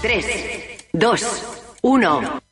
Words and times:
3, 0.00 0.22
2, 0.94 1.16
1. 1.82 2.47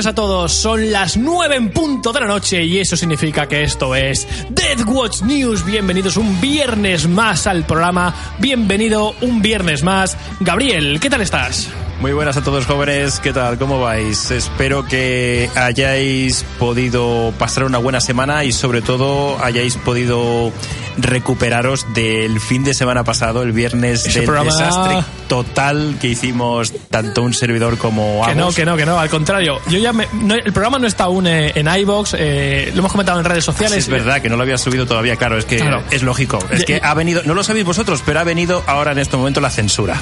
Noches 0.00 0.12
a 0.12 0.14
todos, 0.14 0.52
son 0.52 0.90
las 0.90 1.18
9 1.18 1.56
en 1.56 1.70
punto 1.72 2.10
de 2.10 2.20
la 2.20 2.26
noche 2.26 2.64
y 2.64 2.78
eso 2.78 2.96
significa 2.96 3.46
que 3.46 3.64
esto 3.64 3.94
es 3.94 4.26
Dead 4.48 4.80
Watch 4.86 5.20
News. 5.20 5.62
Bienvenidos 5.66 6.16
un 6.16 6.40
viernes 6.40 7.06
más 7.06 7.46
al 7.46 7.66
programa, 7.66 8.14
bienvenido 8.38 9.14
un 9.20 9.42
viernes 9.42 9.82
más. 9.82 10.16
Gabriel, 10.40 11.00
¿qué 11.00 11.10
tal 11.10 11.20
estás? 11.20 11.68
Muy 12.00 12.12
buenas 12.14 12.34
a 12.38 12.42
todos 12.42 12.64
jóvenes, 12.64 13.20
¿qué 13.20 13.30
tal? 13.34 13.58
¿Cómo 13.58 13.78
vais? 13.78 14.30
Espero 14.30 14.86
que 14.86 15.50
hayáis 15.54 16.46
podido 16.58 17.30
pasar 17.38 17.64
una 17.64 17.76
buena 17.76 18.00
semana 18.00 18.42
y 18.44 18.52
sobre 18.52 18.80
todo 18.80 19.36
hayáis 19.44 19.76
podido 19.76 20.50
recuperaros 20.96 21.86
del 21.92 22.40
fin 22.40 22.64
de 22.64 22.72
semana 22.72 23.04
pasado, 23.04 23.42
el 23.42 23.52
viernes 23.52 24.06
Ese 24.06 24.20
del 24.20 24.26
programa- 24.26 24.50
desastre 24.50 25.04
total 25.28 25.96
que 26.00 26.08
hicimos 26.08 26.72
tanto 26.88 27.22
un 27.22 27.32
servidor 27.34 27.76
como 27.78 28.22
Que 28.26 28.34
no, 28.34 28.50
que 28.50 28.64
no, 28.64 28.76
que 28.78 28.86
no, 28.86 28.98
al 28.98 29.08
contrario. 29.10 29.60
Yo 29.68 29.78
ya 29.78 29.92
me- 29.92 30.08
no, 30.14 30.34
el 30.34 30.52
programa 30.54 30.78
no 30.78 30.86
está 30.86 31.04
aún 31.04 31.26
eh, 31.26 31.52
en 31.54 31.68
iBox, 31.68 32.16
eh, 32.18 32.70
lo 32.74 32.80
hemos 32.80 32.92
comentado 32.92 33.18
en 33.20 33.26
redes 33.26 33.44
Sí, 33.44 33.52
sociales. 33.52 33.78
es 33.78 33.88
verdad 33.88 34.22
que 34.22 34.28
no 34.30 34.36
lo 34.36 34.42
había 34.42 34.56
subido 34.58 34.86
todavía, 34.86 35.16
claro, 35.16 35.36
es 35.38 35.44
que 35.44 35.58
Claro. 35.58 35.82
es 35.90 36.02
lógico. 36.02 36.38
Es 36.50 36.64
que 36.64 36.80
ha 36.82 36.94
venido, 36.94 37.22
no 37.26 37.34
lo 37.34 37.44
sabéis 37.44 37.66
vosotros, 37.66 38.02
pero 38.04 38.20
ha 38.20 38.24
venido 38.24 38.62
ahora 38.66 38.92
en 38.92 38.98
este 38.98 39.18
momento 39.18 39.40
la 39.42 39.50
censura. 39.50 40.00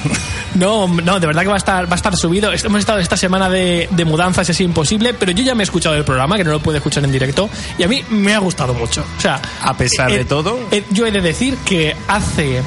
No, 0.55 0.87
no, 0.87 1.19
de 1.19 1.27
verdad 1.27 1.41
que 1.43 1.47
va 1.49 1.53
a 1.55 1.57
estar, 1.57 1.87
va 1.89 1.93
a 1.93 1.95
estar 1.95 2.15
subido. 2.15 2.51
Hemos 2.53 2.79
estado 2.79 2.99
esta 2.99 3.17
semana 3.17 3.49
de, 3.49 3.87
de 3.91 4.05
mudanzas, 4.05 4.49
es 4.49 4.61
imposible, 4.61 5.13
pero 5.13 5.31
yo 5.31 5.43
ya 5.43 5.55
me 5.55 5.63
he 5.63 5.65
escuchado 5.65 5.95
el 5.95 6.03
programa, 6.05 6.37
que 6.37 6.43
no 6.43 6.51
lo 6.51 6.59
puedo 6.61 6.77
escuchar 6.77 7.03
en 7.03 7.11
directo, 7.11 7.49
y 7.77 7.83
a 7.83 7.87
mí 7.87 8.03
me 8.09 8.33
ha 8.35 8.39
gustado 8.39 8.73
mucho. 8.73 9.03
O 9.17 9.21
sea, 9.21 9.41
A 9.61 9.75
pesar 9.75 10.09
de 10.11 10.21
eh, 10.21 10.25
todo. 10.25 10.59
eh, 10.71 10.83
yo 10.91 11.05
he 11.05 11.11
de 11.11 11.21
decir 11.21 11.57
que 11.65 11.95
hace. 12.07 12.61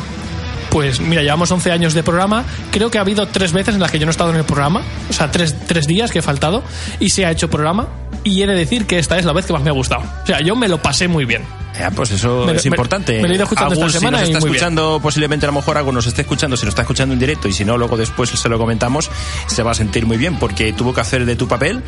Pues 0.70 1.00
mira, 1.00 1.20
llevamos 1.22 1.50
11 1.50 1.70
años 1.70 1.92
de 1.92 2.02
programa. 2.02 2.44
Creo 2.70 2.90
que 2.90 2.96
ha 2.96 3.02
habido 3.02 3.28
tres 3.28 3.52
veces 3.52 3.74
en 3.74 3.80
las 3.80 3.90
que 3.90 3.98
yo 3.98 4.06
no 4.06 4.10
he 4.10 4.12
estado 4.12 4.30
en 4.30 4.36
el 4.36 4.44
programa. 4.44 4.82
O 5.10 5.12
sea, 5.12 5.30
tres, 5.30 5.54
tres 5.66 5.86
días 5.86 6.10
que 6.10 6.20
he 6.20 6.22
faltado. 6.22 6.62
Y 6.98 7.10
se 7.10 7.26
ha 7.26 7.30
hecho 7.30 7.50
programa. 7.50 7.88
Y 8.24 8.40
he 8.42 8.46
de 8.46 8.54
decir 8.54 8.86
que 8.86 8.98
esta 8.98 9.18
es 9.18 9.26
la 9.26 9.34
vez 9.34 9.44
que 9.44 9.52
más 9.52 9.62
me 9.62 9.68
ha 9.68 9.74
gustado. 9.74 10.02
O 10.22 10.26
sea, 10.26 10.40
yo 10.40 10.56
me 10.56 10.68
lo 10.68 10.80
pasé 10.80 11.08
muy 11.08 11.26
bien. 11.26 11.42
Ya, 11.78 11.90
pues 11.90 12.10
eso 12.10 12.44
Me 12.46 12.52
lo- 12.52 12.58
es 12.58 12.64
me- 12.64 12.68
importante. 12.68 13.14
me 13.20 13.28
lo 13.28 13.32
he 13.32 13.36
ido 13.36 13.44
escuchando 13.44 13.72
esta 13.72 13.84
Agus, 13.84 13.92
semana 13.94 14.18
si 14.18 14.22
nos 14.24 14.28
está 14.28 14.40
muy 14.40 14.50
bien. 14.50 14.56
escuchando, 14.56 15.00
posiblemente 15.02 15.46
a 15.46 15.48
lo 15.48 15.54
mejor 15.54 15.78
algo 15.78 15.90
nos 15.92 16.06
esté 16.06 16.20
escuchando, 16.22 16.56
si 16.56 16.64
nos 16.66 16.72
está 16.72 16.82
escuchando 16.82 17.12
en 17.14 17.18
directo 17.18 17.48
y 17.48 17.52
si 17.52 17.64
no, 17.64 17.78
luego 17.78 17.96
después 17.96 18.28
se 18.30 18.48
lo 18.48 18.58
comentamos, 18.58 19.10
se 19.46 19.62
va 19.62 19.70
a 19.70 19.74
sentir 19.74 20.04
muy 20.06 20.16
bien 20.18 20.38
porque 20.38 20.72
tuvo 20.74 20.92
que 20.94 21.00
hacer 21.00 21.24
de 21.24 21.34
tu 21.34 21.48
papel. 21.48 21.82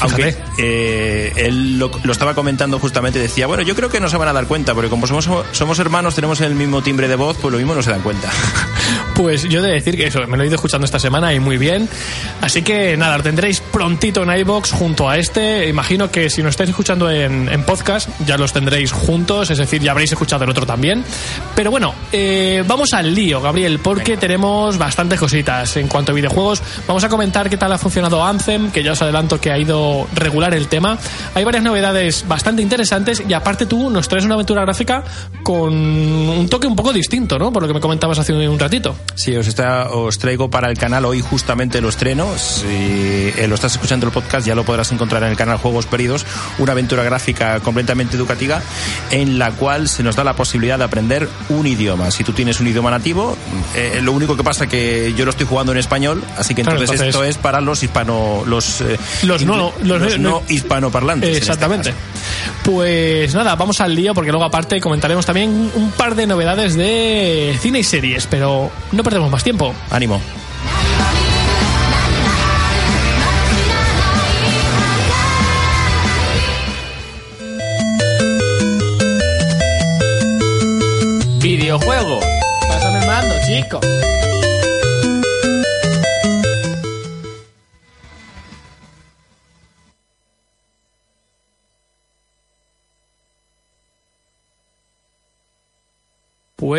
Aunque 0.00 0.36
eh, 0.58 1.32
él 1.36 1.78
lo, 1.78 1.90
lo 2.02 2.12
estaba 2.12 2.34
comentando 2.34 2.78
justamente, 2.78 3.18
decía, 3.18 3.46
bueno, 3.46 3.62
yo 3.62 3.74
creo 3.76 3.88
que 3.88 4.00
no 4.00 4.08
se 4.08 4.16
van 4.16 4.28
a 4.28 4.32
dar 4.32 4.46
cuenta, 4.46 4.74
porque 4.74 4.90
como 4.90 5.06
somos, 5.06 5.28
somos 5.52 5.78
hermanos, 5.78 6.14
tenemos 6.16 6.40
el 6.40 6.54
mismo 6.54 6.82
timbre 6.82 7.06
de 7.08 7.14
voz, 7.16 7.36
pues 7.40 7.52
lo 7.52 7.58
mismo 7.58 7.74
no 7.74 7.82
se 7.82 7.90
dan 7.90 8.00
cuenta. 8.02 8.28
Pues 9.14 9.42
yo 9.44 9.60
he 9.60 9.62
de 9.62 9.72
decir 9.74 9.96
que 9.98 10.06
eso, 10.06 10.26
me 10.26 10.36
lo 10.38 10.42
he 10.42 10.46
ido 10.46 10.54
escuchando 10.54 10.86
esta 10.86 10.98
semana 10.98 11.34
y 11.34 11.40
muy 11.40 11.58
bien. 11.58 11.86
Así 12.40 12.62
que 12.62 12.96
nada, 12.96 13.18
lo 13.18 13.22
tendréis 13.22 13.60
prontito 13.60 14.22
en 14.22 14.30
iBox 14.40 14.72
junto 14.72 15.10
a 15.10 15.18
este. 15.18 15.68
Imagino 15.68 16.10
que 16.10 16.30
si 16.30 16.42
nos 16.42 16.50
estáis 16.52 16.70
escuchando 16.70 17.10
en, 17.10 17.48
en 17.50 17.62
podcast, 17.64 18.08
ya 18.26 18.38
los 18.38 18.54
tendréis 18.54 18.92
juntos, 18.92 19.19
es 19.28 19.58
decir, 19.58 19.82
ya 19.82 19.92
habréis 19.92 20.12
escuchado 20.12 20.44
el 20.44 20.50
otro 20.50 20.66
también. 20.66 21.04
Pero 21.54 21.70
bueno, 21.70 21.94
eh, 22.12 22.64
vamos 22.66 22.92
al 22.94 23.14
lío, 23.14 23.40
Gabriel, 23.40 23.78
porque 23.78 24.16
tenemos 24.16 24.78
bastantes 24.78 25.18
cositas 25.18 25.76
en 25.76 25.88
cuanto 25.88 26.12
a 26.12 26.14
videojuegos. 26.14 26.62
Vamos 26.86 27.04
a 27.04 27.08
comentar 27.08 27.50
qué 27.50 27.56
tal 27.56 27.72
ha 27.72 27.78
funcionado 27.78 28.24
Anthem, 28.24 28.70
que 28.70 28.82
ya 28.82 28.92
os 28.92 29.02
adelanto 29.02 29.40
que 29.40 29.50
ha 29.50 29.58
ido 29.58 30.06
regular 30.14 30.54
el 30.54 30.68
tema. 30.68 30.98
Hay 31.34 31.44
varias 31.44 31.62
novedades 31.62 32.24
bastante 32.26 32.62
interesantes 32.62 33.22
y 33.26 33.32
aparte 33.32 33.66
tú 33.66 33.90
nos 33.90 34.08
traes 34.08 34.24
una 34.24 34.34
aventura 34.34 34.62
gráfica 34.62 35.04
con 35.42 35.72
un 35.72 36.48
toque 36.48 36.66
un 36.66 36.76
poco 36.76 36.92
distinto, 36.92 37.38
¿no? 37.38 37.52
Por 37.52 37.62
lo 37.62 37.68
que 37.68 37.74
me 37.74 37.80
comentabas 37.80 38.18
hace 38.18 38.32
un 38.32 38.58
ratito. 38.58 38.96
Sí, 39.14 39.36
os, 39.36 39.46
está, 39.46 39.90
os 39.90 40.18
traigo 40.18 40.50
para 40.50 40.70
el 40.70 40.78
canal 40.78 41.04
hoy 41.04 41.20
justamente 41.20 41.80
lo 41.80 41.88
estreno. 41.88 42.26
Si 42.36 42.66
eh, 42.66 43.46
lo 43.48 43.54
estás 43.54 43.72
escuchando 43.72 44.06
el 44.06 44.12
podcast, 44.12 44.46
ya 44.46 44.54
lo 44.54 44.64
podrás 44.64 44.90
encontrar 44.92 45.22
en 45.24 45.30
el 45.30 45.36
canal 45.36 45.58
Juegos 45.58 45.86
Perdidos, 45.86 46.24
una 46.58 46.72
aventura 46.72 47.02
gráfica 47.04 47.60
completamente 47.60 48.16
educativa 48.16 48.62
en 49.10 49.38
la 49.38 49.50
cual 49.52 49.88
se 49.88 50.02
nos 50.02 50.16
da 50.16 50.24
la 50.24 50.34
posibilidad 50.34 50.78
de 50.78 50.84
aprender 50.84 51.28
un 51.48 51.66
idioma. 51.66 52.10
Si 52.10 52.24
tú 52.24 52.32
tienes 52.32 52.60
un 52.60 52.66
idioma 52.68 52.90
nativo, 52.90 53.36
eh, 53.74 54.00
lo 54.02 54.12
único 54.12 54.36
que 54.36 54.44
pasa 54.44 54.66
que 54.66 55.12
yo 55.16 55.24
lo 55.24 55.30
estoy 55.30 55.46
jugando 55.46 55.72
en 55.72 55.78
español, 55.78 56.22
así 56.38 56.54
que 56.54 56.60
entonces, 56.62 56.82
entonces- 56.90 57.08
esto 57.08 57.24
es 57.24 57.36
para 57.38 57.60
los 57.60 57.82
hispano 57.82 58.42
los 58.46 58.80
eh, 58.80 58.98
Los 59.22 59.44
no- 59.44 59.72
los- 59.82 60.00
los 60.00 60.18
no 60.18 60.42
hispanoparlantes. 60.48 61.28
este 61.30 61.38
Exactamente. 61.38 61.94
Pues 62.64 63.34
nada, 63.34 63.56
vamos 63.56 63.80
al 63.80 63.94
lío 63.94 64.14
porque 64.14 64.30
luego 64.30 64.44
aparte 64.44 64.80
comentaremos 64.80 65.24
también 65.26 65.70
un 65.74 65.90
par 65.92 66.14
de 66.14 66.26
novedades 66.26 66.74
de 66.74 67.56
cine 67.60 67.80
y 67.80 67.84
series, 67.84 68.26
pero 68.26 68.70
no 68.92 69.02
perdemos 69.02 69.30
más 69.30 69.42
tiempo. 69.42 69.74
Ánimo. 69.90 70.20
Chico. 83.50 83.99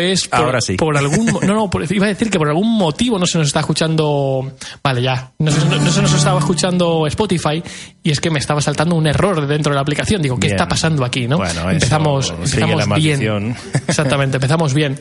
Pues 0.08 0.28
por, 0.28 0.40
Ahora 0.40 0.60
sí. 0.60 0.76
por 0.76 0.96
algún 0.96 1.26
no 1.26 1.54
no 1.54 1.70
por- 1.70 1.90
iba 1.92 2.06
a 2.06 2.08
decir 2.08 2.30
que 2.30 2.38
por 2.38 2.48
algún 2.48 2.76
motivo 2.76 3.18
no 3.18 3.26
se 3.26 3.38
nos 3.38 3.46
está 3.48 3.60
escuchando 3.60 4.52
vale 4.82 5.02
ya 5.02 5.32
no 5.38 5.50
se, 5.50 5.64
no- 5.66 5.76
no 5.78 5.90
se 5.90 6.02
nos 6.02 6.12
estaba 6.14 6.38
escuchando 6.38 7.06
Spotify 7.06 7.62
y 8.02 8.10
es 8.10 8.20
que 8.20 8.30
me 8.30 8.38
estaba 8.38 8.60
saltando 8.60 8.94
un 8.96 9.06
error 9.06 9.46
dentro 9.46 9.70
de 9.70 9.76
la 9.76 9.82
aplicación. 9.82 10.20
Digo 10.22 10.36
qué 10.36 10.48
Bien. 10.48 10.56
está 10.56 10.66
pasando 10.68 11.04
aquí 11.04 11.28
no 11.28 11.36
Bueno, 11.38 11.70
empezamos 11.70 12.30
empezamos 12.30 12.94
bien. 12.96 13.56
exactamente 13.86 14.36
empezamos 14.38 14.74
bien. 14.74 14.98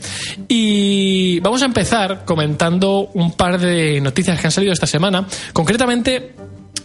Y 0.47 1.39
vamos 1.39 1.61
a 1.61 1.65
empezar 1.65 2.23
comentando 2.25 3.09
un 3.13 3.31
par 3.33 3.59
de 3.59 3.99
noticias 4.01 4.39
que 4.39 4.47
han 4.47 4.51
salido 4.51 4.73
esta 4.73 4.87
semana. 4.87 5.25
Concretamente 5.53 6.35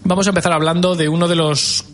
vamos 0.05 0.27
a 0.27 0.31
empezar 0.31 0.53
hablando 0.53 0.95
de 0.95 1.09
uno 1.09 1.29
de 1.29 1.37
los 1.37 1.85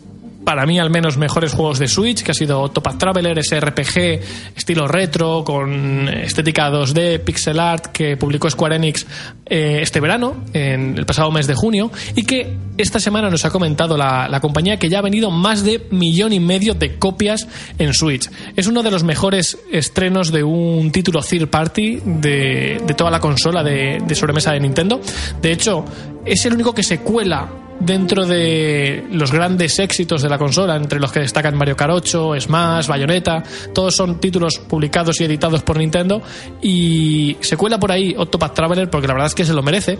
para 0.43 0.65
mí 0.65 0.79
al 0.79 0.89
menos 0.89 1.17
mejores 1.17 1.53
juegos 1.53 1.79
de 1.79 1.87
Switch, 1.87 2.23
que 2.23 2.31
ha 2.31 2.33
sido 2.33 2.61
Octopath 2.61 2.97
Traveler, 2.97 3.37
ese 3.39 3.59
RPG 3.59 4.55
estilo 4.55 4.87
retro, 4.87 5.43
con 5.43 6.07
estética 6.09 6.69
2D, 6.69 7.19
pixel 7.19 7.59
art, 7.59 7.87
que 7.87 8.17
publicó 8.17 8.49
Square 8.49 8.75
Enix 8.75 9.05
eh, 9.45 9.79
este 9.81 9.99
verano, 9.99 10.35
en 10.53 10.97
el 10.97 11.05
pasado 11.05 11.31
mes 11.31 11.47
de 11.47 11.55
junio, 11.55 11.91
y 12.15 12.23
que 12.23 12.57
esta 12.77 12.99
semana 12.99 13.29
nos 13.29 13.45
ha 13.45 13.51
comentado 13.51 13.97
la, 13.97 14.27
la 14.27 14.39
compañía 14.39 14.77
que 14.77 14.89
ya 14.89 14.99
ha 14.99 15.01
venido 15.01 15.31
más 15.31 15.63
de 15.63 15.87
millón 15.91 16.33
y 16.33 16.39
medio 16.39 16.73
de 16.73 16.97
copias 16.97 17.47
en 17.77 17.93
Switch. 17.93 18.29
Es 18.55 18.67
uno 18.67 18.83
de 18.83 18.91
los 18.91 19.03
mejores 19.03 19.57
estrenos 19.71 20.31
de 20.31 20.43
un 20.43 20.91
título 20.91 21.21
third 21.21 21.47
party 21.47 22.01
de, 22.03 22.81
de 22.85 22.93
toda 22.93 23.11
la 23.11 23.19
consola 23.19 23.63
de, 23.63 24.01
de 24.05 24.15
sobremesa 24.15 24.51
de 24.51 24.59
Nintendo. 24.59 24.99
De 25.41 25.51
hecho, 25.51 25.85
es 26.25 26.45
el 26.45 26.53
único 26.53 26.73
que 26.73 26.83
se 26.83 26.99
cuela 26.99 27.49
dentro 27.79 28.25
de 28.25 29.05
los 29.11 29.31
grandes 29.31 29.77
éxitos 29.79 30.21
de 30.21 30.29
la 30.29 30.37
consola, 30.37 30.75
entre 30.75 30.99
los 30.99 31.11
que 31.11 31.19
destacan 31.19 31.55
Mario 31.55 31.75
Kart 31.75 31.93
8, 31.93 32.39
Smash, 32.39 32.87
Bayonetta, 32.87 33.43
todos 33.73 33.95
son 33.95 34.19
títulos 34.19 34.59
publicados 34.59 35.19
y 35.19 35.25
editados 35.25 35.63
por 35.63 35.77
Nintendo 35.77 36.21
y 36.61 37.37
se 37.41 37.57
cuela 37.57 37.79
por 37.79 37.91
ahí 37.91 38.15
Octopath 38.17 38.53
Traveler 38.53 38.89
porque 38.89 39.07
la 39.07 39.13
verdad 39.13 39.27
es 39.27 39.35
que 39.35 39.45
se 39.45 39.53
lo 39.53 39.63
merece. 39.63 39.99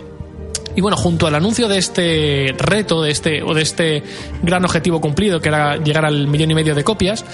Y 0.76 0.80
bueno, 0.80 0.96
junto 0.96 1.28
al 1.28 1.34
anuncio 1.36 1.68
de 1.68 1.78
este 1.78 2.54
reto, 2.58 3.00
de 3.00 3.12
este, 3.12 3.42
o 3.44 3.54
de 3.54 3.62
este 3.62 4.02
gran 4.42 4.64
objetivo 4.64 5.00
cumplido, 5.00 5.40
que 5.40 5.48
era 5.48 5.76
llegar 5.76 6.04
al 6.04 6.26
millón 6.26 6.50
y 6.50 6.54
medio 6.54 6.74
de 6.74 6.82
copias, 6.82 7.24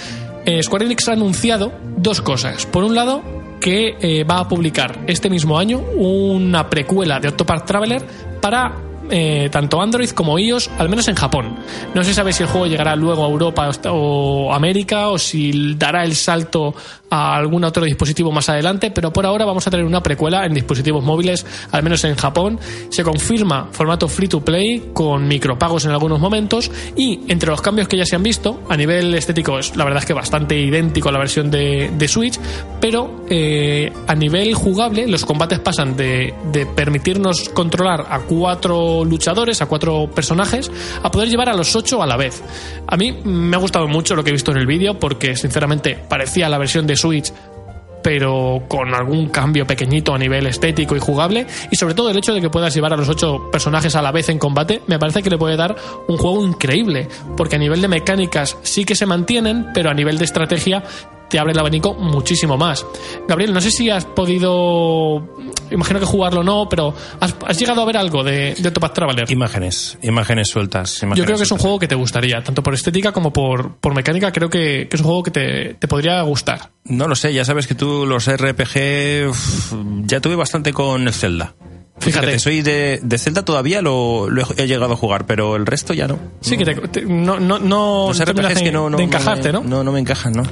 eh, 0.45 0.61
Square 0.61 0.85
Enix 0.85 1.07
ha 1.07 1.13
anunciado 1.13 1.73
dos 1.97 2.21
cosas. 2.21 2.67
Por 2.67 2.83
un 2.83 2.93
lado, 2.93 3.23
que 3.61 3.95
eh, 4.01 4.23
va 4.23 4.39
a 4.39 4.47
publicar 4.47 4.99
este 5.07 5.29
mismo 5.29 5.57
año 5.57 5.79
una 5.79 6.69
precuela 6.69 7.19
de 7.19 7.29
Octopath 7.29 7.65
Traveler 7.65 8.03
para 8.41 8.73
eh, 9.09 9.49
tanto 9.51 9.81
Android 9.81 10.09
como 10.11 10.39
iOS, 10.39 10.69
al 10.77 10.89
menos 10.89 11.07
en 11.07 11.15
Japón. 11.15 11.55
No 11.93 12.03
se 12.03 12.13
sabe 12.13 12.33
si 12.33 12.43
el 12.43 12.49
juego 12.49 12.67
llegará 12.67 12.95
luego 12.95 13.25
a 13.25 13.29
Europa 13.29 13.69
o 13.89 14.53
América 14.53 15.09
o 15.09 15.17
si 15.17 15.75
dará 15.75 16.03
el 16.03 16.15
salto 16.15 16.73
a 17.11 17.35
algún 17.35 17.63
otro 17.65 17.83
dispositivo 17.83 18.31
más 18.31 18.49
adelante, 18.49 18.89
pero 18.89 19.11
por 19.11 19.25
ahora 19.25 19.45
vamos 19.45 19.67
a 19.67 19.69
tener 19.69 19.85
una 19.85 20.01
precuela 20.01 20.45
en 20.45 20.53
dispositivos 20.53 21.03
móviles, 21.03 21.45
al 21.71 21.83
menos 21.83 22.03
en 22.05 22.15
Japón. 22.15 22.59
Se 22.89 23.03
confirma 23.03 23.67
formato 23.71 24.07
free 24.07 24.29
to 24.29 24.43
play 24.43 24.91
con 24.93 25.27
micropagos 25.27 25.85
en 25.85 25.91
algunos 25.91 26.19
momentos 26.19 26.71
y 26.95 27.19
entre 27.27 27.49
los 27.49 27.61
cambios 27.61 27.87
que 27.89 27.97
ya 27.97 28.05
se 28.05 28.15
han 28.15 28.23
visto, 28.23 28.63
a 28.69 28.77
nivel 28.77 29.13
estético 29.13 29.59
es 29.59 29.75
la 29.75 29.83
verdad 29.83 29.99
es 29.99 30.05
que 30.05 30.13
bastante 30.13 30.57
idéntico 30.57 31.09
a 31.09 31.11
la 31.11 31.19
versión 31.19 31.51
de, 31.51 32.07
Switch, 32.07 32.39
pero 32.79 33.25
eh, 33.29 33.91
a 34.07 34.15
nivel 34.15 34.53
jugable 34.53 35.07
los 35.07 35.23
combates 35.23 35.59
pasan 35.59 35.95
de, 35.95 36.33
de 36.51 36.65
permitirnos 36.65 37.49
controlar 37.49 38.05
a 38.09 38.19
cuatro 38.19 39.05
luchadores, 39.05 39.61
a 39.61 39.65
cuatro 39.65 40.09
personajes, 40.13 40.71
a 41.03 41.11
poder 41.11 41.29
llevar 41.29 41.49
a 41.49 41.53
los 41.53 41.75
ocho 41.75 42.01
a 42.01 42.07
la 42.07 42.17
vez. 42.17 42.41
A 42.87 42.97
mí 42.97 43.11
me 43.23 43.55
ha 43.55 43.59
gustado 43.59 43.87
mucho 43.87 44.15
lo 44.15 44.23
que 44.23 44.29
he 44.29 44.33
visto 44.33 44.51
en 44.51 44.57
el 44.57 44.65
vídeo 44.65 44.97
porque 44.99 45.35
sinceramente 45.35 45.97
parecía 46.09 46.49
la 46.49 46.57
versión 46.57 46.87
de 46.87 46.95
Switch 47.01 47.33
pero 48.03 48.63
con 48.67 48.93
algún 48.93 49.29
cambio 49.29 49.65
pequeñito 49.65 50.13
a 50.13 50.17
nivel 50.17 50.47
estético 50.47 50.95
y 50.95 50.99
jugable 50.99 51.45
y 51.69 51.75
sobre 51.75 51.93
todo 51.93 52.09
el 52.09 52.17
hecho 52.17 52.33
de 52.33 52.41
que 52.41 52.49
puedas 52.49 52.73
llevar 52.73 52.93
a 52.93 52.97
los 52.97 53.09
ocho 53.09 53.49
personajes 53.51 53.95
a 53.95 54.01
la 54.01 54.11
vez 54.11 54.29
en 54.29 54.39
combate 54.39 54.81
me 54.87 54.99
parece 54.99 55.21
que 55.21 55.29
le 55.29 55.37
puede 55.37 55.55
dar 55.55 55.75
un 56.07 56.17
juego 56.17 56.43
increíble 56.43 57.07
porque 57.37 57.57
a 57.57 57.59
nivel 57.59 57.81
de 57.81 57.87
mecánicas 57.87 58.57
sí 58.63 58.85
que 58.85 58.95
se 58.95 59.05
mantienen 59.05 59.67
pero 59.73 59.89
a 59.89 59.93
nivel 59.93 60.17
de 60.17 60.25
estrategia 60.25 60.83
te 61.31 61.39
abre 61.39 61.53
el 61.53 61.59
abanico 61.59 61.93
muchísimo 61.93 62.57
más. 62.57 62.85
Gabriel, 63.27 63.53
no 63.53 63.61
sé 63.61 63.71
si 63.71 63.89
has 63.89 64.05
podido, 64.05 65.37
imagino 65.71 65.99
que 65.99 66.05
jugarlo 66.05 66.43
no, 66.43 66.67
pero 66.69 66.93
has, 67.21 67.57
llegado 67.57 67.81
a 67.81 67.85
ver 67.85 67.95
algo 67.95 68.23
de, 68.23 68.53
de 68.55 68.67
Octopath 68.67 68.93
Traveler. 68.93 69.31
Imágenes, 69.31 69.97
imágenes 70.01 70.49
sueltas. 70.49 71.01
Yo 71.15 71.23
creo 71.23 71.37
que 71.37 71.43
es 71.43 71.51
un 71.51 71.57
juego 71.57 71.79
que 71.79 71.87
te 71.87 71.95
gustaría, 71.95 72.43
tanto 72.43 72.61
por 72.61 72.73
estética 72.73 73.13
como 73.13 73.31
por, 73.31 73.77
por 73.77 73.95
mecánica, 73.95 74.31
creo 74.33 74.49
que, 74.49 74.89
es 74.91 74.99
un 74.99 75.05
juego 75.05 75.23
que 75.23 75.31
te, 75.31 75.73
te, 75.75 75.87
podría 75.87 76.21
gustar. 76.23 76.71
No 76.83 77.07
lo 77.07 77.15
sé, 77.15 77.33
ya 77.33 77.45
sabes 77.45 77.65
que 77.65 77.75
tú 77.75 78.05
los 78.05 78.29
RPG 78.29 79.31
ya 80.05 80.19
tuve 80.19 80.35
bastante 80.35 80.73
con 80.73 81.07
el 81.07 81.13
Zelda. 81.13 81.55
Fíjate, 82.01 82.39
soy 82.39 82.61
de, 82.61 82.99
de 83.01 83.17
Zelda 83.19 83.45
todavía 83.45 83.81
lo, 83.81 84.27
he, 84.57 84.67
llegado 84.67 84.93
a 84.93 84.97
jugar, 84.97 85.25
pero 85.27 85.55
el 85.55 85.65
resto 85.65 85.93
ya 85.93 86.07
no. 86.07 86.17
Sí, 86.41 86.57
que 86.57 86.65
te, 86.65 87.03
no, 87.03 87.39
no, 87.39 87.59
no, 87.59 88.07
los 88.07 88.19
RPGs 88.19 88.61
que 88.61 88.71
no, 88.71 88.89
no, 88.89 88.99
encajarte, 88.99 89.51
¿no? 89.51 89.61
No, 89.63 89.83
no 89.83 89.91
me 89.91 89.99
encajan, 89.99 90.33
¿no? 90.33 90.43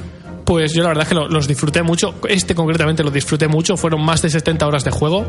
Pues 0.50 0.72
yo 0.72 0.82
la 0.82 0.88
verdad 0.88 1.04
es 1.04 1.08
que 1.10 1.14
los 1.14 1.46
disfruté 1.46 1.80
mucho. 1.84 2.16
Este 2.28 2.56
concretamente 2.56 3.04
lo 3.04 3.12
disfruté 3.12 3.46
mucho. 3.46 3.76
Fueron 3.76 4.04
más 4.04 4.20
de 4.20 4.30
70 4.30 4.66
horas 4.66 4.82
de 4.82 4.90
juego. 4.90 5.24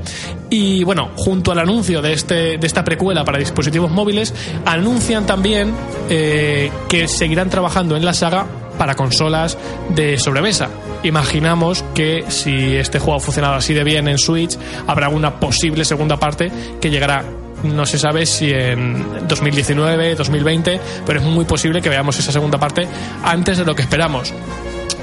Y 0.50 0.84
bueno, 0.84 1.12
junto 1.16 1.52
al 1.52 1.60
anuncio 1.60 2.02
de, 2.02 2.14
este, 2.14 2.58
de 2.58 2.66
esta 2.66 2.84
precuela 2.84 3.24
para 3.24 3.38
dispositivos 3.38 3.92
móviles, 3.92 4.34
anuncian 4.66 5.28
también 5.28 5.76
eh, 6.10 6.72
que 6.90 7.08
seguirán 7.08 7.52
trabajando 7.52 7.96
en 7.96 8.04
la 8.04 8.16
saga 8.16 8.48
para 8.80 8.96
consolas 8.96 9.60
de 9.90 10.18
sobremesa. 10.18 10.70
Imaginamos 11.04 11.86
que 11.94 12.26
si 12.30 12.76
este 12.76 12.98
juego 12.98 13.18
ha 13.18 13.20
funcionado 13.20 13.54
así 13.54 13.76
de 13.76 13.84
bien 13.84 14.08
en 14.08 14.18
Switch, 14.18 14.58
habrá 14.88 15.10
una 15.10 15.40
posible 15.40 15.86
segunda 15.86 16.18
parte 16.18 16.52
que 16.82 16.90
llegará 16.90 17.24
no 17.62 17.86
se 17.86 18.00
sabe 18.00 18.26
si 18.26 18.52
en 18.52 19.28
2019, 19.28 20.16
2020, 20.16 20.80
pero 21.06 21.20
es 21.20 21.26
muy 21.28 21.46
posible 21.46 21.80
que 21.80 21.90
veamos 21.90 22.18
esa 22.18 22.32
segunda 22.32 22.58
parte 22.58 22.88
antes 23.24 23.60
de 23.60 23.66
lo 23.66 23.76
que 23.76 23.84
esperamos. 23.84 24.34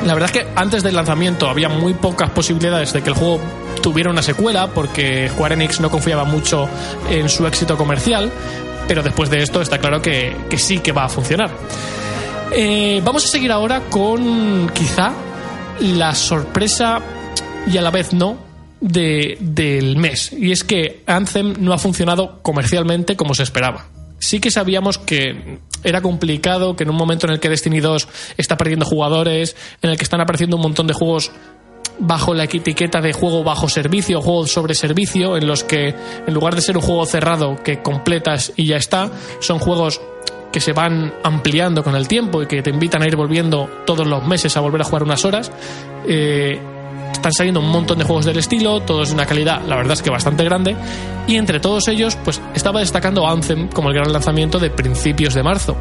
La 0.04 0.14
verdad 0.14 0.30
es 0.34 0.42
que 0.42 0.48
antes 0.54 0.82
del 0.82 0.94
lanzamiento 0.94 1.48
había 1.48 1.68
muy 1.68 1.94
pocas 1.94 2.30
posibilidades 2.30 2.92
de 2.92 3.02
que 3.02 3.10
el 3.10 3.14
juego 3.14 3.40
tuviera 3.82 4.10
una 4.10 4.22
secuela 4.22 4.68
porque 4.68 5.28
Square 5.28 5.54
Enix 5.54 5.80
no 5.80 5.90
confiaba 5.90 6.24
mucho 6.24 6.68
en 7.10 7.28
su 7.28 7.46
éxito 7.46 7.76
comercial, 7.76 8.30
pero 8.86 9.02
después 9.02 9.30
de 9.30 9.42
esto 9.42 9.60
está 9.60 9.78
claro 9.78 10.00
que, 10.00 10.34
sí 10.56 10.78
que 10.78 10.92
va 10.92 11.04
a 11.04 11.08
funcionar. 11.08 11.50
Eh, 12.52 13.00
vamos 13.04 13.24
a 13.24 13.28
seguir 13.28 13.52
ahora 13.52 13.82
con 13.90 14.70
quizá 14.74 15.12
la 15.80 16.14
sorpresa 16.14 17.00
y 17.66 17.76
a 17.76 17.82
la 17.82 17.90
vez 17.90 18.12
no 18.12 18.38
de, 18.80 19.36
del 19.40 19.96
mes. 19.96 20.32
Y 20.32 20.52
es 20.52 20.64
que 20.64 21.02
Anthem 21.06 21.54
no 21.58 21.72
ha 21.72 21.78
funcionado 21.78 22.40
comercialmente 22.42 23.16
como 23.16 23.34
se 23.34 23.42
esperaba 23.42 23.97
sí 24.18 24.40
que 24.40 24.50
sabíamos 24.50 24.98
que 24.98 25.58
era 25.84 26.00
complicado, 26.00 26.76
que 26.76 26.84
en 26.84 26.90
un 26.90 26.96
momento 26.96 27.26
en 27.26 27.34
el 27.34 27.40
que 27.40 27.48
Destiny 27.48 27.80
2 27.80 28.08
está 28.36 28.56
perdiendo 28.56 28.84
jugadores, 28.84 29.56
en 29.82 29.90
el 29.90 29.96
que 29.96 30.04
están 30.04 30.20
apareciendo 30.20 30.56
un 30.56 30.62
montón 30.62 30.86
de 30.86 30.94
juegos 30.94 31.30
bajo 32.00 32.34
la 32.34 32.44
etiqueta 32.44 33.00
de 33.00 33.12
juego 33.12 33.42
bajo 33.42 33.68
servicio, 33.68 34.20
juego 34.20 34.46
sobre 34.46 34.74
servicio, 34.74 35.36
en 35.36 35.46
los 35.46 35.64
que 35.64 35.94
en 36.26 36.34
lugar 36.34 36.54
de 36.54 36.62
ser 36.62 36.76
un 36.76 36.82
juego 36.82 37.04
cerrado 37.06 37.62
que 37.62 37.82
completas 37.82 38.52
y 38.56 38.66
ya 38.66 38.76
está, 38.76 39.10
son 39.40 39.58
juegos 39.58 40.00
que 40.52 40.60
se 40.60 40.72
van 40.72 41.12
ampliando 41.24 41.84
con 41.84 41.94
el 41.94 42.08
tiempo 42.08 42.42
y 42.42 42.46
que 42.46 42.62
te 42.62 42.70
invitan 42.70 43.02
a 43.02 43.06
ir 43.06 43.16
volviendo 43.16 43.68
todos 43.84 44.06
los 44.06 44.26
meses 44.26 44.56
a 44.56 44.60
volver 44.60 44.80
a 44.80 44.84
jugar 44.84 45.02
unas 45.02 45.24
horas. 45.24 45.52
Eh, 46.06 46.58
están 47.12 47.32
saliendo 47.32 47.60
un 47.60 47.68
montón 47.68 47.98
de 47.98 48.04
juegos 48.04 48.24
del 48.24 48.38
estilo, 48.38 48.80
todos 48.80 49.08
de 49.08 49.14
una 49.14 49.26
calidad, 49.26 49.62
la 49.66 49.76
verdad 49.76 49.94
es 49.94 50.02
que 50.02 50.10
bastante 50.10 50.44
grande, 50.44 50.76
y 51.26 51.36
entre 51.36 51.60
todos 51.60 51.88
ellos, 51.88 52.16
pues 52.24 52.40
estaba 52.54 52.80
destacando 52.80 53.28
Anthem 53.28 53.68
como 53.68 53.88
el 53.90 53.94
gran 53.94 54.12
lanzamiento 54.12 54.58
de 54.58 54.70
principios 54.70 55.34
de 55.34 55.42
marzo. 55.42 55.76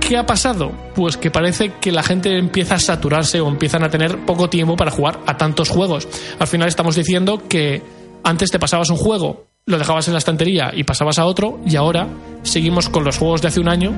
¿Qué 0.00 0.16
ha 0.16 0.24
pasado? 0.24 0.70
Pues 0.94 1.16
que 1.16 1.32
parece 1.32 1.72
que 1.80 1.90
la 1.90 2.02
gente 2.02 2.38
empieza 2.38 2.76
a 2.76 2.78
saturarse 2.78 3.40
o 3.40 3.48
empiezan 3.48 3.82
a 3.82 3.90
tener 3.90 4.24
poco 4.24 4.48
tiempo 4.48 4.76
para 4.76 4.92
jugar 4.92 5.18
a 5.26 5.36
tantos 5.36 5.68
juegos. 5.68 6.06
Al 6.38 6.46
final 6.46 6.68
estamos 6.68 6.94
diciendo 6.94 7.42
que 7.48 7.82
antes 8.22 8.50
te 8.50 8.60
pasabas 8.60 8.90
un 8.90 8.96
juego, 8.96 9.46
lo 9.66 9.78
dejabas 9.78 10.06
en 10.06 10.14
la 10.14 10.18
estantería 10.18 10.70
y 10.72 10.84
pasabas 10.84 11.18
a 11.18 11.26
otro, 11.26 11.58
y 11.66 11.74
ahora 11.74 12.06
seguimos 12.42 12.88
con 12.88 13.02
los 13.02 13.18
juegos 13.18 13.42
de 13.42 13.48
hace 13.48 13.58
un 13.58 13.68
año 13.68 13.92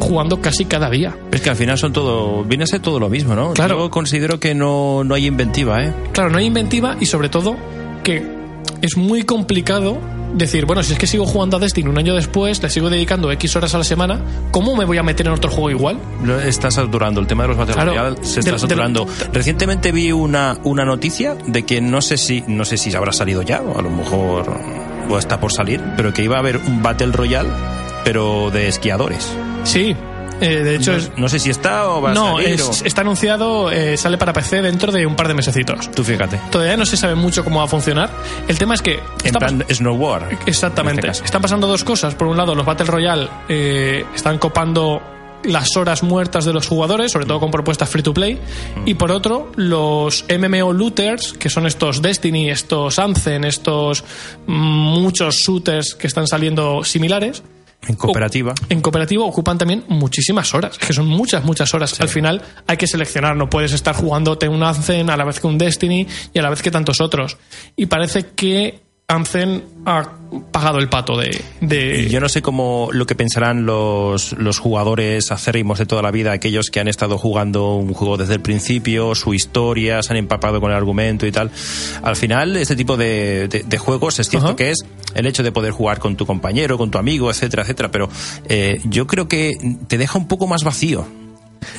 jugando 0.00 0.40
casi 0.40 0.64
cada 0.64 0.90
día. 0.90 1.16
Es 1.30 1.40
que 1.40 1.50
al 1.50 1.56
final 1.56 1.78
son 1.78 1.92
todo, 1.92 2.44
viene 2.44 2.64
a 2.64 2.66
ser 2.66 2.80
todo 2.80 2.98
lo 3.00 3.08
mismo, 3.08 3.34
¿no? 3.34 3.52
Claro. 3.52 3.78
Yo 3.78 3.90
considero 3.90 4.40
que 4.40 4.54
no, 4.54 5.04
no 5.04 5.14
hay 5.14 5.26
inventiva, 5.26 5.82
¿eh? 5.84 5.94
Claro, 6.12 6.30
no 6.30 6.38
hay 6.38 6.46
inventiva 6.46 6.96
y 7.00 7.06
sobre 7.06 7.28
todo 7.28 7.56
que 8.02 8.22
es 8.82 8.96
muy 8.96 9.22
complicado 9.22 9.98
decir, 10.34 10.66
bueno, 10.66 10.82
si 10.82 10.92
es 10.92 10.98
que 10.98 11.06
sigo 11.06 11.26
jugando 11.26 11.56
a 11.56 11.60
Destiny 11.60 11.88
un 11.88 11.96
año 11.96 12.14
después, 12.14 12.62
le 12.62 12.68
sigo 12.68 12.90
dedicando 12.90 13.30
X 13.32 13.56
horas 13.56 13.74
a 13.74 13.78
la 13.78 13.84
semana, 13.84 14.20
¿cómo 14.50 14.76
me 14.76 14.84
voy 14.84 14.98
a 14.98 15.02
meter 15.02 15.26
en 15.26 15.32
otro 15.32 15.50
juego 15.50 15.70
igual? 15.70 15.98
Está 16.44 16.70
saturando, 16.70 17.20
el 17.20 17.26
tema 17.26 17.44
de 17.44 17.50
los 17.50 17.56
Battle 17.56 17.84
Royale 17.84 18.16
se 18.22 18.40
está 18.40 18.58
saturando. 18.58 19.06
Recientemente 19.32 19.92
vi 19.92 20.12
una, 20.12 20.58
una 20.64 20.84
noticia 20.84 21.36
de 21.46 21.62
que 21.64 21.80
no 21.80 22.02
sé 22.02 22.16
si 22.16 22.42
no 22.46 22.64
sé 22.64 22.76
si 22.76 22.94
habrá 22.94 23.12
salido 23.12 23.42
ya, 23.42 23.62
o 23.62 23.78
a 23.78 23.82
lo 23.82 23.90
mejor 23.90 24.60
o 25.08 25.18
está 25.18 25.38
por 25.38 25.52
salir, 25.52 25.80
pero 25.96 26.12
que 26.12 26.24
iba 26.24 26.36
a 26.36 26.40
haber 26.40 26.56
un 26.56 26.82
Battle 26.82 27.12
Royale 27.12 27.50
pero 28.04 28.50
de 28.50 28.68
esquiadores. 28.68 29.34
Sí, 29.64 29.96
eh, 30.40 30.62
de 30.62 30.76
hecho, 30.76 30.92
no, 31.16 31.28
sé 31.28 31.38
si 31.38 31.50
está 31.50 31.88
o 31.88 32.02
va 32.02 32.10
a 32.10 32.14
no, 32.14 32.36
salir. 32.36 32.58
No, 32.58 32.70
está 32.84 33.00
anunciado, 33.02 33.70
eh, 33.70 33.96
sale 33.96 34.18
para 34.18 34.32
PC 34.32 34.62
dentro 34.62 34.92
de 34.92 35.06
un 35.06 35.16
par 35.16 35.28
de 35.28 35.34
mesecitos. 35.34 35.90
Tú 35.92 36.04
fíjate. 36.04 36.40
Todavía 36.50 36.76
no 36.76 36.86
se 36.86 36.96
sabe 36.96 37.14
mucho 37.14 37.44
cómo 37.44 37.58
va 37.58 37.64
a 37.64 37.68
funcionar. 37.68 38.10
El 38.48 38.58
tema 38.58 38.74
es 38.74 38.82
que. 38.82 39.00
En 39.22 39.34
plan 39.34 39.64
Snowboard. 39.70 40.38
Exactamente. 40.46 41.08
Este 41.08 41.24
están 41.24 41.42
pasando 41.42 41.66
dos 41.66 41.84
cosas. 41.84 42.14
Por 42.14 42.28
un 42.28 42.36
lado, 42.36 42.54
los 42.54 42.66
Battle 42.66 42.86
Royale 42.86 43.28
eh, 43.48 44.04
están 44.14 44.38
copando 44.38 45.00
las 45.44 45.76
horas 45.76 46.02
muertas 46.02 46.46
de 46.46 46.54
los 46.54 46.66
jugadores, 46.66 47.12
sobre 47.12 47.26
todo 47.26 47.38
con 47.38 47.50
propuestas 47.50 47.88
free 47.88 48.02
to 48.02 48.14
play. 48.14 48.34
Mm. 48.34 48.88
Y 48.88 48.94
por 48.94 49.12
otro, 49.12 49.52
los 49.56 50.24
MMO 50.28 50.72
looters, 50.72 51.34
que 51.34 51.50
son 51.50 51.66
estos 51.66 52.02
Destiny, 52.02 52.50
estos 52.50 52.98
Anthem, 52.98 53.44
estos 53.44 54.04
mm, 54.46 54.52
muchos 54.52 55.36
shooters 55.36 55.94
que 55.94 56.06
están 56.06 56.26
saliendo 56.26 56.82
similares 56.82 57.42
en 57.88 57.96
cooperativa. 57.96 58.54
en 58.68 58.80
cooperativa 58.80 59.24
ocupan 59.24 59.58
también 59.58 59.84
muchísimas 59.88 60.54
horas, 60.54 60.78
que 60.78 60.92
son 60.92 61.06
muchas, 61.06 61.44
muchas 61.44 61.72
horas. 61.74 62.00
Al 62.00 62.08
final 62.08 62.42
hay 62.66 62.76
que 62.76 62.86
seleccionar, 62.86 63.36
no 63.36 63.48
puedes 63.48 63.72
estar 63.72 63.94
jugándote 63.94 64.48
un 64.48 64.62
Anthem 64.62 65.10
a 65.10 65.16
la 65.16 65.24
vez 65.24 65.40
que 65.40 65.46
un 65.46 65.58
Destiny 65.58 66.06
y 66.32 66.38
a 66.38 66.42
la 66.42 66.50
vez 66.50 66.62
que 66.62 66.70
tantos 66.70 67.00
otros. 67.00 67.36
Y 67.76 67.86
parece 67.86 68.26
que 68.34 68.84
Anthem 69.06 69.60
ha 69.84 70.02
pagado 70.50 70.78
el 70.78 70.88
pato 70.88 71.14
de, 71.18 72.08
Yo 72.08 72.20
no 72.20 72.28
sé 72.30 72.40
cómo 72.40 72.88
lo 72.92 73.04
que 73.04 73.14
pensarán 73.14 73.66
los, 73.66 74.32
los 74.32 74.58
jugadores 74.58 75.30
acérrimos 75.30 75.78
de 75.78 75.84
toda 75.84 76.00
la 76.00 76.10
vida, 76.10 76.32
aquellos 76.32 76.70
que 76.70 76.80
han 76.80 76.88
estado 76.88 77.18
jugando 77.18 77.74
un 77.74 77.92
juego 77.92 78.16
desde 78.16 78.34
el 78.34 78.40
principio, 78.40 79.14
su 79.14 79.34
historia, 79.34 80.02
se 80.02 80.14
han 80.14 80.16
empapado 80.16 80.58
con 80.58 80.70
el 80.70 80.76
argumento 80.76 81.26
y 81.26 81.32
tal. 81.32 81.50
Al 82.02 82.16
final, 82.16 82.56
este 82.56 82.76
tipo 82.76 82.96
de, 82.96 83.48
de, 83.48 83.78
juegos 83.78 84.18
es 84.20 84.30
cierto 84.30 84.56
que 84.56 84.70
es 84.70 84.78
el 85.14 85.26
hecho 85.26 85.42
de 85.42 85.52
poder 85.52 85.72
jugar 85.72 85.98
con 85.98 86.16
tu 86.16 86.24
compañero, 86.24 86.78
con 86.78 86.90
tu 86.90 86.96
amigo, 86.96 87.30
etcétera, 87.30 87.62
etcétera, 87.62 87.90
pero 87.90 88.08
eh, 88.48 88.80
yo 88.84 89.06
creo 89.06 89.28
que 89.28 89.52
te 89.86 89.98
deja 89.98 90.18
un 90.18 90.28
poco 90.28 90.46
más 90.46 90.64
vacío 90.64 91.06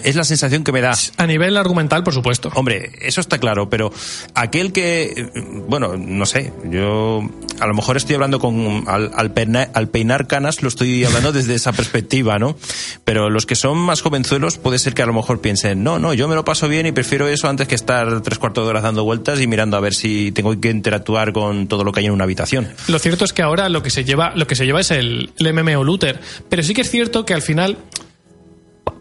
Es 0.04 0.15
la 0.15 0.24
sensación 0.24 0.63
que 0.63 0.72
me 0.72 0.82
da. 0.82 0.94
A 1.18 1.27
nivel 1.27 1.58
argumental, 1.58 2.04
por 2.04 2.13
supuesto. 2.13 2.51
Hombre, 2.56 2.92
eso 3.01 3.22
está 3.22 3.38
claro, 3.38 3.70
pero 3.70 3.92
aquel 4.34 4.72
que, 4.72 5.30
bueno, 5.68 5.98
no 5.98 6.25
sé, 6.25 6.54
yo 6.70 7.22
a 7.60 7.68
lo 7.68 7.74
mejor 7.74 7.98
estoy 7.98 8.15
hablando 8.15 8.39
con 8.39 8.84
al, 8.88 9.12
al, 9.15 9.32
peinar, 9.32 9.72
al 9.74 9.89
peinar 9.89 10.27
canas, 10.27 10.62
lo 10.62 10.68
estoy 10.68 11.04
hablando 11.06 11.32
desde 11.32 11.56
esa 11.56 11.72
perspectiva, 11.74 12.38
¿no? 12.39 12.58
Pero 13.04 13.30
los 13.30 13.46
que 13.46 13.56
son 13.56 13.77
más 13.77 14.01
jovenzuelos 14.01 14.58
puede 14.58 14.80
ser 14.80 14.94
que 14.94 15.01
a 15.01 15.06
lo 15.06 15.13
mejor 15.13 15.42
piensen, 15.42 15.84
no, 15.84 16.00
no, 16.00 16.13
yo 16.13 16.27
me 16.27 16.36
lo 16.36 16.46
paso 16.46 16.68
bien 16.68 16.86
y 16.86 16.92
prefiero 16.92 17.27
eso 17.27 17.48
antes 17.48 17.68
que 17.68 17.75
estar 17.75 18.22
tres 18.22 18.39
cuartos 18.39 18.65
de 18.65 18.70
horas 18.70 18.84
dando 18.84 19.04
vueltas 19.04 19.42
y 19.42 19.48
mirando 19.48 19.77
a 19.77 19.80
ver 19.80 19.94
si 19.94 20.32
tengo 20.32 20.60
que 20.60 20.70
interactuar 20.70 21.34
con 21.34 21.68
todo 21.68 21.84
lo 21.84 21.92
que 21.92 22.01
hay 22.01 22.06
en 22.08 22.12
una 22.12 22.24
habitación. 22.24 22.70
Lo 22.88 23.00
cierto 23.00 23.25
es 23.25 23.34
que 23.34 23.42
ahora 23.42 23.70
lo 23.70 23.84
que 23.84 23.89
se 23.89 24.04
lleva, 24.04 24.34
lo 24.36 24.48
que 24.48 24.56
se 24.56 24.65
lleva 24.65 24.82
es 24.82 24.92
el, 24.92 25.32
el 25.38 25.54
MMO 25.54 25.84
looter, 25.84 26.20
pero 26.50 26.63
sí 26.63 26.74
que 26.74 26.82
es 26.82 26.89
cierto 26.89 27.25
que 27.25 27.34
al 27.34 27.42
final 27.42 27.77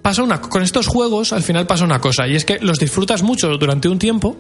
pasa 0.05 0.23
una 0.23 0.39
con 0.39 0.63
estos 0.63 0.87
juegos 0.87 1.33
al 1.33 1.43
final 1.43 1.67
pasa 1.67 1.83
una 1.83 1.99
cosa 1.99 2.29
y 2.29 2.37
es 2.37 2.45
que 2.45 2.59
los 2.59 2.79
disfrutas 2.79 3.23
mucho 3.23 3.49
durante 3.57 3.89
un 3.89 3.99
tiempo 3.99 4.37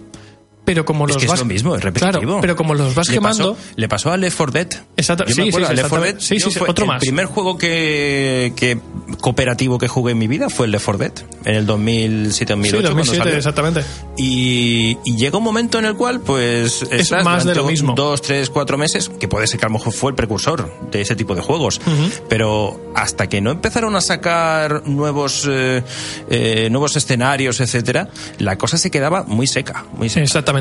pero 0.64 0.84
como 0.84 1.06
los 1.06 1.16
es 1.16 1.22
que 1.22 1.28
vas 1.28 1.34
es 1.40 1.46
lo 1.46 1.46
mismo, 1.52 1.76
es 1.76 1.82
repetitivo. 1.82 2.20
Claro, 2.20 2.38
pero 2.40 2.56
como 2.56 2.74
los 2.74 2.94
vas 2.94 3.08
le 3.08 3.14
quemando 3.14 3.54
pasó, 3.54 3.66
le 3.76 3.88
pasó 3.88 4.12
a 4.12 4.16
Left 4.16 4.36
4 4.36 4.52
Dead. 4.52 4.68
Exacto, 4.96 5.24
Yo 5.26 5.34
sí, 5.34 5.42
me 5.42 5.48
acuerdo, 5.48 5.68
sí, 5.68 5.74
Left 5.76 5.88
4 5.88 6.04
exactamente. 6.06 6.12
Dead, 6.12 6.20
Sí, 6.40 6.40
sí, 6.52 6.58
fue 6.58 6.70
otro 6.70 6.84
el 6.84 6.88
más. 6.88 7.00
primer 7.00 7.26
juego 7.26 7.58
que, 7.58 8.52
que 8.56 8.78
cooperativo 9.20 9.78
que 9.78 9.88
jugué 9.88 10.12
en 10.12 10.18
mi 10.18 10.26
vida 10.28 10.48
fue 10.48 10.66
el 10.66 10.72
Left 10.72 10.84
4 10.86 10.98
Dead 10.98 11.12
en 11.44 11.54
el 11.56 11.66
2007 11.66 12.52
2008 12.54 12.76
Sí, 12.76 12.82
cuando 12.82 12.88
2007, 12.90 13.18
salió. 13.18 13.36
exactamente. 13.38 13.84
Y, 14.16 14.96
y 15.04 15.16
llega 15.16 15.36
un 15.38 15.44
momento 15.44 15.78
en 15.78 15.84
el 15.84 15.94
cual, 15.96 16.20
pues, 16.20 16.82
estás 16.90 17.24
más 17.24 17.44
de 17.44 17.54
lo 17.54 17.64
mismo. 17.66 17.94
Dos, 17.94 18.22
tres, 18.22 18.48
cuatro 18.50 18.78
meses, 18.78 19.10
que 19.20 19.28
puede 19.28 19.46
ser 19.46 19.60
que 19.60 19.66
a 19.66 19.68
lo 19.68 19.74
mejor 19.74 19.92
fue 19.92 20.10
el 20.12 20.16
precursor 20.16 20.72
de 20.90 21.00
ese 21.02 21.16
tipo 21.16 21.34
de 21.34 21.42
juegos. 21.42 21.80
Pero 22.28 22.92
hasta 22.94 23.28
que 23.28 23.40
no 23.40 23.50
empezaron 23.50 23.96
a 23.96 24.00
sacar 24.00 24.86
nuevos, 24.86 25.46
eh, 25.50 25.82
eh, 26.30 26.68
nuevos 26.70 26.96
escenarios, 26.96 27.60
etcétera, 27.60 28.08
la 28.38 28.56
cosa 28.56 28.78
se 28.78 28.90
quedaba 28.90 29.24
muy 29.24 29.46
seca, 29.46 29.84
muy 29.96 30.08
seca. 30.08 30.24
Exactamente. 30.24 30.53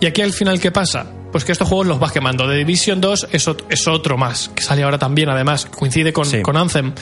Y 0.00 0.06
aquí 0.06 0.22
al 0.22 0.32
final, 0.32 0.60
¿qué 0.60 0.70
pasa? 0.70 1.06
Pues 1.32 1.44
que 1.44 1.52
estos 1.52 1.68
juegos 1.68 1.86
los 1.86 1.98
vas 1.98 2.12
quemando. 2.12 2.46
The 2.48 2.54
Division 2.54 3.00
2 3.00 3.28
es, 3.32 3.50
es 3.68 3.88
otro 3.88 4.16
más, 4.16 4.48
que 4.54 4.62
sale 4.62 4.82
ahora 4.82 4.98
también, 4.98 5.28
además, 5.28 5.66
coincide 5.66 6.12
con, 6.12 6.24
Sí. 6.26 6.42
con 6.42 6.56
Anthem. 6.56 6.92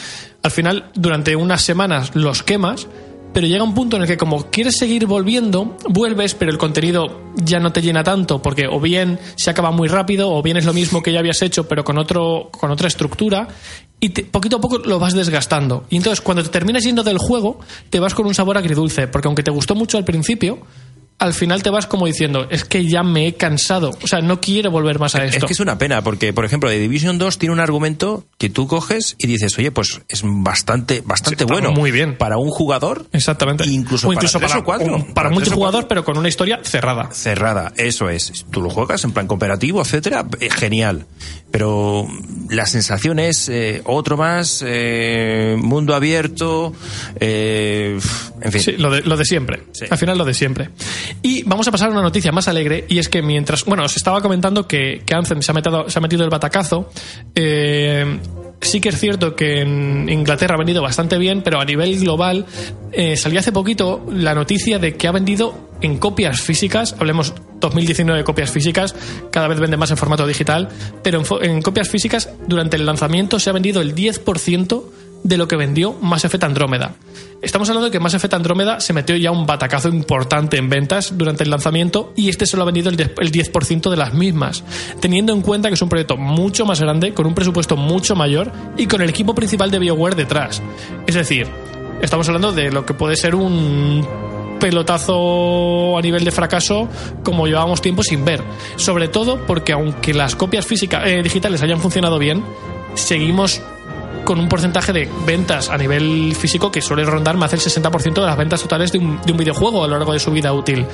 Al 0.43 0.51
final, 0.51 0.91
durante 0.95 1.37
unas 1.37 1.63
semanas 1.63 2.11
los 2.15 2.43
quemas, 2.43 2.87
pero 3.33 3.47
llega 3.47 3.63
un 3.63 3.75
punto 3.75 3.97
en 3.97 4.03
el 4.03 4.09
que 4.09 4.17
como 4.17 4.51
quieres 4.51 4.77
seguir 4.79 5.07
volviendo, 5.07 5.77
vuelves, 5.91 6.35
pero 6.35 6.51
el 6.51 6.57
contenido 6.59 7.21
ya 7.37 7.61
no 7.61 7.71
te 7.71 7.83
llena 7.83 8.03
tanto, 8.03 8.41
porque 8.41 8.67
o 8.67 8.81
bien 8.81 9.19
se 9.37 9.51
acaba 9.51 9.71
muy 9.71 9.89
rápido, 9.89 10.33
o 10.33 10.43
bien 10.43 10.57
es 10.57 10.65
lo 10.65 10.73
mismo 10.73 11.03
que 11.03 11.13
ya 11.13 11.19
habías 11.21 11.43
hecho, 11.43 11.69
pero 11.69 11.85
con, 11.85 11.99
otro, 11.99 12.49
con 12.51 12.71
otra 12.71 12.89
estructura, 12.89 13.47
y 14.01 14.09
te- 14.11 14.25
poquito 14.25 14.57
a 14.57 14.61
poco 14.61 14.79
lo 14.79 14.99
vas 14.99 15.13
desgastando. 15.15 15.85
Y 15.91 15.97
entonces, 15.99 16.23
cuando 16.23 16.43
te 16.43 16.49
terminas 16.49 16.83
yendo 16.85 17.03
del 17.05 17.19
juego, 17.19 17.61
te 17.91 18.01
vas 18.01 18.15
con 18.15 18.25
un 18.27 18.35
sabor 18.35 18.57
agridulce, 18.57 19.07
porque 19.07 19.29
aunque 19.29 19.43
te 19.43 19.51
gustó 19.51 19.75
mucho 19.75 19.99
al 19.99 20.05
principio, 20.05 20.59
al 21.19 21.33
final 21.35 21.63
te 21.63 21.71
vas 21.71 21.87
como 21.87 22.07
diciendo, 22.07 22.47
es 22.51 22.65
que 22.65 22.85
ya 22.87 23.03
me 23.03 23.27
he 23.27 23.35
cansado, 23.35 23.91
o 24.03 24.07
sea, 24.07 24.21
no 24.21 24.41
quiero 24.41 24.71
volver 24.71 24.99
más 24.99 25.15
a 25.15 25.25
Es 25.25 25.35
esto. 25.35 25.47
que 25.47 25.53
es 25.55 25.61
una 25.61 25.79
pena, 25.79 26.03
porque, 26.03 26.33
por 26.33 26.45
ejemplo, 26.45 26.69
The 26.69 26.79
Division 26.79 27.19
2 27.19 27.39
tiene 27.39 27.53
un 27.55 27.61
argumento 27.61 28.25
que 28.39 28.51
tú 28.51 28.67
coges 28.67 29.15
y 29.19 29.27
dices, 29.27 29.57
oye, 29.59 29.71
pues 29.71 30.01
es 30.09 30.21
bastante, 30.25 31.03
bastante 31.05 31.45
Sí, 31.45 31.51
bueno. 31.51 31.73
muy 31.73 31.91
bien. 31.91 32.17
Para 32.19 32.37
un 32.37 32.51
jugador. 32.51 33.07
Exactamente. 33.13 33.65
Incluso, 33.67 34.09
o 34.09 34.13
incluso 34.13 34.39
para, 34.41 34.53
para, 34.55 34.65
cuatro. 34.65 34.95
un- 34.97 35.15
para 35.15 35.29
o 35.31 35.33
multijugador, 35.33 35.89
pero 35.89 36.05
con 36.05 36.19
una 36.19 36.29
historia 36.29 36.61
cerrada. 36.63 37.11
cerrada, 37.13 37.73
eso 37.77 38.11
es. 38.11 38.45
Tú 38.51 38.61
lo 38.61 38.69
juegas 38.71 39.03
en 39.05 39.13
plan 39.13 39.27
cooperativo, 39.27 39.81
etcétera, 39.83 40.27
eh, 40.41 40.51
genial. 40.51 41.07
Pero 41.51 42.07
la 42.51 42.67
sensación 42.67 43.19
es 43.19 43.49
eh, 43.49 43.81
otro 43.85 44.17
más, 44.19 44.63
eh, 44.67 45.57
mundo 45.59 45.95
abierto, 45.95 46.75
eh, 47.21 47.99
en 48.43 48.53
fin. 48.53 48.61
Sí, 48.61 48.73
lo 48.73 48.91
de, 48.91 49.01
lo 49.03 49.17
de 49.17 49.25
siempre. 49.25 49.63
Sí. 49.73 49.87
Al 49.89 49.97
final 49.99 50.19
lo 50.19 50.25
de 50.25 50.35
siempre. 50.35 50.71
Y 51.23 51.43
vamos 51.45 51.67
a 51.69 51.71
pasar 51.71 51.89
a 51.89 51.93
una 51.93 52.03
noticia 52.03 52.33
más 52.33 52.49
alegre, 52.49 52.85
y 52.89 52.99
es 52.99 53.09
que 53.09 53.23
mientras. 53.23 53.65
Bueno, 53.65 53.85
os 53.85 53.97
estaba 53.97 54.21
comentando 54.21 54.67
que, 54.67 55.03
que 55.05 55.15
se 55.25 55.51
ha, 55.51 55.55
metido, 55.55 55.89
se 55.89 55.99
ha 55.99 56.03
metido 56.03 56.25
el 56.25 56.31
batacazo. 56.31 56.91
Eh, 57.35 58.19
sí 58.61 58.81
que 58.81 58.89
es 58.89 58.99
cierto 58.99 59.37
que 59.37 59.61
en 59.61 60.09
Inglaterra 60.09 60.55
ha 60.55 60.59
vendido 60.59 60.83
bastante 60.83 61.19
bien, 61.19 61.43
pero 61.43 61.61
a 61.61 61.65
nivel 61.65 61.99
global 61.99 62.47
eh, 62.93 63.17
salió 63.17 63.41
hace 63.41 63.53
poquito 63.53 64.05
la 64.11 64.35
noticia 64.35 64.79
de 64.79 64.97
que 64.97 65.09
ha 65.09 65.13
vendido 65.13 65.67
en 65.81 65.99
copias 65.99 66.41
físicas, 66.41 66.97
hablemos 66.99 67.35
2019 67.61 68.19
de 68.19 68.25
copias 68.25 68.51
físicas, 68.51 68.95
cada 69.31 69.49
vez 69.49 69.61
vende 69.61 69.77
más 69.77 69.91
en 69.91 69.97
formato 69.97 70.27
digital, 70.27 70.69
pero 71.03 71.23
en 71.43 71.63
copias 71.63 71.89
físicas 71.89 72.31
durante 72.47 72.77
el 72.77 72.87
lanzamiento 72.87 73.39
se 73.39 73.51
ha 73.51 73.53
vendido 73.53 73.83
el 73.83 73.95
10% 73.95 74.85
de 75.23 75.37
lo 75.37 75.49
que 75.49 75.57
vendió 75.57 75.93
Mass 76.01 76.25
Effect 76.25 76.45
Andrómeda. 76.45 76.95
Estamos 77.43 77.69
hablando 77.69 77.87
de 77.87 77.91
que 77.91 78.01
Mass 78.01 78.15
Effect 78.15 78.35
Andrómeda 78.35 78.81
se 78.81 78.93
metió 78.93 79.15
ya 79.17 79.31
un 79.31 79.47
batacazo 79.47 79.89
importante 79.89 80.57
en 80.57 80.71
ventas 80.71 81.17
durante 81.17 81.45
el 81.45 81.51
lanzamiento 81.51 82.13
y 82.17 82.29
este 82.29 82.47
solo 82.47 82.63
ha 82.63 82.67
vendido 82.67 82.89
el 82.89 82.97
10%, 82.97 83.15
el 83.21 83.31
10% 83.31 83.91
de 83.91 83.97
las 83.97 84.15
mismas, 84.15 84.65
teniendo 85.01 85.33
en 85.33 85.43
cuenta 85.43 85.69
que 85.69 85.75
es 85.75 85.83
un 85.83 85.89
proyecto 85.89 86.17
mucho 86.17 86.65
más 86.65 86.81
grande, 86.81 87.13
con 87.13 87.27
un 87.27 87.35
presupuesto 87.35 87.77
mucho 87.77 88.17
mayor 88.17 88.51
y 88.77 88.87
con 88.87 89.03
el 89.03 89.11
equipo 89.11 89.35
principal 89.35 89.71
de 89.71 89.79
BioWare 89.79 90.17
detrás. 90.17 90.63
Es 91.07 91.15
decir, 91.15 91.47
estamos 92.01 92.27
hablando 92.29 92.53
de 92.53 92.73
lo 92.73 92.87
que 92.87 92.95
puede 92.95 93.17
ser 93.17 93.35
un 93.35 94.07
pelotazo 94.59 95.99
a 95.99 96.01
nivel 96.01 96.25
de 96.25 96.31
fracaso 96.31 96.89
como 97.23 97.47
llevábamos 97.47 97.83
tiempo 97.83 98.03
sin 98.03 98.25
ver. 98.25 98.43
Sobre 98.77 99.09
todo 99.09 99.45
porque 99.47 99.73
aunque 99.73 100.15
las 100.15 100.35
copias 100.35 100.65
físicas 100.65 101.07
eh, 101.07 101.23
digitales 101.23 101.63
hayan 101.63 101.81
funcionado 101.81 102.19
bien, 102.19 102.43
seguimos 102.95 103.61
con 104.27 104.39
un 104.41 104.49
porcentaje 104.49 104.93
de 104.93 105.09
ventas 105.25 105.71
a 105.71 105.79
nivel 105.79 106.35
físico 106.35 106.71
que 106.71 106.83
suele 106.83 107.05
rondar 107.05 107.39
más 107.39 107.53
del 107.53 107.61
60% 107.61 108.13
de 108.13 108.27
las 108.27 108.37
ventas 108.37 108.61
totales 108.61 108.93
de 108.93 108.99
un, 108.99 109.19
de 109.23 109.33
un 109.33 109.39
videojuego 109.39 109.85
a 109.85 109.89
lo 109.89 109.97
largo 109.97 110.13
de 110.13 110.19
su 110.19 110.31
vida 110.31 110.53
útil. 110.53 110.85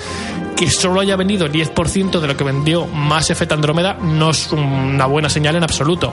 Que 0.55 0.71
solo 0.71 1.01
haya 1.01 1.17
vendido 1.17 1.47
el 1.47 1.53
10% 1.53 2.21
de 2.21 2.27
lo 2.29 2.37
que 2.37 2.45
vendió 2.45 2.87
Mass 2.87 3.31
Effect 3.31 3.51
Andrómeda 3.51 3.95
no 3.95 4.31
es 4.31 4.53
una 4.53 5.07
buena 5.07 5.29
señal 5.29 5.57
en 5.57 5.65
absoluto. 5.65 6.13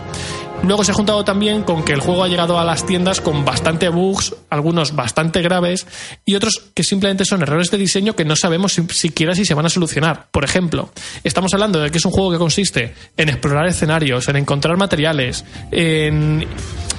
Luego 0.64 0.84
se 0.84 0.92
ha 0.92 0.94
juntado 0.94 1.24
también 1.24 1.64
con 1.64 1.84
que 1.84 1.94
el 1.94 2.02
juego 2.02 2.24
ha 2.24 2.28
llegado 2.28 2.60
a 2.60 2.64
las 2.66 2.86
tiendas 2.86 3.22
con 3.22 3.46
bastante 3.46 3.90
bugs, 3.90 4.36
algunos 4.50 4.96
bastante 4.96 5.42
graves 5.42 5.88
y 6.26 6.36
otros 6.36 6.62
que 6.74 6.84
simplemente 6.84 7.26
son 7.26 7.42
errores 7.42 7.72
de 7.72 7.78
diseño 7.78 8.16
que 8.16 8.26
no 8.26 8.36
sabemos 8.36 8.74
si- 8.74 8.86
siquiera 8.90 9.34
si 9.34 9.46
se 9.46 9.54
van 9.54 9.66
a 9.66 9.70
solucionar. 9.70 10.28
Por 10.32 10.44
ejemplo, 10.44 10.92
estamos 11.24 11.54
hablando 11.54 11.80
de 11.80 11.90
que 11.92 11.98
es 11.98 12.06
un 12.06 12.12
juego 12.12 12.32
que 12.32 12.38
consiste 12.38 12.94
en 13.18 13.30
explorar 13.30 13.68
escenarios, 13.68 14.28
en 14.28 14.36
encontrar 14.36 14.78
materiales, 14.78 15.46
en 15.72 16.46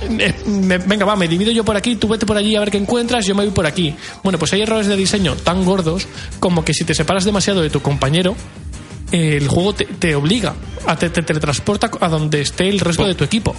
eh, 0.03 0.35
venga, 0.87 1.05
va, 1.05 1.15
me 1.15 1.29
divido 1.29 1.53
yo 1.53 1.63
por 1.65 1.77
aquí, 1.77 1.97
tú 1.97 2.09
vete 2.09 2.25
por 2.25 2.37
allí 2.39 2.57
a 2.57 2.61
ver 2.61 2.71
qué 2.71 2.79
encuentras, 2.79 3.27
yo 3.27 3.35
me 3.35 3.45
voy 3.45 3.53
por 3.53 3.67
aquí. 3.67 3.95
Bueno, 4.25 4.39
pues 4.39 4.53
hay 4.55 4.63
errores 4.63 4.87
de 4.87 4.97
diseño 4.97 5.37
tan 5.37 5.65
gordos 5.65 6.09
como 6.39 6.65
que 6.65 6.73
si 6.73 6.85
te 6.85 6.95
separas 6.95 7.25
demasiado 7.27 7.61
de 7.61 7.69
tu 7.69 7.81
compañero, 7.83 8.35
el 9.13 9.49
juego 9.49 9.75
te, 9.75 9.85
te 9.85 10.15
obliga, 10.15 10.55
a 10.87 10.97
te, 10.97 11.11
te 11.11 11.23
teletransporta 11.23 11.91
a 12.01 12.09
donde 12.09 12.41
esté 12.41 12.69
el 12.69 12.81
resto 12.81 13.07
de 13.07 13.15
tu 13.15 13.25
equipo. 13.25 13.55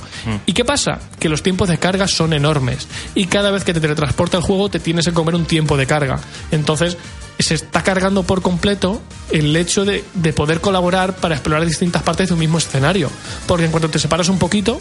¿Y 0.46 0.54
qué 0.54 0.66
pasa? 0.66 1.00
Que 1.20 1.30
los 1.30 1.44
tiempos 1.44 1.70
de 1.70 1.78
carga 1.78 2.08
son 2.08 2.34
enormes 2.34 2.88
y 3.16 3.26
cada 3.26 3.52
vez 3.52 3.64
que 3.64 3.74
te 3.74 3.82
teletransporta 3.82 4.38
el 4.38 4.44
juego 4.44 4.70
te 4.70 4.80
tienes 4.80 5.06
que 5.06 5.14
comer 5.14 5.36
un 5.36 5.46
tiempo 5.46 5.78
de 5.78 5.88
carga. 5.88 6.20
Entonces 6.52 6.98
se 7.40 7.56
está 7.56 7.84
cargando 7.84 8.24
por 8.24 8.42
completo 8.42 9.02
el 9.32 9.56
hecho 9.56 9.86
de, 9.86 10.04
de 10.14 10.34
poder 10.34 10.62
colaborar 10.62 11.16
para 11.16 11.36
explorar 11.36 11.66
distintas 11.66 12.04
partes 12.04 12.28
de 12.30 12.34
un 12.34 12.40
mismo 12.40 12.58
escenario. 12.58 13.10
Porque 13.48 13.66
en 13.66 13.72
cuanto 13.72 13.90
te 13.90 14.00
separas 14.00 14.30
un 14.30 14.38
poquito, 14.38 14.80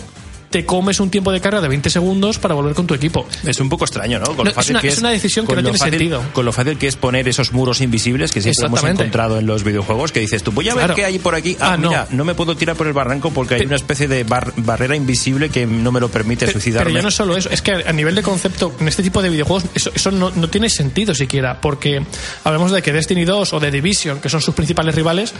te 0.51 0.67
comes 0.67 0.99
un 0.99 1.11
tiempo 1.11 1.31
de 1.31 1.41
carga 1.41 1.61
de 1.61 1.69
20 1.69 1.89
segundos 1.91 2.39
para 2.41 2.55
volver 2.55 2.75
con 2.75 2.85
tu 2.87 2.95
equipo. 2.95 3.27
Es 3.47 3.61
un 3.61 3.69
poco 3.69 3.85
extraño, 3.85 4.19
¿no? 4.19 4.27
Con 4.27 4.39
No, 4.39 4.45
lo 4.45 4.51
es 4.51 4.57
fácil 4.57 4.73
una- 4.73 4.81
que 4.81 4.89
es 4.89 4.99
una 4.99 5.11
decisión 5.11 5.47
que 5.47 5.55
no 5.55 5.63
tiene 5.63 5.79
fácil- 5.79 5.93
sentido. 5.93 6.23
Con 6.33 6.45
lo 6.45 6.53
fácil 6.53 6.77
que 6.77 6.89
es 6.89 6.97
poner 6.97 7.29
esos 7.29 7.53
muros 7.53 7.81
invisibles 7.81 8.33
que 8.33 8.41
siempre 8.43 8.67
hemos 8.67 8.83
encontrado 8.83 9.39
en 9.39 9.47
los 9.47 9.63
videojuegos, 9.63 10.11
que 10.11 10.19
dices 10.21 10.43
tú, 10.43 10.51
voy 10.51 10.69
a 10.69 10.75
ver 10.75 10.81
Claro. 10.87 10.95
qué 10.97 11.05
hay 11.05 11.19
por 11.21 11.35
aquí. 11.37 11.57
Ah, 11.61 11.75
Ah, 11.75 11.77
mira, 11.77 12.09
no. 12.11 12.25
me 12.25 12.35
puedo 12.35 12.57
tirar 12.57 12.75
por 12.77 12.89
el 12.89 12.93
barranco 12.93 13.31
porque 13.31 13.55
hay 13.55 13.63
una 13.63 13.77
especie 13.77 14.09
de 14.09 14.25
bar- 14.25 14.53
barrera 14.57 14.97
invisible 14.97 15.51
que 15.51 15.67
no 15.67 15.93
me 15.93 16.01
lo 16.01 16.09
permite 16.09 16.47
Pero, 16.47 16.53
suicidarme. 16.59 16.87
pero 16.87 16.97
ya 16.99 17.03
no 17.03 17.09
es 17.11 17.15
solo 17.15 17.37
eso, 17.37 17.49
es 17.51 17.63
que 17.63 17.73
a 17.87 17.93
nivel 17.93 18.17
de 18.17 18.23
concepto, 18.23 18.75
en 18.81 18.89
este 18.89 19.05
tipo 19.05 19.23
de 19.23 19.31
videojuegos, 19.31 19.65
eso, 19.75 19.93
eso 19.95 20.11
no, 20.11 20.31
no 20.31 20.51
tiene 20.51 20.69
sentido 20.69 21.15
siquiera, 21.15 21.61
porque 21.61 22.03
hablamos 22.43 22.73
de 22.73 22.83
que 22.83 22.93
Destiny 22.93 23.25
2 23.25 23.53
o 23.53 23.61
de 23.61 23.71
Division, 23.71 24.21
que 24.21 24.29
son 24.29 24.41
sus 24.41 24.55
principales 24.55 24.97
rivales, 24.97 25.33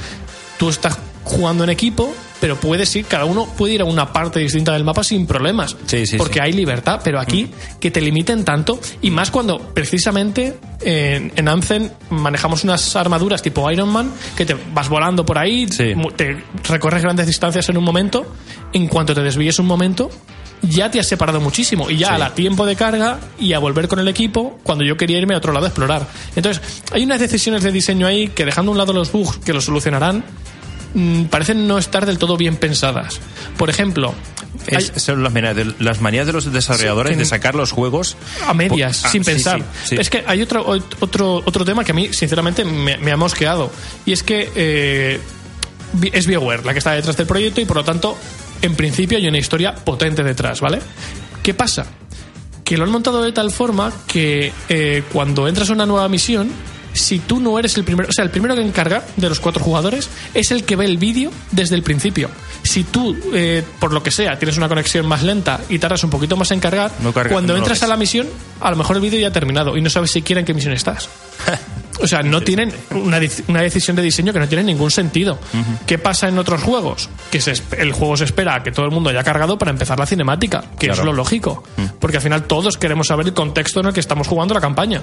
tú 0.61 0.69
estás 0.69 0.99
jugando 1.25 1.65
en 1.65 1.71
equipo, 1.71 2.15
pero 2.39 2.57
puedes 2.57 2.95
ir, 2.95 3.07
cada 3.07 3.25
uno 3.25 3.47
puede 3.47 3.75
ir 3.75 3.81
a 3.81 3.87
una 3.87 4.13
parte 4.13 4.41
distinta 4.41 4.73
del 4.73 4.85
mapa 4.85 5.03
sin 5.03 5.27
problemas, 5.27 5.75
Sí, 5.87 6.05
sí, 6.07 6.19
porque 6.19 6.35
sí. 6.35 6.41
hay 6.41 6.53
libertad, 6.53 7.01
pero 7.03 7.19
aquí 7.19 7.49
que 7.81 7.91
te 7.91 8.03
limiten 8.03 8.45
tanto, 8.45 8.79
y 9.01 9.11
más 9.11 9.31
cuando 9.31 9.59
precisamente 9.59 10.59
en, 10.83 11.33
en 11.35 11.49
Anthem 11.49 11.89
manejamos 12.11 12.63
unas 12.65 12.95
armaduras 12.95 13.41
tipo 13.41 13.71
Iron 13.71 13.89
Man, 13.91 14.13
que 14.37 14.45
te 14.45 14.55
vas 14.75 14.91
volando 14.91 15.25
por 15.25 15.39
ahí, 15.39 15.67
te 15.67 16.45
recorres 16.69 17.03
grandes 17.03 17.27
distancias 17.27 17.67
en 17.71 17.79
un 17.79 17.85
momento, 17.85 18.27
en 18.75 18.87
cuanto 18.87 19.15
te 19.15 19.23
desvíes 19.23 19.59
un 19.59 19.67
momento, 19.67 20.11
ya 20.63 20.91
te 20.91 21.01
has 21.01 21.07
separado 21.07 21.41
muchísimo 21.41 21.91
y 21.91 21.97
ya 21.97 22.09
Sí. 22.09 22.15
a 22.15 22.19
la 22.19 22.35
tiempo 22.35 22.67
de 22.67 22.77
carga 22.77 23.19
y 23.39 23.53
a 23.53 23.59
volver 23.59 23.89
con 23.89 23.99
el 23.99 24.09
equipo 24.09 24.59
cuando 24.63 24.85
yo 24.85 24.97
quería 24.97 25.19
irme 25.19 25.35
a 25.35 25.39
otro 25.39 25.53
lado 25.53 25.67
a 25.67 25.69
explorar. 25.69 26.07
Entonces, 26.37 26.63
hay 26.93 27.05
unas 27.05 27.21
decisiones 27.21 27.63
de 27.63 27.73
diseño 27.73 28.07
ahí 28.07 28.29
que 28.29 28.45
dejando 28.45 28.71
a 28.71 28.73
un 28.73 28.79
lado 28.79 28.93
los 28.93 29.13
bugs 29.13 29.39
que 29.39 29.53
los 29.53 29.65
solucionarán, 29.65 30.25
mm, 30.95 31.25
parecen 31.25 31.67
no 31.67 31.79
estar 31.79 32.07
del 32.07 32.19
todo 32.19 32.37
bien 32.37 32.57
pensadas. 32.57 33.21
Por 33.57 33.71
ejemplo, 33.71 34.15
es, 34.67 34.93
son 34.97 35.23
las 35.23 35.33
manías, 35.33 35.57
de, 35.57 35.75
las 35.79 36.01
manías 36.01 36.27
de 36.27 36.33
los 36.33 36.53
desarrolladores 36.53 37.17
de 37.17 37.25
sacar 37.25 37.55
los 37.55 37.73
juegos 37.73 38.17
a 38.47 38.55
medias, 38.55 39.05
ah, 39.05 39.09
sin 39.09 39.25
pensar. 39.25 39.63
Es 39.91 40.11
que 40.11 40.23
hay 40.27 40.43
otro, 40.43 40.67
otro, 41.01 41.43
otro 41.45 41.65
tema 41.65 41.85
que 41.85 41.93
a 41.93 41.95
mí, 41.95 42.13
sinceramente, 42.13 42.65
me, 42.65 43.11
ha 43.11 43.17
mosqueado. 43.17 43.71
Y 44.05 44.13
es 44.13 44.23
que 44.23 44.51
eh, 44.55 45.21
es 46.13 46.27
BioWare 46.27 46.65
la 46.65 46.73
que 46.73 46.79
está 46.79 46.93
detrás 46.93 47.17
del 47.17 47.27
proyecto 47.27 47.61
y 47.61 47.65
por 47.65 47.79
lo 47.79 47.85
tanto, 47.85 48.17
en 48.63 48.75
principio 48.75 49.19
hay 49.19 49.27
una 49.27 49.39
historia 49.39 49.75
potente 49.75 50.23
detrás, 50.23 50.61
¿vale? 50.61 50.81
¿Qué 51.43 51.55
pasa? 51.55 51.87
Que 52.65 52.77
lo 52.77 52.85
han 52.85 52.91
montado 52.91 53.23
de 53.23 53.33
tal 53.33 53.51
forma 53.51 53.93
que 54.07 54.53
eh, 54.69 55.03
cuando 55.13 55.49
entras 55.49 55.71
a 55.71 55.73
una 55.73 55.87
nueva 55.87 56.09
misión, 56.09 56.51
si 56.93 57.21
tú 57.21 57.41
no 57.41 57.59
eres 57.59 57.77
el 57.77 57.85
primero, 57.85 58.09
o 58.09 58.13
sea, 58.13 58.25
el 58.25 58.31
primero 58.31 58.55
que 58.55 58.63
encarga 58.63 59.05
de 59.17 59.29
los 59.29 59.41
cuatro 59.41 59.63
jugadores 59.63 60.09
es 60.35 60.51
el 60.51 60.65
que 60.65 60.77
ve 60.77 60.85
el 60.85 60.99
vídeo 60.99 61.31
desde 61.51 61.77
el 61.77 61.83
principio. 61.83 62.31
Si 62.63 62.85
tú, 62.85 63.17
eh, 63.33 63.63
por 63.79 63.93
lo 63.93 64.03
que 64.03 64.11
sea, 64.11 64.39
tienes 64.39 64.57
una 64.57 64.69
conexión 64.69 65.07
más 65.07 65.23
lenta 65.23 65.61
y 65.69 65.79
tardas 65.79 66.05
un 66.05 66.11
poquito 66.11 66.37
más 66.37 66.51
en 66.51 66.61
cargar, 66.61 66.93
cuando 67.31 67.57
entras 67.57 67.83
a 67.83 67.87
la 67.87 67.97
misión, 67.97 68.29
a 68.61 68.71
lo 68.71 68.77
mejor 68.77 68.97
el 68.97 69.03
vídeo 69.03 69.21
ya 69.21 69.29
ha 69.29 69.33
terminado 69.33 69.77
y 69.77 69.81
no 69.81 69.91
sabes 69.91 70.11
siquiera 70.11 70.41
en 70.41 70.47
qué 70.47 70.55
misión 70.55 70.75
estás. 70.75 71.09
O 72.03 72.07
sea, 72.07 72.23
no 72.23 72.41
tienen 72.41 72.73
una, 72.91 73.21
una, 73.49 73.63
decisión 73.63 73.97
de 73.97 74.03
diseño 74.03 74.33
que 74.33 74.39
no 74.39 74.49
tiene 74.49 74.65
ningún 74.65 74.91
sentido. 74.91 75.39
¿Qué 75.87 75.99
pasa 75.99 76.29
en 76.29 76.39
otros 76.39 76.63
juegos? 76.63 77.09
Que 77.31 77.41
el 77.79 77.93
juego 77.93 78.17
se 78.17 78.25
espera 78.25 78.57
a 78.57 78.63
que 78.63 78.73
todo 78.73 78.87
el 78.87 78.93
mundo 78.93 79.11
haya 79.11 79.23
cargado 79.23 79.59
para 79.59 79.71
empezar 79.71 79.99
la 79.99 80.07
cinemática, 80.07 80.65
que 80.79 80.87
es 80.87 80.99
lo 80.99 81.13
lógico. 81.13 81.63
Porque 81.99 82.17
al 82.17 82.23
final 82.23 82.45
todos 82.45 82.79
queremos 82.79 83.09
saber 83.09 83.27
el 83.27 83.35
contexto 83.35 83.81
en 83.81 83.87
el 83.87 83.93
que 83.93 84.01
estamos 84.01 84.27
jugando 84.29 84.55
la 84.55 84.61
campaña. 84.61 85.03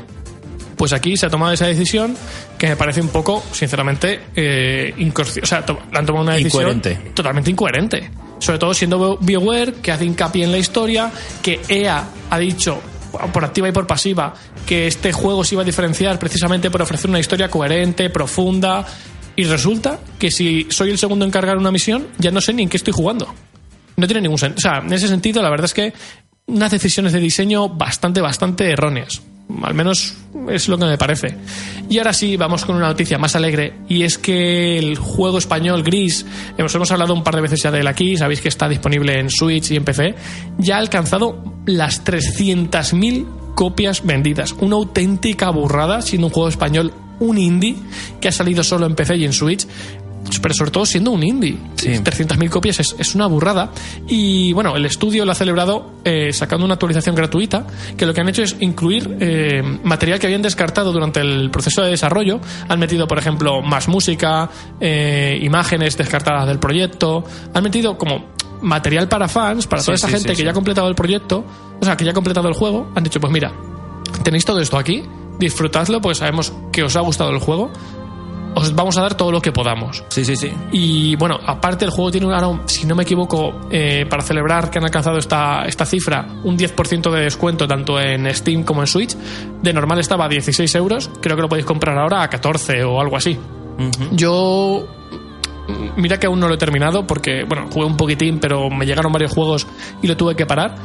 Pues 0.75 0.93
aquí 0.93 1.17
se 1.17 1.25
ha 1.25 1.29
tomado 1.29 1.51
esa 1.53 1.65
decisión 1.65 2.15
que 2.57 2.67
me 2.67 2.75
parece 2.75 3.01
un 3.01 3.09
poco, 3.09 3.43
sinceramente, 3.51 4.21
eh, 4.35 5.11
O 5.15 5.45
sea, 5.45 5.65
han 5.93 6.05
tomado 6.05 6.23
una 6.23 6.35
decisión 6.35 6.81
totalmente 7.15 7.49
incoherente. 7.49 8.11
Sobre 8.39 8.59
todo 8.59 8.73
siendo 8.75 9.17
BioWare, 9.17 9.73
que 9.73 9.91
hace 9.91 10.05
hincapié 10.05 10.43
en 10.43 10.51
la 10.51 10.59
historia, 10.59 11.11
que 11.41 11.59
EA 11.67 12.07
ha 12.29 12.37
dicho 12.37 12.79
por 13.33 13.45
activa 13.45 13.69
y 13.69 13.71
por 13.71 13.87
pasiva 13.87 14.33
que 14.65 14.87
este 14.87 15.11
juego 15.11 15.43
se 15.43 15.55
iba 15.55 15.61
a 15.61 15.65
diferenciar 15.65 16.19
precisamente 16.19 16.69
por 16.71 16.81
ofrecer 16.81 17.09
una 17.09 17.19
historia 17.19 17.49
coherente, 17.49 18.09
profunda. 18.09 18.85
Y 19.35 19.43
resulta 19.43 19.99
que 20.17 20.31
si 20.31 20.67
soy 20.69 20.89
el 20.89 20.97
segundo 20.97 21.23
en 21.23 21.31
cargar 21.31 21.57
una 21.57 21.71
misión, 21.71 22.07
ya 22.17 22.31
no 22.31 22.41
sé 22.41 22.53
ni 22.53 22.63
en 22.63 22.69
qué 22.69 22.77
estoy 22.77 22.93
jugando. 22.93 23.33
No 23.95 24.07
tiene 24.07 24.21
ningún 24.21 24.39
sentido. 24.39 24.57
O 24.57 24.61
sea, 24.73 24.85
en 24.85 24.93
ese 24.93 25.07
sentido, 25.07 25.41
la 25.41 25.49
verdad 25.49 25.65
es 25.65 25.73
que 25.73 25.93
unas 26.47 26.71
decisiones 26.71 27.13
de 27.13 27.19
diseño 27.19 27.69
bastante, 27.69 28.21
bastante 28.21 28.71
erróneas. 28.71 29.21
Al 29.63 29.73
menos 29.73 30.15
es 30.49 30.67
lo 30.67 30.77
que 30.77 30.85
me 30.85 30.97
parece. 30.97 31.37
Y 31.89 31.97
ahora 31.97 32.13
sí, 32.13 32.35
vamos 32.35 32.65
con 32.65 32.75
una 32.75 32.87
noticia 32.87 33.17
más 33.17 33.35
alegre. 33.35 33.73
Y 33.87 34.03
es 34.03 34.17
que 34.17 34.77
el 34.77 34.97
juego 34.97 35.37
español 35.37 35.83
Gris, 35.83 36.25
hemos, 36.57 36.91
hablado 36.91 37.13
un 37.13 37.23
par 37.23 37.35
de 37.35 37.41
veces 37.41 37.61
ya 37.63 37.71
de 37.71 37.79
él 37.79 37.87
aquí, 37.87 38.17
sabéis 38.17 38.41
que 38.41 38.49
está 38.49 38.67
disponible 38.67 39.19
en 39.19 39.29
Switch 39.29 39.71
y 39.71 39.77
en 39.77 39.85
PC, 39.85 40.15
ya 40.57 40.75
ha 40.75 40.79
alcanzado 40.79 41.43
las 41.65 42.03
300.000 42.03 43.53
copias 43.55 44.05
vendidas. 44.05 44.53
Una 44.59 44.75
auténtica 44.75 45.49
burrada, 45.49 46.01
siendo 46.01 46.27
un 46.27 46.33
juego 46.33 46.49
español 46.49 46.93
un 47.19 47.37
indie 47.37 47.75
que 48.21 48.27
ha 48.27 48.31
salido 48.31 48.63
solo 48.63 48.85
en 48.85 48.95
PC 48.95 49.17
y 49.17 49.25
en 49.25 49.33
Switch 49.33 49.65
pero 50.41 50.53
sobre 50.53 50.71
todo 50.71 50.85
siendo 50.85 51.11
un 51.11 51.23
indie. 51.23 51.57
300.000 51.75 52.49
copias 52.49 52.79
es, 52.79 53.15
una 53.15 53.27
burrada. 53.27 53.71
Y 54.07 54.53
bueno, 54.53 54.75
el 54.75 54.85
estudio 54.85 55.25
lo 55.25 55.31
ha 55.31 55.35
celebrado 55.35 55.93
eh, 56.03 56.33
sacando 56.33 56.65
una 56.65 56.75
actualización 56.75 57.15
gratuita, 57.15 57.65
que 57.95 58.05
lo 58.05 58.13
que 58.13 58.21
han 58.21 58.29
hecho 58.29 58.43
es 58.43 58.55
incluir 58.59 59.17
eh, 59.19 59.61
material 59.83 60.19
que 60.19 60.27
habían 60.27 60.41
descartado 60.41 60.91
durante 60.91 61.21
el 61.21 61.49
proceso 61.49 61.81
de 61.81 61.91
desarrollo. 61.91 62.39
Han 62.67 62.79
metido, 62.79 63.07
por 63.07 63.17
ejemplo, 63.17 63.61
más 63.61 63.87
música, 63.87 64.49
eh, 64.79 65.39
imágenes 65.41 65.97
descartadas 65.97 66.47
del 66.47 66.59
proyecto. 66.59 67.23
Han 67.53 67.63
metido 67.63 67.97
como 67.97 68.35
material 68.61 69.07
para 69.07 69.27
fans, 69.27 69.67
para 69.67 69.81
toda 69.81 69.95
esa 69.95 70.09
gente 70.09 70.35
que 70.35 70.43
ya 70.43 70.51
ha 70.51 70.53
completado 70.53 70.87
el 70.87 70.95
proyecto, 70.95 71.45
o 71.79 71.85
sea, 71.85 71.95
que 71.95 72.05
ya 72.05 72.11
ha 72.11 72.13
completado 72.13 72.47
el 72.47 72.53
juego. 72.53 72.91
Han 72.95 73.03
dicho, 73.03 73.19
pues 73.19 73.31
mira, 73.31 73.53
tenéis 74.23 74.45
todo 74.45 74.59
esto 74.59 74.77
aquí, 74.77 75.03
disfrutadlo, 75.39 76.01
pues 76.01 76.17
sabemos 76.17 76.53
que 76.71 76.83
os 76.83 76.95
ha 76.95 77.01
gustado 77.01 77.29
el 77.31 77.39
juego 77.39 77.71
os 78.57 78.73
vamos 78.73 78.97
a 78.97 79.01
dar 79.01 79.15
todo 79.15 79.31
lo 79.31 79.41
que 79.41 79.51
podamos. 79.51 80.03
Sí, 80.09 80.25
sí, 80.25 80.35
sí. 80.35 80.51
Y 80.71 81.15
bueno, 81.15 81.39
aparte 81.45 81.85
el 81.85 81.91
juego 81.91 82.11
tiene, 82.11 82.33
ahora, 82.33 82.61
si 82.65 82.85
no 82.87 82.95
me 82.95 83.03
equivoco, 83.03 83.67
eh, 83.69 84.05
para 84.09 84.23
celebrar 84.23 84.69
que 84.69 84.79
han 84.79 84.83
alcanzado 84.83 85.17
esta, 85.17 85.63
esta 85.65 85.85
cifra, 85.85 86.27
un 86.43 86.57
10% 86.57 87.11
de 87.11 87.21
descuento 87.21 87.67
tanto 87.67 87.99
en 87.99 88.33
Steam 88.33 88.63
como 88.63 88.81
en 88.81 88.87
Switch. 88.87 89.15
De 89.61 89.73
normal 89.73 89.99
estaba 89.99 90.25
a 90.25 90.29
16 90.29 90.73
euros, 90.75 91.09
creo 91.21 91.35
que 91.35 91.41
lo 91.41 91.49
podéis 91.49 91.65
comprar 91.65 91.97
ahora 91.97 92.23
a 92.23 92.29
14 92.29 92.83
o 92.83 92.99
algo 92.99 93.15
así. 93.15 93.37
Yo 94.11 94.87
mira 95.95 96.19
que 96.19 96.25
aún 96.25 96.39
no 96.39 96.47
lo 96.47 96.55
he 96.55 96.57
terminado 96.57 97.05
porque, 97.05 97.43
bueno, 97.43 97.67
jugué 97.71 97.85
un 97.85 97.97
poquitín, 97.97 98.39
pero 98.39 98.69
me 98.69 98.85
llegaron 98.85 99.11
varios 99.11 99.31
juegos 99.33 99.67
y 100.01 100.07
lo 100.07 100.17
tuve 100.17 100.35
que 100.35 100.47
parar, 100.47 100.75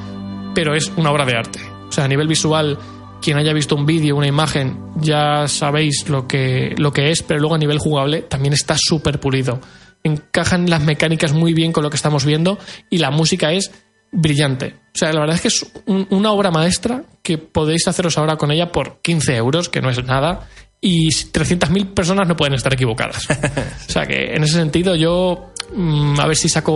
pero 0.54 0.74
es 0.74 0.92
una 0.96 1.10
obra 1.10 1.24
de 1.24 1.36
arte. 1.36 1.60
O 1.88 1.92
sea, 1.92 2.04
a 2.04 2.08
nivel 2.08 2.28
visual 2.28 2.78
quien 3.22 3.38
haya 3.38 3.54
visto 3.54 3.74
un 3.76 3.86
vídeo, 3.86 4.16
una 4.16 4.26
imagen, 4.26 4.78
ya 4.96 5.48
sabéis 5.48 6.08
lo 6.08 6.26
que, 6.26 6.74
lo 6.76 6.92
que 6.92 7.10
es, 7.10 7.22
pero 7.22 7.40
luego 7.40 7.54
a 7.54 7.58
nivel 7.58 7.78
jugable 7.78 8.22
también 8.22 8.52
está 8.52 8.76
súper 8.76 9.20
pulido. 9.20 9.60
Encajan 10.02 10.68
las 10.68 10.82
mecánicas 10.82 11.32
muy 11.32 11.54
bien 11.54 11.72
con 11.72 11.84
lo 11.84 11.90
que 11.90 11.96
estamos 11.96 12.24
viendo 12.24 12.58
y 12.90 12.98
la 12.98 13.10
música 13.10 13.52
es 13.52 13.70
brillante. 14.10 14.74
O 14.94 14.98
sea, 14.98 15.12
la 15.12 15.20
verdad 15.20 15.36
es 15.36 15.42
que 15.42 15.48
es 15.48 15.66
una 15.86 16.32
obra 16.32 16.50
maestra 16.50 17.04
que 17.22 17.38
podéis 17.38 17.88
haceros 17.88 18.18
ahora 18.18 18.36
con 18.36 18.50
ella 18.50 18.70
por 18.70 19.00
15 19.00 19.36
euros, 19.36 19.68
que 19.68 19.80
no 19.80 19.88
es 19.88 20.04
nada, 20.04 20.48
y 20.80 21.08
300.000 21.08 21.94
personas 21.94 22.28
no 22.28 22.36
pueden 22.36 22.54
estar 22.54 22.74
equivocadas. 22.74 23.26
o 23.88 23.90
sea 23.90 24.04
que 24.04 24.34
en 24.34 24.42
ese 24.42 24.54
sentido 24.54 24.96
yo 24.96 25.52
mm, 25.74 26.18
a 26.18 26.26
ver 26.26 26.36
si 26.36 26.48
saco 26.48 26.72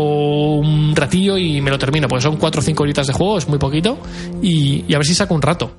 un 0.55 0.95
ratillo 0.95 1.37
y 1.37 1.61
me 1.61 1.71
lo 1.71 1.79
termino, 1.79 2.07
porque 2.09 2.23
son 2.23 2.37
4 2.37 2.61
o 2.61 2.63
5 2.63 2.83
horitas 2.83 3.09
de 3.09 3.13
juego, 3.13 3.37
es 3.37 3.49
muy 3.49 3.59
poquito, 3.59 3.99
y, 4.41 4.85
y 4.89 4.95
a 4.95 4.99
ver 4.99 5.07
si 5.07 5.15
saco 5.15 5.35
un 5.35 5.43
rato. 5.43 5.79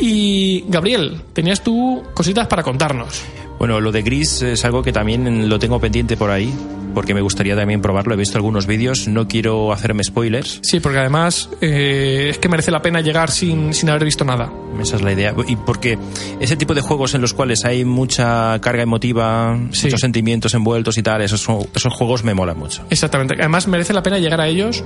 Y 0.00 0.64
Gabriel, 0.68 1.20
tenías 1.32 1.62
tú 1.62 2.02
cositas 2.14 2.46
para 2.46 2.62
contarnos. 2.62 3.22
Bueno, 3.58 3.78
lo 3.78 3.92
de 3.92 4.00
Gris 4.00 4.40
es 4.40 4.64
algo 4.64 4.82
que 4.82 4.90
también 4.90 5.50
lo 5.50 5.58
tengo 5.58 5.78
pendiente 5.78 6.16
por 6.16 6.30
ahí, 6.30 6.50
porque 6.94 7.12
me 7.12 7.20
gustaría 7.20 7.54
también 7.54 7.82
probarlo. 7.82 8.14
He 8.14 8.16
visto 8.16 8.38
algunos 8.38 8.66
vídeos, 8.66 9.06
no 9.06 9.28
quiero 9.28 9.70
hacerme 9.70 10.02
spoilers. 10.02 10.60
Sí, 10.62 10.80
porque 10.80 10.98
además 10.98 11.50
eh, 11.60 12.28
es 12.30 12.38
que 12.38 12.48
merece 12.48 12.70
la 12.70 12.80
pena 12.80 13.02
llegar 13.02 13.30
sin, 13.30 13.74
sin 13.74 13.90
haber 13.90 14.06
visto 14.06 14.24
nada. 14.24 14.50
Esa 14.80 14.96
es 14.96 15.02
la 15.02 15.12
idea. 15.12 15.34
Y 15.46 15.56
porque 15.56 15.98
ese 16.40 16.56
tipo 16.56 16.72
de 16.72 16.80
juegos 16.80 17.14
en 17.14 17.20
los 17.20 17.34
cuales 17.34 17.66
hay 17.66 17.84
mucha 17.84 18.58
carga 18.62 18.82
emotiva, 18.82 19.54
muchos 19.54 20.00
sentimientos 20.00 20.54
envueltos 20.54 20.96
y 20.96 21.02
tal, 21.02 21.20
esos, 21.20 21.46
esos 21.74 21.92
juegos 21.92 22.24
me 22.24 22.32
molan 22.32 22.58
mucho. 22.58 22.82
Exactamente. 22.88 23.34
Además 23.38 23.68
merece 23.68 23.92
la 23.92 24.02
pena 24.02 24.18
llegar 24.18 24.40
a 24.40 24.48
ellos 24.48 24.82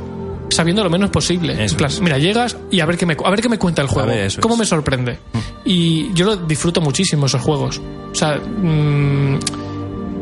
sabiendo 0.55 0.83
lo 0.83 0.91
menos 0.91 1.11
posible. 1.11 1.67
mira, 2.01 2.19
llegas 2.19 2.57
y 2.71 2.81
a 2.81 2.87
ver 2.87 2.97
qué 2.97 3.07
me, 3.07 3.17
a 3.23 3.31
ver 3.31 3.41
qué 3.41 3.49
me 3.49 3.59
cuenta 3.59 3.83
el 3.83 3.89
juego, 3.89 4.13
cómo 4.41 4.57
me 4.57 4.65
sorprende. 4.65 5.19
Mm. 5.33 5.39
Y 5.65 6.13
yo 6.15 6.27
lo 6.27 6.37
disfruto 6.37 6.81
muchísimo 6.81 7.27
esos 7.27 7.43
juegos. 7.43 7.81
O 8.13 8.15
sea, 8.15 8.37
mm, 8.37 9.39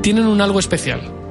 tienen 0.03 0.27
un 0.27 0.41
algo 0.41 0.59
especial. 0.59 1.23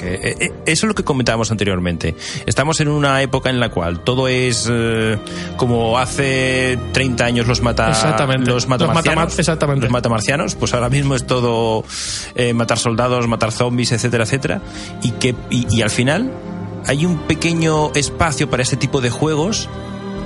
Eh, 0.00 0.36
eh, 0.40 0.52
eso 0.66 0.86
es 0.86 0.88
lo 0.88 0.94
que 0.94 1.04
comentábamos 1.04 1.50
anteriormente. 1.50 2.14
Estamos 2.46 2.80
en 2.80 2.88
una 2.88 3.20
época 3.22 3.50
en 3.50 3.60
la 3.60 3.70
cual 3.70 4.00
todo 4.00 4.28
es 4.28 4.68
eh, 4.70 5.18
como 5.56 5.98
hace 5.98 6.78
30 6.92 7.24
años 7.24 7.46
los 7.46 7.62
mata 7.62 7.90
exactamente. 7.90 8.50
los 8.50 8.68
matamarcianos. 8.68 9.36
Los 9.80 9.90
matamarcianos, 9.90 10.54
pues 10.54 10.74
ahora 10.74 10.88
mismo 10.88 11.14
es 11.14 11.26
todo 11.26 11.84
matar 12.54 12.78
soldados, 12.78 13.26
matar 13.26 13.52
zombies, 13.52 13.92
etcétera, 13.92 14.24
etcétera. 14.24 14.60
Y 15.02 15.12
que 15.12 15.34
y 15.50 15.82
al 15.82 15.90
final 15.90 16.30
hay 16.88 17.04
un 17.04 17.18
pequeño 17.18 17.92
espacio 17.94 18.50
para 18.50 18.62
este 18.62 18.76
tipo 18.76 19.00
de 19.00 19.10
juegos 19.10 19.68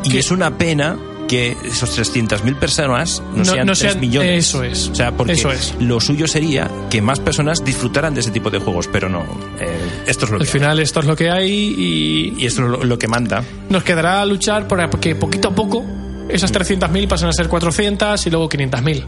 y 0.05 0.16
es 0.16 0.31
una 0.31 0.57
pena 0.57 0.96
que 1.29 1.57
esos 1.64 1.98
300.000 1.98 2.57
personas 2.57 3.22
no, 3.35 3.44
sean, 3.44 3.66
3 3.66 3.96
millones. 3.96 4.48
Eso 4.48 4.62
es. 4.62 4.88
O 4.88 4.94
sea, 4.94 5.12
porque 5.16 5.42
lo 5.81 6.01
suyo 6.01 6.27
sería 6.27 6.70
que 6.90 7.01
más 7.03 7.20
personas 7.20 7.64
disfrutaran 7.64 8.14
de 8.14 8.20
ese 8.20 8.31
tipo 8.31 8.51
de 8.51 8.59
juegos, 8.59 8.88
pero 8.90 9.09
no. 9.09 9.22
Eh, 9.59 10.05
esto 10.07 10.27
es 10.27 10.31
lo 10.31 10.38
Al 10.38 10.46
final, 10.46 10.79
esto 10.79 11.01
es 11.01 11.07
lo 11.07 11.16
que 11.16 11.31
hay 11.31 11.51
y. 11.51 12.35
Y 12.38 12.46
esto 12.46 12.62
es 12.81 12.85
lo, 12.85 12.98
que 12.98 13.09
manda. 13.09 13.42
Nos 13.68 13.83
quedará 13.83 14.25
luchar 14.25 14.68
por 14.68 15.01
que 15.01 15.14
poquito 15.14 15.48
a 15.48 15.55
poco 15.55 15.85
esas 16.29 16.53
300.000 16.53 17.09
pasen 17.09 17.29
a 17.29 17.33
ser 17.33 17.48
400 17.48 18.27
y 18.27 18.31
luego 18.31 18.48
500.000. 18.48 19.05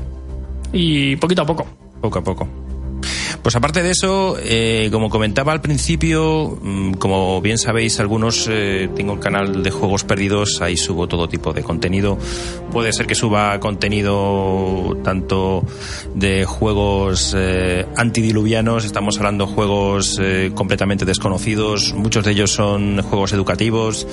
Y 0.73 1.17
poquito 1.17 1.43
a 1.43 1.47
poco. 1.47 1.67
Poco 2.01 2.19
a 2.19 2.25
poco. 2.25 2.64
Pues 3.45 3.57
aparte 3.57 3.83
de 3.83 3.91
eso, 3.91 4.39
eh, 4.41 4.89
como 4.91 5.11
comentaba 5.11 5.53
al 5.53 5.61
principio, 5.61 6.59
mm, 6.63 6.95
como 6.95 7.43
bien 7.43 7.59
sabéis 7.59 8.01
algunos, 8.01 8.49
eh, 8.51 8.89
tengo 8.97 9.13
el 9.13 9.21
canal 9.21 9.63
de 9.63 9.71
Juegos 9.71 10.03
Perdidos, 10.03 10.63
ahí 10.63 10.79
subo 10.79 11.07
todo 11.09 11.29
tipo 11.29 11.53
de 11.53 11.63
contenido. 11.63 12.17
Puede 12.73 12.91
ser 12.95 13.07
que 13.07 13.15
suba 13.15 13.61
contenido 13.61 14.97
tanto 15.05 15.63
de 16.15 16.47
juegos 16.47 17.35
eh, 17.37 17.85
antidiluvianos, 17.99 18.87
estamos 18.87 19.19
hablando 19.19 19.45
de 19.47 19.53
juegos 19.53 20.19
completamente 20.55 21.05
desconocidos, 21.05 21.93
muchos 21.93 22.25
de 22.25 22.31
ellos 22.31 22.51
son 22.51 23.03
juegos 23.03 23.35
educativos, 23.35 24.07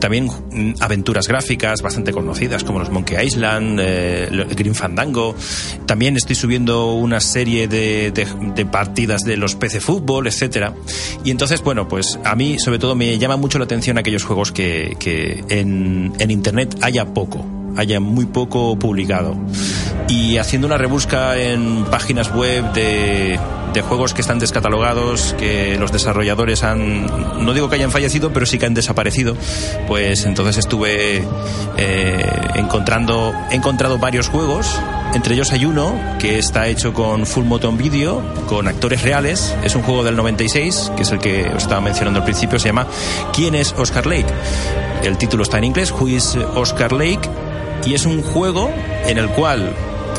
también 0.00 0.26
mm, 0.26 0.72
aventuras 0.80 1.28
gráficas 1.28 1.82
bastante 1.82 2.10
conocidas 2.10 2.64
como 2.64 2.80
los 2.80 2.90
Monkey 2.90 3.24
Island, 3.24 3.78
Green 4.56 4.74
Fandango. 4.74 5.36
También 5.86 6.16
estoy 6.16 6.34
subiendo 6.34 6.94
una 6.94 7.20
serie 7.20 7.68
de 7.68 8.10
de 8.10 8.26
partidas 8.70 9.22
de 9.22 9.36
los 9.36 9.54
PC 9.54 9.80
Fútbol, 9.80 10.26
etcétera. 10.26 10.74
Y 11.24 11.30
entonces, 11.30 11.62
bueno, 11.62 11.88
pues 11.88 12.18
a 12.24 12.34
mí 12.34 12.58
sobre 12.58 12.78
todo 12.78 12.94
me 12.94 13.18
llama 13.18 13.36
mucho 13.36 13.58
la 13.58 13.64
atención 13.64 13.98
aquellos 13.98 14.24
juegos 14.24 14.52
que, 14.52 14.96
que 14.98 15.44
en, 15.48 16.12
en 16.18 16.30
Internet 16.30 16.76
haya 16.82 17.06
poco 17.06 17.46
haya 17.76 18.00
muy 18.00 18.26
poco 18.26 18.78
publicado. 18.78 19.36
Y 20.08 20.38
haciendo 20.38 20.66
una 20.66 20.76
rebusca 20.76 21.36
en 21.38 21.84
páginas 21.84 22.34
web 22.34 22.72
de, 22.72 23.38
de, 23.72 23.82
juegos 23.82 24.14
que 24.14 24.20
están 24.20 24.38
descatalogados, 24.38 25.34
que 25.38 25.76
los 25.78 25.92
desarrolladores 25.92 26.62
han, 26.62 27.44
no 27.44 27.52
digo 27.52 27.68
que 27.68 27.76
hayan 27.76 27.90
fallecido, 27.90 28.32
pero 28.32 28.46
sí 28.46 28.58
que 28.58 28.66
han 28.66 28.74
desaparecido, 28.74 29.36
pues 29.88 30.24
entonces 30.24 30.58
estuve 30.58 31.24
eh, 31.76 32.30
encontrando, 32.54 33.32
he 33.50 33.56
encontrado 33.56 33.98
varios 33.98 34.28
juegos. 34.28 34.78
Entre 35.14 35.34
ellos 35.34 35.52
hay 35.52 35.64
uno 35.64 35.98
que 36.20 36.38
está 36.38 36.68
hecho 36.68 36.92
con 36.92 37.26
Full 37.26 37.44
Motion 37.44 37.76
Video, 37.76 38.22
con 38.48 38.68
actores 38.68 39.02
reales. 39.02 39.54
Es 39.64 39.74
un 39.74 39.82
juego 39.82 40.04
del 40.04 40.14
96, 40.14 40.92
que 40.96 41.02
es 41.02 41.10
el 41.10 41.18
que 41.18 41.48
os 41.48 41.64
estaba 41.64 41.80
mencionando 41.80 42.20
al 42.20 42.24
principio. 42.24 42.58
Se 42.60 42.68
llama 42.68 42.86
¿Quién 43.32 43.56
es 43.56 43.74
Oscar 43.76 44.06
Lake? 44.06 44.32
El 45.02 45.18
título 45.18 45.42
está 45.42 45.58
en 45.58 45.64
inglés, 45.64 45.90
Who 45.90 46.08
is 46.08 46.36
Oscar 46.54 46.92
Lake? 46.92 47.28
y 47.86 47.94
es 47.94 48.06
un 48.06 48.22
juego 48.22 48.70
en 49.06 49.18
el 49.18 49.28
cual 49.30 49.72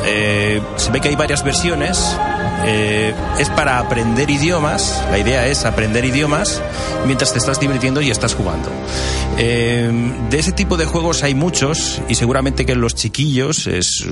eh, 0.06 0.62
se 0.78 0.92
ve 0.92 1.00
que 1.00 1.10
hay 1.10 1.16
varias 1.16 1.44
versiones. 1.44 2.18
Eh, 2.66 3.14
es 3.40 3.50
para 3.50 3.80
aprender 3.80 4.30
idiomas. 4.30 5.04
La 5.10 5.18
idea 5.18 5.48
es 5.48 5.66
aprender 5.66 6.06
idiomas 6.06 6.62
mientras 7.06 7.32
te 7.32 7.40
estás 7.40 7.60
divirtiendo 7.60 8.02
y 8.02 8.12
estás 8.12 8.36
jugando. 8.36 8.70
Eh, 9.38 9.90
de 10.30 10.40
ese 10.40 10.52
tipo 10.52 10.78
de 10.78 10.86
juegos 10.86 11.24
hay 11.24 11.34
muchos 11.34 12.02
y 12.08 12.16
seguramente 12.16 12.66
que 12.66 12.76
los 12.76 12.96
chiquillos 12.96 13.68
es, 13.68 14.06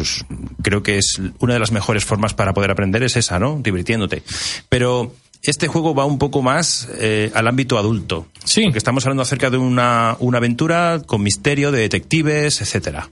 creo 0.61 0.81
que 0.81 0.97
es 0.97 1.21
una 1.39 1.53
de 1.53 1.59
las 1.59 1.71
mejores 1.71 2.05
formas 2.05 2.33
para 2.33 2.53
poder 2.53 2.71
aprender 2.71 3.03
es 3.03 3.15
esa, 3.17 3.39
¿no? 3.39 3.59
Divirtiéndote. 3.61 4.23
Pero 4.69 5.13
este 5.43 5.67
juego 5.67 5.93
va 5.93 6.05
un 6.05 6.17
poco 6.17 6.41
más 6.41 6.87
eh, 6.97 7.31
al 7.33 7.47
ámbito 7.47 7.77
adulto. 7.77 8.27
Sí. 8.43 8.63
Porque 8.63 8.77
estamos 8.77 9.05
hablando 9.05 9.23
acerca 9.23 9.49
de 9.49 9.57
una, 9.57 10.17
una 10.19 10.37
aventura 10.39 11.01
con 11.05 11.21
misterio, 11.21 11.71
de 11.71 11.79
detectives, 11.81 12.61
etcétera. 12.61 13.09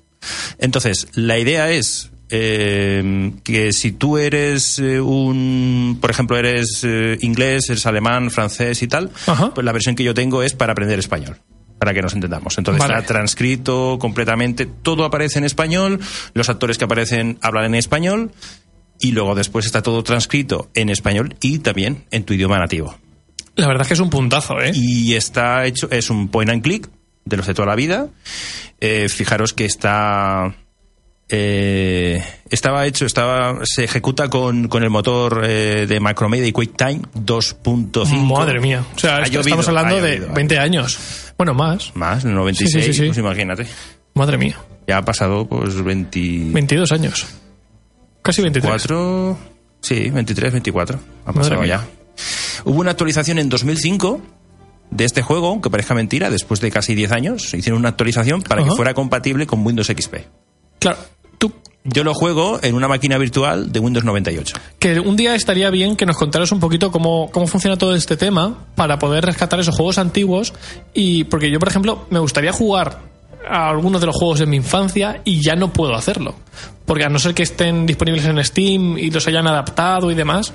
Entonces, 0.60 1.08
la 1.14 1.38
idea 1.38 1.70
es 1.72 2.10
eh, 2.30 3.32
que 3.44 3.72
si 3.74 3.92
tú 3.92 4.18
eres 4.18 4.80
eh, 4.80 5.00
un, 5.00 5.98
por 6.02 6.10
ejemplo, 6.10 6.38
eres 6.38 6.82
eh, 6.84 7.18
inglés, 7.22 7.70
eres 7.70 7.86
alemán, 7.86 8.32
francés 8.32 8.82
y 8.84 8.88
tal, 8.88 9.12
Ajá. 9.26 9.54
pues 9.54 9.64
la 9.64 9.72
versión 9.72 9.96
que 9.96 10.04
yo 10.04 10.14
tengo 10.14 10.44
es 10.44 10.54
para 10.54 10.74
aprender 10.74 11.00
español. 11.00 11.38
Para 11.80 11.94
que 11.94 12.02
nos 12.02 12.14
entendamos. 12.14 12.58
Entonces 12.58 12.80
Vale. 12.82 12.96
está 12.96 13.14
transcrito 13.14 13.98
completamente, 14.00 14.66
todo 14.66 15.06
aparece 15.06 15.38
en 15.38 15.46
español, 15.46 16.00
los 16.34 16.50
actores 16.50 16.78
que 16.78 16.86
aparecen 16.86 17.38
hablan 17.42 17.66
en 17.66 17.76
español 17.76 18.32
y 19.00 19.12
luego 19.12 19.36
después 19.36 19.66
está 19.68 19.84
todo 19.84 20.04
transcrito 20.04 20.70
en 20.74 20.90
español 20.90 21.36
y 21.40 21.60
también 21.60 22.06
en 22.10 22.24
tu 22.24 22.34
idioma 22.34 22.58
nativo. 22.58 22.98
La 23.56 23.68
verdad 23.68 23.84
es 23.84 23.88
que 23.90 23.94
es 23.94 24.00
un 24.00 24.10
puntazo, 24.10 24.60
¿eh? 24.60 24.72
Y 24.74 25.14
está 25.14 25.66
hecho, 25.66 25.88
es 25.92 26.10
un 26.10 26.30
point 26.30 26.50
and 26.50 26.64
click 26.64 26.90
de 27.26 27.38
los 27.38 27.46
de 27.46 27.54
toda 27.54 27.68
la 27.68 27.76
vida. 27.76 28.08
Eh, 28.80 29.08
fijaros 29.10 29.54
que 29.54 29.66
está. 29.66 30.56
Eh, 31.30 32.24
estaba 32.50 32.86
hecho, 32.86 33.06
estaba, 33.06 33.60
se 33.64 33.84
ejecuta 33.84 34.30
con, 34.30 34.68
con 34.68 34.84
el 34.84 34.90
motor 34.90 35.44
eh, 35.46 35.86
de 35.88 36.00
Macromedia 36.00 36.48
y 36.48 36.52
QuickTime 36.52 37.02
2.5. 37.16 38.24
Madre 38.24 38.60
mía. 38.60 38.84
O 38.96 39.00
sea, 39.00 39.24
llovido, 39.24 39.42
estamos 39.42 39.68
hablando 39.68 39.98
ha 39.98 40.02
de 40.02 40.18
llovido, 40.20 40.34
20 40.34 40.60
años. 40.60 41.34
Bueno, 41.38 41.54
más. 41.54 41.96
Más, 41.96 42.24
en 42.24 42.32
el 42.32 42.36
96, 42.38 42.86
Sí, 42.86 42.94
sí, 42.94 43.00
sí, 43.00 43.06
pues 43.08 43.18
imagínate. 43.18 43.68
Madre 44.14 44.38
mía. 44.38 44.58
Ya 44.88 44.98
ha 44.98 45.06
pasado 45.06 45.48
pues 45.48 45.82
24. 45.84 46.54
22 46.54 46.92
años. 46.92 47.28
Casi 48.22 48.42
23. 48.42 48.88
Sí, 49.82 50.10
23, 50.10 50.52
24. 50.54 51.00
Ha 51.26 51.34
pasado 51.34 51.66
ya. 51.66 51.86
Hubo 52.66 52.80
una 52.80 52.92
actualización 52.92 53.38
en 53.40 53.50
2005 53.50 54.22
de 54.90 55.06
este 55.06 55.22
juego, 55.22 55.48
aunque 55.48 55.70
parezca 55.70 55.94
mentira, 55.94 56.30
después 56.30 56.62
de 56.62 56.72
casi 56.72 56.96
10 56.96 57.12
años, 57.12 57.54
hicieron 57.54 57.80
una 57.80 57.90
actualización 57.90 58.42
para 58.42 58.62
Ajá. 58.62 58.72
que 58.72 58.76
fuera 58.76 58.94
compatible 58.94 59.46
con 59.46 59.66
Windows 59.66 59.88
XP. 59.88 60.16
Claro. 60.80 60.98
Yo 61.90 62.04
lo 62.04 62.14
juego 62.14 62.60
en 62.62 62.76
una 62.76 62.90
máquina 62.90 63.18
virtual 63.18 63.72
de 63.72 63.80
Windows 63.80 64.04
98. 64.04 64.56
que 64.78 65.00
un 65.00 65.16
día 65.16 65.36
estaría 65.36 65.70
bien 65.70 65.96
que 65.96 66.06
nos 66.06 66.18
contaras 66.18 66.52
un 66.52 66.60
poquito 66.60 66.92
cómo, 66.92 67.32
cómo 67.32 67.48
funciona 67.48 67.78
todo 67.78 67.96
este 67.96 68.18
tema 68.18 68.66
para 68.76 69.00
poder 69.00 69.26
rescatar 69.26 69.62
esos 69.62 69.74
juegos 69.74 69.98
antiguos 69.98 70.54
y 70.94 71.24
porque 71.26 71.50
yo 71.50 71.60
por 71.60 71.70
ejemplo 71.70 72.06
me 72.10 72.20
gustaría 72.20 72.52
jugar 72.52 73.00
a 73.50 73.70
algunos 73.70 74.02
de 74.02 74.08
los 74.08 74.16
juegos 74.18 74.40
de 74.40 74.46
mi 74.46 74.58
infancia 74.58 75.22
y 75.24 75.42
ya 75.42 75.56
no 75.56 75.72
puedo 75.72 75.96
hacerlo 75.96 76.36
porque 76.86 77.06
a 77.06 77.10
no 77.10 77.20
ser 77.20 77.34
que 77.34 77.44
estén 77.44 77.86
disponibles 77.86 78.26
en 78.26 78.44
Steam 78.44 78.98
y 78.98 79.10
los 79.10 79.26
hayan 79.28 79.48
adaptado 79.48 80.12
y 80.12 80.16
demás 80.16 80.54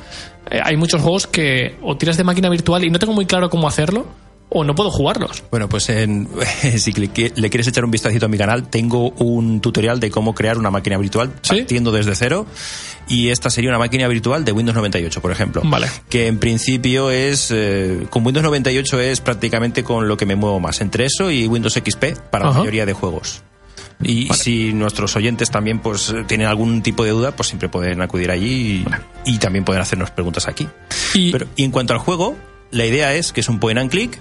eh, 0.50 0.60
hay 0.62 0.76
muchos 0.76 1.00
juegos 1.00 1.26
que 1.26 1.76
o 1.82 1.96
tiras 1.96 2.18
de 2.18 2.24
máquina 2.24 2.50
virtual 2.50 2.84
y 2.84 2.90
no 2.90 2.98
tengo 2.98 3.14
muy 3.14 3.24
claro 3.24 3.48
cómo 3.48 3.66
hacerlo 3.66 4.06
o 4.54 4.64
no 4.64 4.74
puedo 4.74 4.90
jugarlos 4.90 5.42
Bueno, 5.50 5.68
pues 5.68 5.88
en- 5.88 6.28
si 6.78 6.92
le, 6.92 7.10
qui- 7.12 7.32
le 7.34 7.50
quieres 7.50 7.66
echar 7.68 7.84
un 7.84 7.90
vistacito 7.90 8.26
a 8.26 8.28
mi 8.28 8.38
canal, 8.38 8.68
tengo 8.68 9.10
un 9.18 9.60
tutorial 9.60 10.00
de 10.00 10.10
cómo 10.10 10.34
crear 10.34 10.58
una 10.58 10.70
máquina 10.70 10.98
virtual 10.98 11.32
¿Sí? 11.42 11.56
partiendo 11.58 11.90
desde 11.92 12.14
cero. 12.14 12.46
Y 13.08 13.28
esta 13.28 13.50
sería 13.50 13.70
una 13.70 13.78
máquina 13.78 14.06
virtual 14.08 14.44
de 14.44 14.52
Windows 14.52 14.76
98, 14.76 15.20
por 15.20 15.32
ejemplo. 15.32 15.60
Vale. 15.64 15.88
Que 16.08 16.28
en 16.28 16.38
principio 16.38 17.10
es. 17.10 17.50
eh, 17.52 18.06
con 18.10 18.24
Windows 18.24 18.44
98 18.44 19.00
es 19.00 19.20
prácticamente 19.20 19.82
con 19.82 20.06
lo 20.08 20.16
que 20.16 20.24
me 20.24 20.36
muevo 20.36 20.60
más. 20.60 20.80
Entre 20.80 21.04
eso 21.06 21.30
y 21.30 21.46
Windows 21.46 21.74
XP 21.74 22.16
para 22.30 22.44
Ajá. 22.46 22.54
la 22.54 22.58
mayoría 22.60 22.86
de 22.86 22.92
juegos. 22.92 23.42
Y 24.04 24.28
si 24.34 24.72
nuestros 24.72 25.14
oyentes 25.16 25.50
también 25.50 25.78
pues 25.80 26.12
tienen 26.26 26.46
algún 26.48 26.82
tipo 26.82 27.04
de 27.04 27.10
duda, 27.10 27.32
pues 27.36 27.48
siempre 27.48 27.68
pueden 27.68 28.00
acudir 28.02 28.30
allí 28.32 28.84
y, 29.24 29.32
y 29.34 29.38
también 29.38 29.64
pueden 29.64 29.80
hacernos 29.82 30.10
preguntas 30.10 30.48
aquí. 30.48 30.66
y 31.14 31.30
Pero, 31.30 31.46
y 31.56 31.62
en 31.64 31.70
cuanto 31.70 31.92
al 31.92 32.00
juego, 32.00 32.36
la 32.72 32.84
idea 32.84 33.14
es 33.14 33.32
que 33.32 33.40
es 33.40 33.48
un 33.48 33.60
point 33.60 33.78
and 33.78 33.90
click 33.90 34.18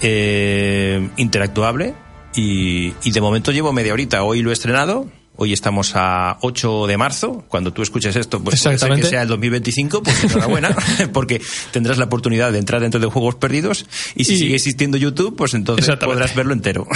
eh, 0.00 1.08
interactuable 1.16 1.94
y, 2.34 2.92
y 3.02 3.10
de 3.10 3.20
momento 3.20 3.52
llevo 3.52 3.72
media 3.72 3.92
horita. 3.92 4.22
Hoy 4.22 4.42
lo 4.42 4.50
he 4.50 4.52
estrenado. 4.52 5.08
Hoy 5.42 5.54
estamos 5.54 5.92
a 5.94 6.36
8 6.42 6.86
de 6.86 6.98
marzo. 6.98 7.44
Cuando 7.48 7.72
tú 7.72 7.80
escuches 7.80 8.14
esto, 8.14 8.42
pues 8.44 8.62
puede 8.62 8.76
ser 8.76 8.92
que 8.94 9.04
sea 9.04 9.22
el 9.22 9.28
2025, 9.28 10.02
pues 10.02 10.24
enhorabuena, 10.24 10.76
porque 11.14 11.40
tendrás 11.70 11.96
la 11.96 12.04
oportunidad 12.04 12.52
de 12.52 12.58
entrar 12.58 12.82
dentro 12.82 13.00
de 13.00 13.06
Juegos 13.06 13.36
Perdidos 13.36 13.86
y 14.14 14.24
si 14.24 14.34
Y- 14.34 14.38
sigue 14.38 14.54
existiendo 14.56 14.98
YouTube, 14.98 15.34
pues 15.36 15.54
entonces 15.54 15.96
podrás 15.96 16.34
verlo 16.34 16.52
entero. 16.52 16.86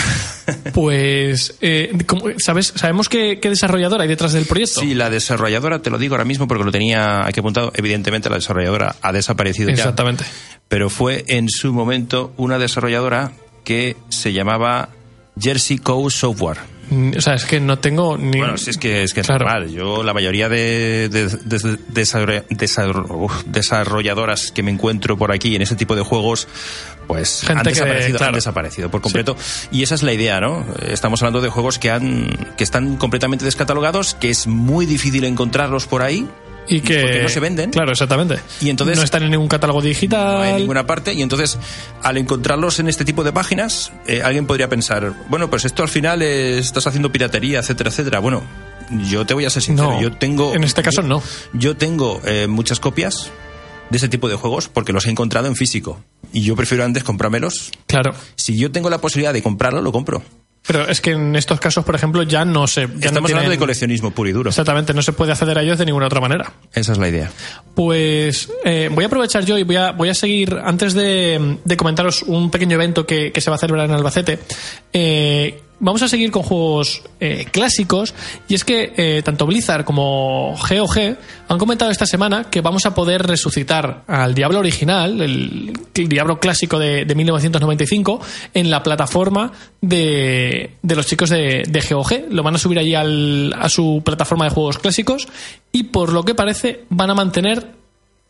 pues 0.74 1.56
eh, 1.62 1.96
¿cómo- 2.06 2.24
sabes 2.38 2.72
sabemos 2.76 3.08
qué, 3.08 3.38
qué 3.40 3.48
desarrollador 3.48 4.00
hay 4.02 4.08
detrás 4.08 4.32
del 4.34 4.44
proyecto 4.44 4.80
Sí, 4.80 4.94
la 4.94 5.08
desarrolladora, 5.08 5.80
te 5.80 5.88
lo 5.88 5.96
digo 5.98 6.14
ahora 6.14 6.24
mismo 6.26 6.46
porque 6.46 6.64
lo 6.64 6.72
tenía 6.72 7.26
aquí 7.26 7.40
apuntado, 7.40 7.72
evidentemente 7.74 8.28
la 8.28 8.36
desarrolladora 8.36 8.96
ha 9.00 9.12
desaparecido 9.12 9.68
ya. 9.70 9.74
exactamente 9.74 10.24
pero 10.68 10.90
fue 10.90 11.24
en 11.28 11.48
su 11.48 11.72
momento 11.72 12.32
una 12.36 12.58
desarrolladora 12.58 13.32
que 13.64 13.96
se 14.08 14.32
llamaba 14.32 14.88
Jersey 15.40 15.78
Code 15.78 16.10
Software. 16.10 16.58
Mm, 16.90 17.12
o 17.16 17.20
sea 17.22 17.32
es 17.34 17.46
que 17.46 17.60
no 17.60 17.78
tengo 17.78 18.18
ni 18.18 18.36
Bueno, 18.38 18.58
si 18.58 18.68
es 18.68 18.76
que 18.76 19.02
es 19.04 19.14
que 19.14 19.20
es 19.20 19.26
Claro. 19.26 19.46
normal. 19.46 19.70
Yo 19.70 20.02
la 20.02 20.12
mayoría 20.12 20.50
de, 20.50 21.08
de- 21.08 21.78
desarrolladoras 23.46 24.52
que 24.52 24.62
me 24.62 24.70
encuentro 24.70 25.16
por 25.16 25.32
aquí 25.32 25.56
en 25.56 25.62
ese 25.62 25.76
tipo 25.76 25.96
de 25.96 26.02
juegos, 26.02 26.46
pues 27.06 27.40
Gente 27.40 27.52
han 27.60 27.62
que- 27.64 27.70
desaparecido, 27.70 28.18
claro. 28.18 28.28
han 28.30 28.34
desaparecido 28.34 28.90
por 28.90 29.00
completo. 29.00 29.36
Y 29.70 29.82
esa 29.82 29.94
es 29.94 30.02
la 30.02 30.12
idea, 30.12 30.40
¿no? 30.40 30.64
Estamos 30.88 31.22
hablando 31.22 31.40
de 31.40 31.48
juegos 31.48 31.78
que 31.78 31.90
han 31.90 32.28
que 32.56 32.64
están 32.64 32.96
completamente 32.96 33.44
descatalogados, 33.44 34.14
que 34.14 34.30
es 34.30 34.46
muy 34.46 34.86
difícil 34.86 35.24
encontrarlos 35.24 35.86
por 35.86 36.02
ahí. 36.02 36.28
Y 36.68 36.80
que 36.80 37.00
porque 37.02 37.22
no 37.22 37.28
se 37.28 37.40
venden. 37.40 37.70
Claro, 37.70 37.92
exactamente. 37.92 38.38
Y 38.60 38.70
entonces- 38.70 38.96
no 38.96 39.02
están 39.04 39.22
en 39.22 39.30
ningún 39.32 39.48
catálogo 39.48 39.82
digital. 39.82 40.34
no 40.34 40.40
hay 40.42 40.50
en 40.52 40.56
ninguna 40.58 40.86
parte 40.86 41.12
y 41.12 41.22
entonces 41.22 41.58
al 42.02 42.16
encontrarlos 42.16 42.78
en 42.78 42.88
este 42.88 43.04
tipo 43.04 43.22
de 43.24 43.32
páginas 43.32 43.92
eh, 44.06 44.22
alguien 44.22 44.46
podría 44.46 44.68
pensar 44.68 45.12
bueno 45.28 45.50
pues 45.50 45.64
esto 45.64 45.82
al 45.82 45.88
final 45.88 46.22
eh, 46.22 46.58
estás 46.58 46.86
haciendo 46.86 47.10
piratería 47.12 47.58
etcétera 47.60 47.90
etcétera 47.90 48.18
bueno 48.20 48.42
yo 49.08 49.24
te 49.26 49.34
voy 49.34 49.44
a 49.44 49.50
ser 49.50 49.62
sincero 49.62 49.92
No, 49.92 50.00
yo 50.00 50.12
tengo 50.12 50.54
en 50.54 50.64
este 50.64 50.82
caso 50.82 51.02
yo- 51.02 51.08
no. 51.08 51.22
yo 51.52 51.76
tengo 51.76 52.20
eh, 52.24 52.46
muchas 52.46 52.80
copias 52.80 53.30
de 53.90 53.96
ese 53.98 54.08
tipo 54.08 54.28
de 54.28 54.36
juegos 54.36 54.68
porque 54.68 54.92
los 54.92 55.06
he 55.06 55.10
encontrado 55.10 55.46
en 55.46 55.56
físico 55.56 56.00
y 56.32 56.42
yo 56.42 56.56
prefiero 56.56 56.84
antes 56.84 57.04
comprármelos 57.04 57.70
Claro. 57.86 58.14
si 58.36 58.56
yo 58.56 58.70
tengo 58.72 58.88
la 58.90 58.98
posibilidad 58.98 59.32
de 59.32 59.42
comprarlo 59.42 59.82
lo 59.82 59.92
compro 59.92 60.22
Pero 60.66 60.88
es 60.88 61.00
que 61.00 61.10
en 61.10 61.36
estos 61.36 61.60
casos, 61.60 61.84
por 61.84 61.94
ejemplo, 61.94 62.22
ya 62.22 62.44
no 62.44 62.66
se. 62.66 62.82
Ya 62.82 62.86
no 62.86 62.94
estamos 63.06 63.30
hablando 63.30 63.50
de 63.50 63.58
coleccionismo 63.58 64.12
puro 64.12 64.30
y 64.30 64.32
duro 64.32 64.48
Exactamente, 64.48 64.94
no 64.94 65.02
se 65.02 65.12
puede 65.12 65.32
acceder 65.32 65.58
a 65.58 65.62
ellos 65.62 65.78
de 65.78 65.84
ninguna 65.84 66.06
otra 66.06 66.20
manera. 66.20 66.52
esa 66.72 66.92
es 66.92 66.98
la 66.98 67.08
idea 67.08 67.30
Pues 67.74 68.48
eh, 68.64 68.88
voy 68.90 69.04
a 69.04 69.08
aprovechar 69.08 69.44
yo 69.44 69.58
y 69.58 69.62
voy 69.62 69.76
a, 69.76 69.92
voy 69.92 70.08
a 70.08 70.14
seguir, 70.14 70.58
antes 70.64 70.94
de, 70.94 71.58
de 71.64 71.76
comentaros 71.76 72.22
un 72.22 72.50
pequeño 72.50 72.76
evento 72.76 73.06
que, 73.06 73.30
que 73.30 73.40
se 73.40 73.50
va 73.50 73.56
a 73.56 73.58
celebrar 73.58 73.86
en 73.86 73.94
Albacete, 73.94 74.38
eh, 74.92 75.63
vamos 75.80 76.02
a 76.02 76.08
seguir 76.08 76.30
con 76.30 76.42
juegos 76.42 77.02
eh, 77.20 77.46
clásicos 77.50 78.14
y 78.48 78.54
es 78.54 78.64
que 78.64 78.92
eh, 78.96 79.22
tanto 79.24 79.46
Blizzard 79.46 79.84
como 79.84 80.54
GOG 80.56 81.16
han 81.48 81.58
comentado 81.58 81.90
esta 81.90 82.06
semana 82.06 82.44
que 82.50 82.60
vamos 82.60 82.86
a 82.86 82.94
poder 82.94 83.22
resucitar 83.26 84.02
al 84.06 84.34
Diablo 84.34 84.60
original, 84.60 85.20
el, 85.20 85.72
el 85.94 86.08
Diablo 86.08 86.38
clásico 86.40 86.78
de, 86.78 87.04
de 87.04 87.14
1995, 87.14 88.20
en 88.54 88.70
la 88.70 88.82
plataforma 88.82 89.52
de, 89.80 90.70
de 90.82 90.96
los 90.96 91.06
chicos 91.06 91.30
de, 91.30 91.64
GOG. 91.90 92.30
Lo 92.30 92.42
van 92.42 92.54
a 92.54 92.58
subir 92.58 92.78
allí 92.78 92.94
al- 92.94 93.54
a 93.58 93.68
su 93.68 94.02
plataforma 94.04 94.44
de 94.46 94.50
juegos 94.52 94.78
clásicos 94.78 95.28
y 95.72 95.84
por 95.84 96.12
lo 96.12 96.22
que 96.24 96.34
parece 96.34 96.84
van 96.88 97.10
a 97.10 97.14
mantener 97.14 97.72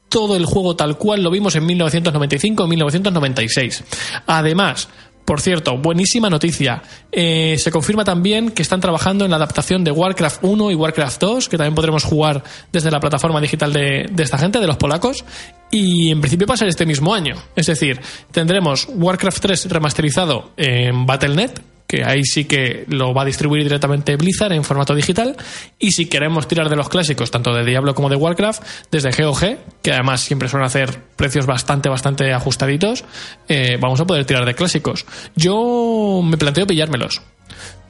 todo 0.08 0.36
el 0.36 0.44
juego 0.46 0.76
tal 0.76 0.96
cual 0.96 1.22
lo 1.22 1.30
vimos 1.30 1.54
en 1.56 1.66
1995 1.66 2.66
1996. 2.66 3.84
Además, 4.26 4.88
por 5.24 5.40
cierto, 5.40 5.78
buenísima 5.78 6.28
noticia. 6.28 6.82
Eh, 7.10 7.56
se 7.58 7.70
confirma 7.70 8.04
también 8.04 8.50
que 8.50 8.62
están 8.62 8.80
trabajando 8.80 9.24
en 9.24 9.30
la 9.30 9.36
adaptación 9.36 9.82
de 9.82 9.90
Warcraft 9.90 10.40
1 10.42 10.70
y 10.70 10.74
Warcraft 10.74 11.20
2, 11.20 11.48
que 11.48 11.56
también 11.56 11.74
podremos 11.74 12.04
jugar 12.04 12.42
desde 12.72 12.90
la 12.90 13.00
plataforma 13.00 13.40
digital 13.40 13.72
de, 13.72 14.06
de 14.10 14.22
esta 14.22 14.36
gente, 14.36 14.60
de 14.60 14.66
los 14.66 14.76
polacos. 14.76 15.24
Y 15.70 16.10
en 16.10 16.20
principio 16.20 16.46
va 16.46 16.54
a 16.54 16.58
ser 16.58 16.68
este 16.68 16.84
mismo 16.84 17.14
año. 17.14 17.36
Es 17.56 17.66
decir, 17.66 18.00
tendremos 18.32 18.86
Warcraft 18.90 19.40
3 19.40 19.70
remasterizado 19.70 20.52
en 20.56 21.06
Battle.net, 21.06 21.52
que 21.86 22.02
ahí 22.04 22.24
sí 22.24 22.44
que 22.44 22.84
lo 22.88 23.12
va 23.12 23.22
a 23.22 23.24
distribuir 23.24 23.62
directamente 23.62 24.16
Blizzard 24.16 24.52
en 24.52 24.64
formato 24.64 24.94
digital. 24.94 25.36
Y 25.78 25.92
si 25.92 26.06
queremos 26.06 26.48
tirar 26.48 26.68
de 26.68 26.76
los 26.76 26.88
clásicos, 26.88 27.30
tanto 27.30 27.52
de 27.54 27.64
Diablo 27.64 27.94
como 27.94 28.08
de 28.08 28.16
Warcraft, 28.16 28.62
desde 28.90 29.10
GOG, 29.10 29.58
que 29.82 29.92
además 29.92 30.20
siempre 30.22 30.48
suelen 30.48 30.66
hacer 30.66 30.98
precios 31.16 31.46
bastante, 31.46 31.88
bastante 31.88 32.32
ajustaditos, 32.32 33.04
eh, 33.48 33.76
vamos 33.80 34.00
a 34.00 34.06
poder 34.06 34.24
tirar 34.24 34.46
de 34.46 34.54
clásicos. 34.54 35.04
Yo 35.36 36.20
me 36.24 36.36
planteo 36.36 36.66
pillármelos. 36.66 37.22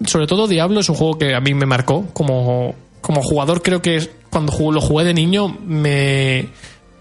Sobre 0.07 0.27
todo 0.27 0.49
Diablo 0.49 0.81
es 0.81 0.89
un 0.89 0.97
juego 0.97 1.19
que 1.19 1.35
a 1.35 1.41
mí 1.41 1.55
me 1.55 1.67
marcó 1.67 2.07
como, 2.13 2.75
como 3.01 3.23
jugador. 3.23 3.63
Creo 3.63 3.81
que 3.81 4.11
cuando 4.29 4.53
lo 4.73 4.81
jugué 4.81 5.05
de 5.05 5.15
niño 5.15 5.49
me 5.49 6.49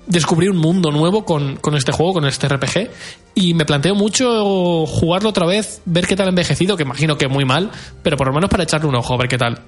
descubrí 0.07 0.47
un 0.47 0.57
mundo 0.57 0.91
nuevo 0.91 1.25
con, 1.25 1.57
con, 1.57 1.75
este 1.75 1.91
juego, 1.91 2.13
con 2.13 2.25
este 2.25 2.47
RPG, 2.47 2.89
y 3.35 3.53
me 3.53 3.65
planteo 3.65 3.95
mucho 3.95 4.85
jugarlo 4.85 5.29
otra 5.29 5.45
vez, 5.45 5.81
ver 5.85 6.07
qué 6.07 6.15
tal 6.15 6.29
envejecido, 6.29 6.77
que 6.77 6.83
imagino 6.83 7.17
que 7.17 7.27
muy 7.27 7.45
mal, 7.45 7.71
pero 8.01 8.17
por 8.17 8.27
lo 8.27 8.33
menos 8.33 8.49
para 8.49 8.63
echarle 8.63 8.87
un 8.87 8.95
ojo, 8.95 9.17
ver 9.17 9.27
qué 9.27 9.37
tal. 9.37 9.61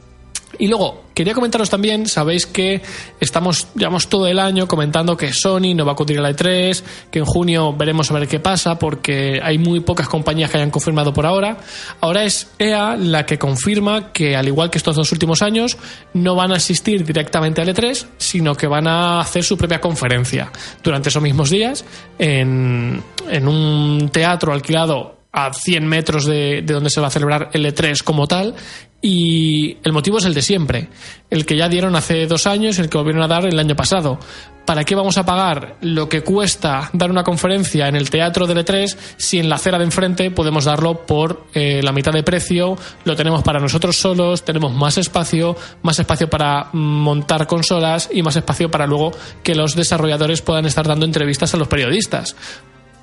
Y 0.59 0.67
luego, 0.67 1.05
quería 1.13 1.33
comentaros 1.33 1.69
también, 1.69 2.07
sabéis 2.07 2.45
que 2.45 2.81
estamos, 3.19 3.67
llevamos 3.75 4.07
todo 4.07 4.27
el 4.27 4.39
año 4.39 4.67
comentando 4.67 5.15
que 5.17 5.33
Sony 5.33 5.73
no 5.75 5.85
va 5.85 5.91
a 5.91 5.93
acudir 5.93 6.19
a 6.19 6.21
la 6.21 6.31
E3, 6.31 6.83
que 7.11 7.19
en 7.19 7.25
junio 7.25 7.73
veremos 7.73 8.11
a 8.11 8.13
ver 8.13 8.27
qué 8.27 8.39
pasa, 8.39 8.77
porque 8.77 9.39
hay 9.41 9.57
muy 9.57 9.79
pocas 9.79 10.07
compañías 10.07 10.51
que 10.51 10.57
hayan 10.57 10.71
confirmado 10.71 11.13
por 11.13 11.25
ahora. 11.25 11.57
Ahora 12.01 12.23
es 12.23 12.51
EA 12.59 12.95
la 12.95 13.25
que 13.25 13.37
confirma 13.37 14.11
que, 14.11 14.35
al 14.35 14.47
igual 14.47 14.69
que 14.69 14.77
estos 14.77 14.95
dos 14.95 15.11
últimos 15.11 15.41
años, 15.41 15.77
no 16.13 16.35
van 16.35 16.51
a 16.51 16.55
asistir 16.55 17.05
directamente 17.05 17.61
al 17.61 17.69
E3, 17.69 18.05
sino 18.17 18.55
que 18.55 18.67
van 18.67 18.87
a 18.87 19.19
hacer 19.19 19.43
su 19.43 19.57
propia 19.57 19.79
conferencia 19.79 20.51
durante 20.83 21.09
esos 21.09 21.21
mismos 21.21 21.49
días 21.49 21.85
en, 22.19 23.01
en 23.29 23.47
un 23.47 24.09
teatro 24.11 24.53
alquilado 24.53 25.15
a 25.35 25.51
100 25.53 25.85
metros 25.85 26.25
de, 26.25 26.61
de, 26.61 26.73
donde 26.73 26.89
se 26.89 27.01
va 27.01 27.07
a 27.07 27.11
celebrar 27.11 27.49
el 27.51 27.65
E3 27.65 28.01
como 28.03 28.25
tal. 28.25 28.55
Y 29.01 29.77
el 29.83 29.93
motivo 29.93 30.17
es 30.17 30.25
el 30.25 30.33
de 30.33 30.41
siempre, 30.41 30.89
el 31.29 31.45
que 31.45 31.55
ya 31.57 31.69
dieron 31.69 31.95
hace 31.95 32.25
dos 32.25 32.47
años 32.47 32.77
y 32.77 32.81
el 32.81 32.89
que 32.89 32.97
volvieron 32.97 33.21
a 33.21 33.27
dar 33.27 33.45
el 33.45 33.59
año 33.59 33.75
pasado. 33.75 34.19
¿Para 34.65 34.83
qué 34.83 34.95
vamos 34.95 35.19
a 35.19 35.25
pagar 35.25 35.75
lo 35.81 36.09
que 36.09 36.21
cuesta 36.21 36.89
dar 36.91 37.11
una 37.11 37.23
conferencia 37.23 37.87
en 37.87 37.95
el 37.95 38.09
teatro 38.09 38.47
del 38.47 38.65
E3 38.65 38.97
si 39.15 39.37
en 39.37 39.47
la 39.47 39.55
acera 39.55 39.77
de 39.77 39.83
enfrente 39.83 40.31
podemos 40.31 40.65
darlo 40.65 41.05
por 41.05 41.45
eh, 41.53 41.81
la 41.83 41.91
mitad 41.91 42.11
de 42.11 42.23
precio? 42.23 42.75
Lo 43.03 43.15
tenemos 43.15 43.43
para 43.43 43.59
nosotros 43.59 43.95
solos, 43.95 44.43
tenemos 44.43 44.73
más 44.73 44.97
espacio, 44.97 45.55
más 45.83 45.99
espacio 45.99 46.27
para 46.31 46.69
montar 46.73 47.45
consolas 47.45 48.09
y 48.11 48.23
más 48.23 48.37
espacio 48.37 48.71
para 48.71 48.87
luego 48.87 49.11
que 49.43 49.53
los 49.53 49.75
desarrolladores 49.75 50.41
puedan 50.41 50.65
estar 50.65 50.87
dando 50.87 51.05
entrevistas 51.05 51.53
a 51.53 51.57
los 51.57 51.67
periodistas. 51.67 52.35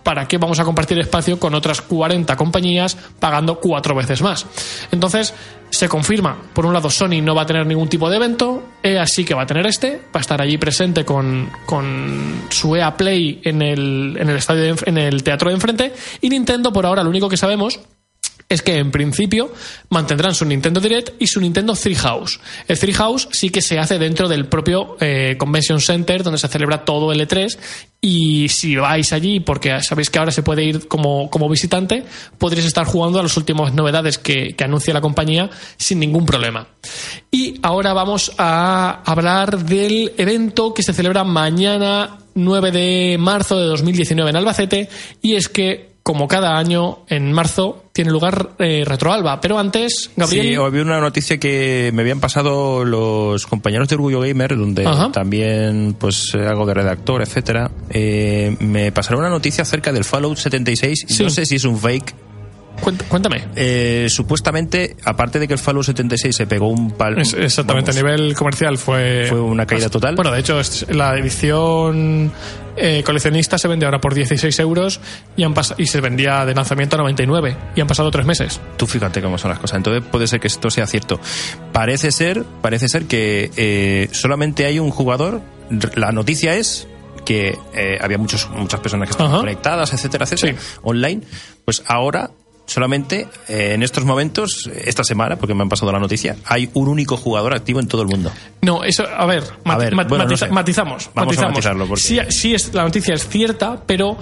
¿Para 0.02 0.26
qué 0.26 0.38
vamos 0.38 0.60
a 0.60 0.64
compartir 0.64 0.98
espacio 0.98 1.38
con 1.38 1.54
otras 1.54 1.80
40 1.82 2.36
compañías 2.36 2.96
pagando 3.18 3.60
cuatro 3.60 3.94
veces 3.94 4.22
más? 4.22 4.46
Entonces, 4.90 5.34
se 5.70 5.88
confirma, 5.88 6.36
por 6.52 6.66
un 6.66 6.74
lado, 6.74 6.90
Sony 6.90 7.22
no 7.22 7.34
va 7.34 7.42
a 7.42 7.46
tener 7.46 7.66
ningún 7.66 7.88
tipo 7.88 8.10
de 8.10 8.16
evento, 8.16 8.62
EA 8.82 9.06
sí 9.06 9.24
que 9.24 9.34
va 9.34 9.42
a 9.42 9.46
tener 9.46 9.66
este, 9.66 10.02
va 10.14 10.18
a 10.18 10.20
estar 10.20 10.40
allí 10.42 10.58
presente 10.58 11.04
con, 11.04 11.50
con 11.64 12.42
su 12.50 12.76
EA 12.76 12.94
Play 12.96 13.40
en 13.42 13.62
el, 13.62 14.16
en 14.18 14.28
el 14.28 14.36
estadio, 14.36 14.74
de, 14.74 14.82
en 14.84 14.98
el 14.98 15.22
teatro 15.22 15.48
de 15.48 15.54
enfrente, 15.54 15.94
y 16.20 16.28
Nintendo, 16.28 16.72
por 16.72 16.84
ahora, 16.84 17.02
lo 17.02 17.08
único 17.08 17.28
que 17.28 17.38
sabemos 17.38 17.80
es 18.52 18.62
que 18.62 18.78
en 18.78 18.90
principio 18.90 19.52
mantendrán 19.88 20.34
su 20.34 20.44
Nintendo 20.44 20.80
Direct 20.80 21.20
y 21.20 21.26
su 21.26 21.40
Nintendo 21.40 21.74
Treehouse. 21.74 22.38
El 22.68 22.78
Treehouse 22.78 23.28
sí 23.32 23.50
que 23.50 23.62
se 23.62 23.78
hace 23.78 23.98
dentro 23.98 24.28
del 24.28 24.46
propio 24.46 24.96
eh, 25.00 25.36
Convention 25.38 25.80
Center 25.80 26.22
donde 26.22 26.38
se 26.38 26.48
celebra 26.48 26.84
todo 26.84 27.12
el 27.12 27.20
E3 27.26 27.58
y 28.00 28.48
si 28.48 28.76
vais 28.76 29.12
allí, 29.12 29.40
porque 29.40 29.80
sabéis 29.80 30.10
que 30.10 30.18
ahora 30.18 30.32
se 30.32 30.42
puede 30.42 30.64
ir 30.64 30.88
como, 30.88 31.30
como 31.30 31.48
visitante, 31.48 32.04
podréis 32.36 32.66
estar 32.66 32.84
jugando 32.84 33.20
a 33.20 33.22
las 33.22 33.36
últimas 33.36 33.72
novedades 33.72 34.18
que, 34.18 34.54
que 34.56 34.64
anuncia 34.64 34.92
la 34.92 35.00
compañía 35.00 35.48
sin 35.76 36.00
ningún 36.00 36.26
problema. 36.26 36.66
Y 37.30 37.60
ahora 37.62 37.92
vamos 37.92 38.32
a 38.38 39.02
hablar 39.06 39.64
del 39.64 40.12
evento 40.18 40.74
que 40.74 40.82
se 40.82 40.92
celebra 40.92 41.22
mañana 41.22 42.18
9 42.34 42.72
de 42.72 43.16
marzo 43.18 43.58
de 43.58 43.66
2019 43.66 44.30
en 44.30 44.36
Albacete 44.36 44.88
y 45.20 45.36
es 45.36 45.48
que 45.48 45.91
como 46.02 46.26
cada 46.26 46.58
año, 46.58 47.00
en 47.08 47.32
marzo, 47.32 47.84
tiene 47.92 48.10
lugar 48.10 48.50
eh, 48.58 48.84
Retroalba. 48.84 49.40
Pero 49.40 49.58
antes, 49.58 50.10
Gabriel. 50.16 50.48
Sí, 50.48 50.54
había 50.54 50.82
una 50.82 51.00
noticia 51.00 51.38
que 51.38 51.90
me 51.94 52.02
habían 52.02 52.18
pasado 52.20 52.84
los 52.84 53.46
compañeros 53.46 53.88
de 53.88 53.94
Orgullo 53.94 54.20
Gamer, 54.20 54.56
donde 54.56 54.84
Ajá. 54.86 55.12
también 55.12 55.94
pues 55.98 56.34
hago 56.34 56.66
de 56.66 56.74
redactor, 56.74 57.22
etcétera. 57.22 57.70
Eh, 57.90 58.56
me 58.60 58.90
pasaron 58.90 59.20
una 59.20 59.30
noticia 59.30 59.62
acerca 59.62 59.92
del 59.92 60.04
Fallout 60.04 60.38
76. 60.38 61.04
Sí. 61.06 61.22
No 61.22 61.30
sé 61.30 61.46
si 61.46 61.56
es 61.56 61.64
un 61.64 61.78
fake. 61.78 62.14
Cuéntame. 63.08 63.48
Eh, 63.54 64.06
supuestamente, 64.08 64.96
aparte 65.04 65.38
de 65.38 65.46
que 65.46 65.54
el 65.54 65.58
Fallout 65.58 65.84
76 65.86 66.34
se 66.34 66.46
pegó 66.46 66.68
un 66.68 66.90
palo. 66.90 67.20
Exactamente, 67.20 67.90
vamos, 67.92 67.96
a 67.96 68.02
nivel 68.02 68.34
comercial 68.34 68.78
fue. 68.78 69.26
Fue 69.28 69.40
una 69.40 69.66
caída 69.66 69.88
total. 69.88 70.16
Bueno, 70.16 70.32
de 70.32 70.40
hecho, 70.40 70.60
la 70.90 71.16
edición 71.16 72.32
eh, 72.76 73.02
coleccionista 73.04 73.58
se 73.58 73.68
vende 73.68 73.84
ahora 73.84 74.00
por 74.00 74.14
16 74.14 74.58
euros 74.60 75.00
y, 75.36 75.44
han 75.44 75.54
y 75.76 75.86
se 75.86 76.00
vendía 76.00 76.44
de 76.46 76.54
lanzamiento 76.54 76.96
a 76.96 77.00
99 77.00 77.56
y 77.76 77.80
han 77.80 77.86
pasado 77.86 78.10
tres 78.10 78.26
meses. 78.26 78.60
Tú 78.76 78.86
fíjate 78.86 79.20
cómo 79.20 79.38
son 79.38 79.50
las 79.50 79.58
cosas. 79.58 79.76
Entonces 79.76 80.02
puede 80.10 80.26
ser 80.26 80.40
que 80.40 80.48
esto 80.48 80.70
sea 80.70 80.86
cierto. 80.86 81.20
Parece 81.72 82.10
ser, 82.10 82.44
parece 82.62 82.88
ser 82.88 83.04
que 83.04 83.50
eh, 83.56 84.08
solamente 84.12 84.66
hay 84.66 84.78
un 84.78 84.90
jugador. 84.90 85.40
La 85.94 86.12
noticia 86.12 86.54
es 86.54 86.88
que 87.24 87.56
eh, 87.74 87.98
había 88.00 88.18
muchos, 88.18 88.48
muchas 88.50 88.80
personas 88.80 89.06
que 89.06 89.12
estaban 89.12 89.32
Ajá. 89.32 89.40
conectadas, 89.40 89.92
etcétera, 89.92 90.24
etcétera, 90.24 90.58
sí. 90.58 90.78
online. 90.82 91.22
Pues 91.64 91.82
ahora 91.86 92.30
solamente 92.66 93.28
eh, 93.48 93.72
en 93.74 93.82
estos 93.82 94.04
momentos, 94.04 94.70
esta 94.84 95.04
semana, 95.04 95.36
porque 95.36 95.54
me 95.54 95.62
han 95.62 95.68
pasado 95.68 95.92
la 95.92 95.98
noticia, 95.98 96.36
hay 96.46 96.70
un 96.74 96.88
único 96.88 97.16
jugador 97.16 97.54
activo 97.54 97.80
en 97.80 97.88
todo 97.88 98.02
el 98.02 98.08
mundo. 98.08 98.32
No, 98.62 98.82
eso, 98.84 99.04
a 99.04 99.26
ver, 99.26 99.44
a 99.64 99.76
ver 99.76 99.94
mat 99.94 100.08
bueno, 100.08 100.24
matiza 100.24 100.46
no 100.46 100.48
sé. 100.50 100.54
matizamos. 100.54 101.10
Vamos 101.14 101.26
matizamos. 101.34 101.44
a 101.44 101.48
matizarlo. 101.50 101.86
Porque... 101.86 102.02
Sí, 102.02 102.18
sí 102.28 102.54
es, 102.54 102.72
la 102.72 102.84
noticia 102.84 103.14
es 103.14 103.28
cierta, 103.28 103.82
pero 103.84 104.16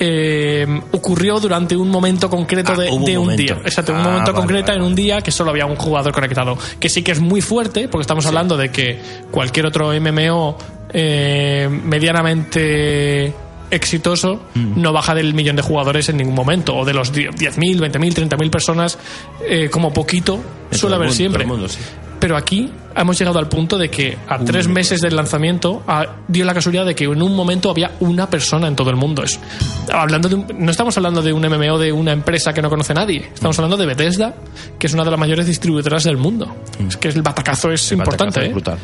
eh, 0.00 0.66
ocurrió 0.92 1.40
durante 1.40 1.76
un 1.76 1.88
momento 1.90 2.30
concreto 2.30 2.74
de, 2.76 2.88
ah, 2.88 2.92
un, 2.92 3.04
de 3.04 3.18
un 3.18 3.36
día. 3.36 3.58
Exacto, 3.64 3.92
un 3.92 3.98
ah, 3.98 4.04
momento 4.04 4.32
vale, 4.32 4.40
concreto 4.40 4.66
vale, 4.68 4.78
en 4.78 4.86
un 4.86 4.94
día 4.94 5.20
que 5.20 5.30
solo 5.30 5.50
había 5.50 5.66
un 5.66 5.76
jugador 5.76 6.12
conectado. 6.12 6.56
Que 6.80 6.88
sí 6.88 7.02
que 7.02 7.12
es 7.12 7.20
muy 7.20 7.40
fuerte, 7.40 7.88
porque 7.88 8.02
estamos 8.02 8.24
Sí. 8.24 8.28
hablando 8.28 8.56
de 8.56 8.70
que 8.70 8.98
cualquier 9.30 9.66
otro 9.66 9.92
MMO 10.00 10.56
eh, 10.92 11.68
medianamente 11.70 13.34
exitoso 13.70 14.40
Mm. 14.54 14.80
no 14.80 14.92
baja 14.92 15.14
del 15.14 15.34
millón 15.34 15.56
de 15.56 15.62
jugadores 15.62 16.08
en 16.08 16.16
ningún 16.16 16.34
momento 16.34 16.76
o 16.76 16.84
de 16.84 16.94
los 16.94 17.12
10.000, 17.12 17.78
20.000, 17.80 18.14
30.000 18.28 18.50
personas 18.50 18.98
eh, 19.46 19.68
como 19.70 19.92
poquito 19.92 20.40
En 20.70 20.78
suele 20.78 20.96
haber 20.96 21.08
mundo, 21.08 21.16
siempre 21.16 21.44
mundo, 21.46 21.68
sí. 21.68 21.78
pero 22.20 22.36
aquí 22.36 22.70
hemos 22.96 23.16
llegado 23.18 23.38
al 23.38 23.48
punto 23.48 23.78
de 23.78 23.90
que 23.90 24.16
a 24.26 24.38
tres 24.40 24.66
meses 24.66 25.00
del 25.00 25.14
lanzamiento 25.14 25.82
ah, 25.86 26.04
dio 26.26 26.44
la 26.44 26.52
casualidad 26.54 26.84
de 26.84 26.94
que 26.96 27.04
en 27.04 27.22
un 27.22 27.36
momento 27.36 27.70
había 27.70 27.92
una 28.00 28.28
persona 28.28 28.66
en 28.66 28.74
todo 28.74 28.90
el 28.90 28.96
mundo. 28.96 29.22
Es, 29.22 29.38
hablando 29.92 30.28
de 30.28 30.34
un- 30.34 30.46
no 30.58 30.70
estamos 30.70 30.96
hablando 30.96 31.22
de 31.22 31.32
un 31.32 31.42
MMO 31.46 31.78
de 31.78 31.92
una 31.92 32.10
empresa 32.12 32.52
que 32.52 32.60
no 32.60 32.68
conoce 32.70 32.92
a 32.92 32.96
nadie. 32.96 33.30
Estamos 33.32 33.56
hablando 33.58 33.76
de 33.76 33.86
Bethesda, 33.86 34.34
que 34.80 34.88
es 34.88 34.94
una 34.94 35.04
de 35.04 35.10
las 35.12 35.20
mayores 35.20 35.46
distribuidoras 35.46 36.02
del 36.04 36.16
mundo. 36.16 36.56
Es 36.88 36.96
que 36.96 37.08
el 37.08 37.22
batacazo 37.22 37.70
es 37.70 37.88
Mm. 37.92 37.94
El 37.94 37.98
importante. 38.00 38.40
batacazo 38.48 38.72
es 38.72 38.78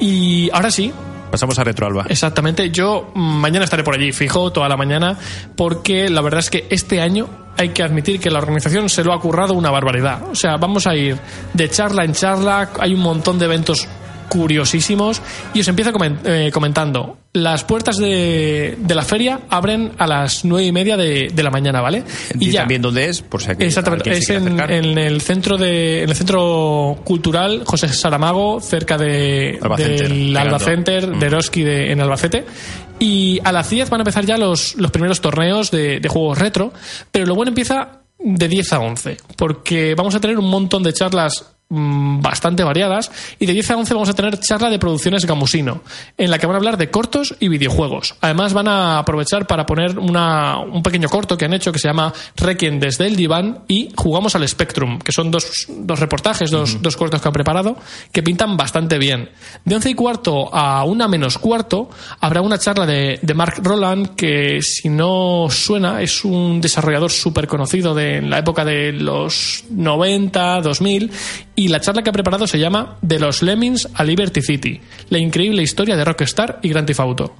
¿eh? 0.00 0.04
Y 0.04 0.50
ahora 0.52 0.70
sí, 0.72 0.92
Pasamos 1.32 1.58
a 1.58 1.64
Retroalba. 1.64 2.04
Exactamente, 2.10 2.70
yo 2.70 3.10
mm, 3.14 3.20
mañana 3.40 3.64
estaré 3.64 3.82
por 3.82 3.94
allí, 3.94 4.12
fijo, 4.12 4.52
toda 4.52 4.68
la 4.68 4.76
mañana, 4.76 5.16
porque 5.56 6.10
la 6.10 6.20
verdad 6.20 6.40
es 6.40 6.50
que 6.50 6.66
este 6.68 7.00
año 7.00 7.26
hay 7.56 7.70
que 7.70 7.82
admitir 7.82 8.20
que 8.20 8.30
la 8.30 8.38
organización 8.38 8.90
se 8.90 9.02
lo 9.02 9.14
ha 9.14 9.20
currado 9.20 9.54
una 9.54 9.70
barbaridad. 9.70 10.28
O 10.30 10.34
sea, 10.34 10.58
vamos 10.58 10.86
a 10.86 10.94
ir 10.94 11.18
de 11.54 11.70
charla 11.70 12.04
en 12.04 12.12
charla, 12.12 12.70
hay 12.78 12.92
un 12.92 13.00
montón 13.00 13.38
de 13.38 13.46
eventos 13.46 13.88
curiosísimos 14.28 15.22
y 15.54 15.60
os 15.60 15.68
empiezo 15.68 15.90
eh, 16.24 16.50
comentando. 16.52 17.21
Las 17.34 17.64
puertas 17.64 17.96
de, 17.96 18.76
de 18.78 18.94
la 18.94 19.02
feria 19.02 19.40
abren 19.48 19.92
a 19.96 20.06
las 20.06 20.44
nueve 20.44 20.66
y 20.66 20.72
media 20.72 20.98
de, 20.98 21.30
de 21.32 21.42
la 21.42 21.50
mañana, 21.50 21.80
¿vale? 21.80 22.04
Y, 22.38 22.52
también 22.52 22.82
dónde 22.82 23.06
es, 23.08 23.22
por 23.22 23.40
si 23.40 23.50
aquí 23.52 23.64
Exactamente, 23.64 24.10
es 24.10 24.28
en, 24.28 24.60
en 24.60 24.98
el 24.98 25.22
centro 25.22 25.56
de 25.56 26.02
en 26.02 26.10
el 26.10 26.14
centro 26.14 26.98
cultural 27.04 27.62
José 27.64 27.88
Saramago, 27.88 28.60
cerca 28.60 28.98
de 28.98 29.58
Alba 29.62 29.76
del. 29.76 30.36
Alba 30.36 30.58
Center 30.58 31.06
de 31.06 31.16
Mm. 31.16 31.22
Eroski 31.24 31.62
de, 31.62 31.92
en 31.92 32.00
Albacete. 32.02 32.44
Y 32.98 33.40
a 33.44 33.50
las 33.50 33.70
10 33.70 33.88
van 33.88 34.00
a 34.00 34.02
empezar 34.02 34.26
ya 34.26 34.36
los, 34.36 34.74
los 34.76 34.90
primeros 34.90 35.20
torneos 35.20 35.70
de, 35.70 36.00
de 36.00 36.08
juegos 36.08 36.38
retro, 36.38 36.72
pero 37.10 37.26
lo 37.26 37.34
bueno 37.34 37.48
empieza 37.48 38.02
de 38.18 38.48
10 38.48 38.72
a 38.74 38.80
11, 38.80 39.16
porque 39.36 39.94
vamos 39.94 40.14
a 40.14 40.20
tener 40.20 40.38
un 40.38 40.48
montón 40.48 40.82
de 40.82 40.92
charlas 40.92 41.46
mm, 41.72 42.20
bastante 42.20 42.64
variadas. 42.64 43.10
Y 43.38 43.46
de 43.46 43.52
10 43.54 43.70
a 43.70 43.76
11 43.76 43.94
vamos 43.94 44.08
a 44.08 44.14
tener 44.14 44.38
charla 44.38 44.70
de 44.70 44.78
producciones 44.78 45.26
Gamusino, 45.26 45.82
en 46.16 46.30
la 46.30 46.38
que 46.38 46.46
van 46.46 46.54
a 46.54 46.58
hablar 46.58 46.76
de 46.76 46.90
cortos 46.90 47.34
y 47.40 47.48
videojuegos. 47.48 48.14
Además, 48.20 48.52
van 48.52 48.68
a 48.68 48.98
aprovechar 48.98 49.46
para 49.46 49.66
poner 49.66 49.98
una, 49.98 50.58
un 50.58 50.82
pequeño 50.82 51.08
corto 51.08 51.36
que 51.36 51.46
han 51.46 51.54
hecho 51.54 51.72
que 51.72 51.78
se 51.78 51.88
llama 51.88 52.12
Requiem 52.36 52.78
desde 52.78 53.06
el 53.06 53.16
diván 53.16 53.64
y 53.68 53.90
Jugamos 53.96 54.34
al 54.34 54.46
Spectrum, 54.46 54.98
que 54.98 55.12
son 55.12 55.30
dos, 55.30 55.66
dos 55.68 55.98
reportajes, 55.98 56.50
dos, 56.50 56.80
dos 56.82 56.96
cortos 56.96 57.20
que 57.20 57.28
han 57.28 57.32
preparado, 57.32 57.76
que 58.12 58.22
pintan 58.22 58.56
bastante 58.56 58.98
bien. 58.98 59.30
De 59.64 59.74
11 59.74 59.90
y 59.90 59.94
cuarto 59.94 60.54
a 60.54 60.84
una 60.84 61.08
menos 61.08 61.38
cuarto 61.38 61.88
habrá 62.20 62.40
una 62.40 62.58
charla 62.58 62.86
de, 62.86 63.18
de 63.22 63.34
Mark 63.34 63.60
Roland, 63.62 64.14
que 64.14 64.60
si 64.62 64.88
no 64.88 65.46
suena, 65.50 66.02
es 66.02 66.24
un 66.24 66.60
desarrollador 66.60 67.10
súper 67.10 67.46
conocido 67.46 67.94
de 67.94 68.12
en 68.16 68.30
la 68.30 68.38
época 68.38 68.64
de 68.64 68.92
los 68.92 69.64
90, 69.70 70.60
2000, 70.60 71.10
y 71.54 71.61
la 71.68 71.80
charla 71.80 72.02
que 72.02 72.10
ha 72.10 72.12
preparado 72.12 72.46
se 72.46 72.58
llama 72.58 72.96
De 73.02 73.18
los 73.18 73.42
Lemmings 73.42 73.88
a 73.94 74.04
Liberty 74.04 74.42
City, 74.42 74.80
la 75.10 75.18
increíble 75.18 75.62
historia 75.62 75.96
de 75.96 76.04
Rockstar 76.04 76.60
y 76.62 76.68
Grand 76.68 76.86
Theft 76.86 77.00
Auto. 77.00 77.34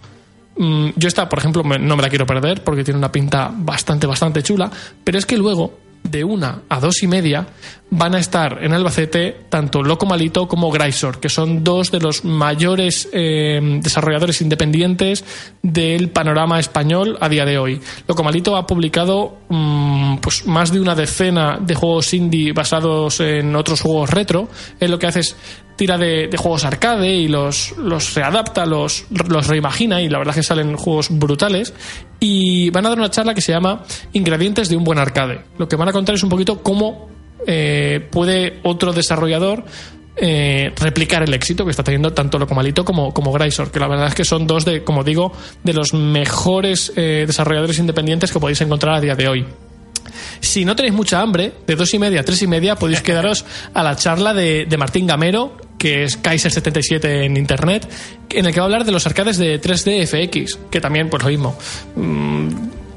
Mm, 0.56 0.90
yo 0.96 1.08
esta, 1.08 1.28
por 1.28 1.38
ejemplo, 1.38 1.62
no 1.62 1.96
me 1.96 2.02
la 2.02 2.08
quiero 2.08 2.26
perder 2.26 2.62
porque 2.62 2.84
tiene 2.84 2.98
una 2.98 3.10
pinta 3.10 3.50
bastante, 3.54 4.06
bastante 4.06 4.42
chula, 4.42 4.70
pero 5.02 5.18
es 5.18 5.26
que 5.26 5.36
luego, 5.36 5.78
de 6.02 6.24
una 6.24 6.62
a 6.68 6.80
dos 6.80 7.02
y 7.02 7.06
media, 7.06 7.46
van 7.94 8.14
a 8.14 8.18
estar 8.18 8.58
en 8.62 8.72
Albacete 8.72 9.36
tanto 9.50 9.82
Loco 9.82 10.06
Malito 10.06 10.48
como 10.48 10.70
Grisor, 10.70 11.20
que 11.20 11.28
son 11.28 11.62
dos 11.62 11.90
de 11.90 12.00
los 12.00 12.24
mayores 12.24 13.08
eh, 13.12 13.60
desarrolladores 13.82 14.40
independientes 14.40 15.24
del 15.62 16.08
panorama 16.08 16.58
español 16.58 17.18
a 17.20 17.28
día 17.28 17.44
de 17.44 17.58
hoy. 17.58 17.80
Loco 18.08 18.24
Malito 18.24 18.56
ha 18.56 18.66
publicado 18.66 19.40
mm, 19.48 20.16
pues 20.16 20.46
más 20.46 20.72
de 20.72 20.80
una 20.80 20.94
decena 20.94 21.58
de 21.60 21.74
juegos 21.74 22.14
indie 22.14 22.54
basados 22.54 23.20
en 23.20 23.54
otros 23.54 23.82
juegos 23.82 24.08
retro. 24.08 24.48
Él 24.80 24.90
lo 24.90 24.98
que 24.98 25.08
hace 25.08 25.20
es 25.20 25.36
tira 25.76 25.98
de, 25.98 26.30
juegos 26.36 26.64
arcade 26.64 27.14
y 27.14 27.28
los, 27.28 27.76
los 27.78 28.14
readapta, 28.14 28.66
los, 28.66 29.06
los 29.10 29.46
reimagina 29.46 30.00
y 30.02 30.08
la 30.08 30.18
verdad 30.18 30.32
es 30.32 30.40
que 30.40 30.42
salen 30.42 30.76
juegos 30.76 31.08
brutales. 31.10 31.74
Y 32.20 32.70
van 32.70 32.86
a 32.86 32.90
dar 32.90 32.98
una 32.98 33.10
charla 33.10 33.34
que 33.34 33.40
se 33.40 33.52
llama 33.52 33.82
Ingredientes 34.12 34.68
de 34.68 34.76
un 34.76 34.84
buen 34.84 34.98
arcade. 34.98 35.40
Lo 35.58 35.68
que 35.68 35.76
van 35.76 35.88
a 35.88 35.92
contar 35.92 36.14
es 36.14 36.22
un 36.22 36.28
poquito 36.28 36.62
cómo 36.62 37.08
eh, 37.46 38.06
puede 38.10 38.60
otro 38.62 38.92
desarrollador 38.92 39.64
eh, 40.14 40.72
replicar 40.76 41.22
el 41.22 41.32
éxito 41.32 41.64
que 41.64 41.70
está 41.70 41.82
teniendo 41.82 42.12
tanto 42.12 42.38
Locomalito 42.38 42.84
como, 42.84 43.14
como 43.14 43.32
Grisor, 43.32 43.70
que 43.70 43.80
la 43.80 43.88
verdad 43.88 44.08
es 44.08 44.14
que 44.14 44.24
son 44.24 44.46
dos 44.46 44.64
de, 44.64 44.84
como 44.84 45.04
digo, 45.04 45.32
de 45.64 45.72
los 45.72 45.94
mejores 45.94 46.92
eh, 46.96 47.24
desarrolladores 47.26 47.78
independientes 47.78 48.30
que 48.30 48.38
podéis 48.38 48.60
encontrar 48.60 48.96
a 48.96 49.00
día 49.00 49.14
de 49.14 49.28
hoy. 49.28 49.46
Si 50.40 50.64
no 50.64 50.76
tenéis 50.76 50.94
mucha 50.94 51.20
hambre, 51.20 51.52
de 51.66 51.76
dos 51.76 51.92
y 51.94 51.98
media 51.98 52.20
a 52.20 52.24
tres 52.24 52.42
y 52.42 52.46
media 52.46 52.76
podéis 52.76 53.00
quedaros 53.02 53.44
a 53.74 53.82
la 53.82 53.96
charla 53.96 54.34
de, 54.34 54.66
de 54.66 54.76
Martín 54.76 55.06
Gamero, 55.06 55.56
que 55.78 56.04
es 56.04 56.22
Kaiser77 56.22 57.24
en 57.24 57.36
internet, 57.36 57.88
en 58.30 58.46
el 58.46 58.52
que 58.52 58.60
va 58.60 58.64
a 58.64 58.66
hablar 58.66 58.84
de 58.84 58.92
los 58.92 59.04
arcades 59.06 59.36
de 59.36 59.60
3D 59.60 60.06
FX, 60.06 60.58
que 60.70 60.80
también, 60.80 61.10
pues 61.10 61.22
lo 61.24 61.28
mismo. 61.28 61.58
Mm, 61.96 62.48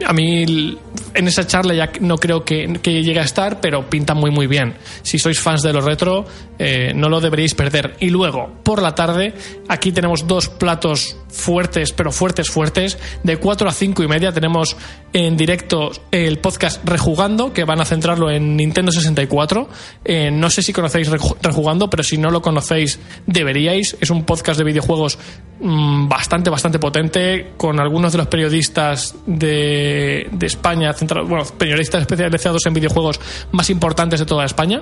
a 0.06 0.14
mí 0.14 0.78
en 1.14 1.28
esa 1.28 1.48
charla 1.48 1.74
ya 1.74 1.92
no 2.02 2.18
creo 2.18 2.44
que, 2.44 2.80
que 2.82 3.02
llegue 3.02 3.20
a 3.20 3.24
estar, 3.24 3.60
pero 3.62 3.90
pinta 3.90 4.14
muy 4.14 4.30
muy 4.30 4.48
bien. 4.48 4.76
Si 5.02 5.18
sois 5.18 5.40
fans 5.40 5.62
de 5.62 5.74
lo 5.74 5.82
retro, 5.82 6.26
eh, 6.60 6.92
no 6.94 7.10
lo 7.10 7.22
deberíais 7.22 7.56
perder. 7.56 7.96
Y 8.00 8.10
luego, 8.10 8.60
por 8.64 8.82
la 8.82 8.94
tarde, 8.94 9.34
aquí 9.68 9.92
tenemos 9.92 10.28
dos 10.28 10.50
platos 10.50 11.18
fuertes, 11.36 11.92
pero 11.92 12.12
fuertes, 12.12 12.50
fuertes. 12.50 12.98
De 13.24 13.38
4 13.38 13.68
a 13.68 13.72
5 13.72 14.04
y 14.04 14.08
media 14.08 14.32
tenemos 14.32 14.76
en 15.14 15.38
directo 15.38 15.92
el 16.12 16.40
podcast 16.40 16.84
Rejugando, 16.88 17.54
que 17.54 17.64
van 17.64 17.82
a 17.82 17.86
centrarlo 17.86 18.30
en 18.30 18.56
Nintendo 18.58 18.92
64. 18.92 19.70
Eh, 20.04 20.32
no 20.32 20.50
sé 20.50 20.62
si 20.62 20.74
conocéis 20.74 21.10
Reju- 21.12 21.38
Rejugando, 21.42 21.90
pero 21.90 22.04
si 22.04 22.18
no 22.18 22.32
lo 22.32 22.42
conocéis, 22.42 23.00
deberíais. 23.26 23.98
Es 24.02 24.10
un 24.10 24.24
podcast 24.24 24.58
de 24.58 24.66
videojuegos 24.66 25.18
mm, 25.60 26.08
bastante, 26.08 26.50
bastante 26.50 26.80
potente, 26.80 27.52
con 27.58 27.80
algunos 27.80 28.12
de 28.12 28.18
los 28.20 28.28
periodistas 28.28 29.16
de, 29.26 30.28
de 30.32 30.46
España, 30.46 30.94
centrado- 30.94 31.28
bueno, 31.28 31.46
periodistas 31.58 32.02
especializados 32.02 32.66
en 32.66 32.74
videojuegos 32.74 33.20
más 33.52 33.70
importantes 33.70 34.20
de 34.20 34.26
toda 34.26 34.46
España. 34.46 34.82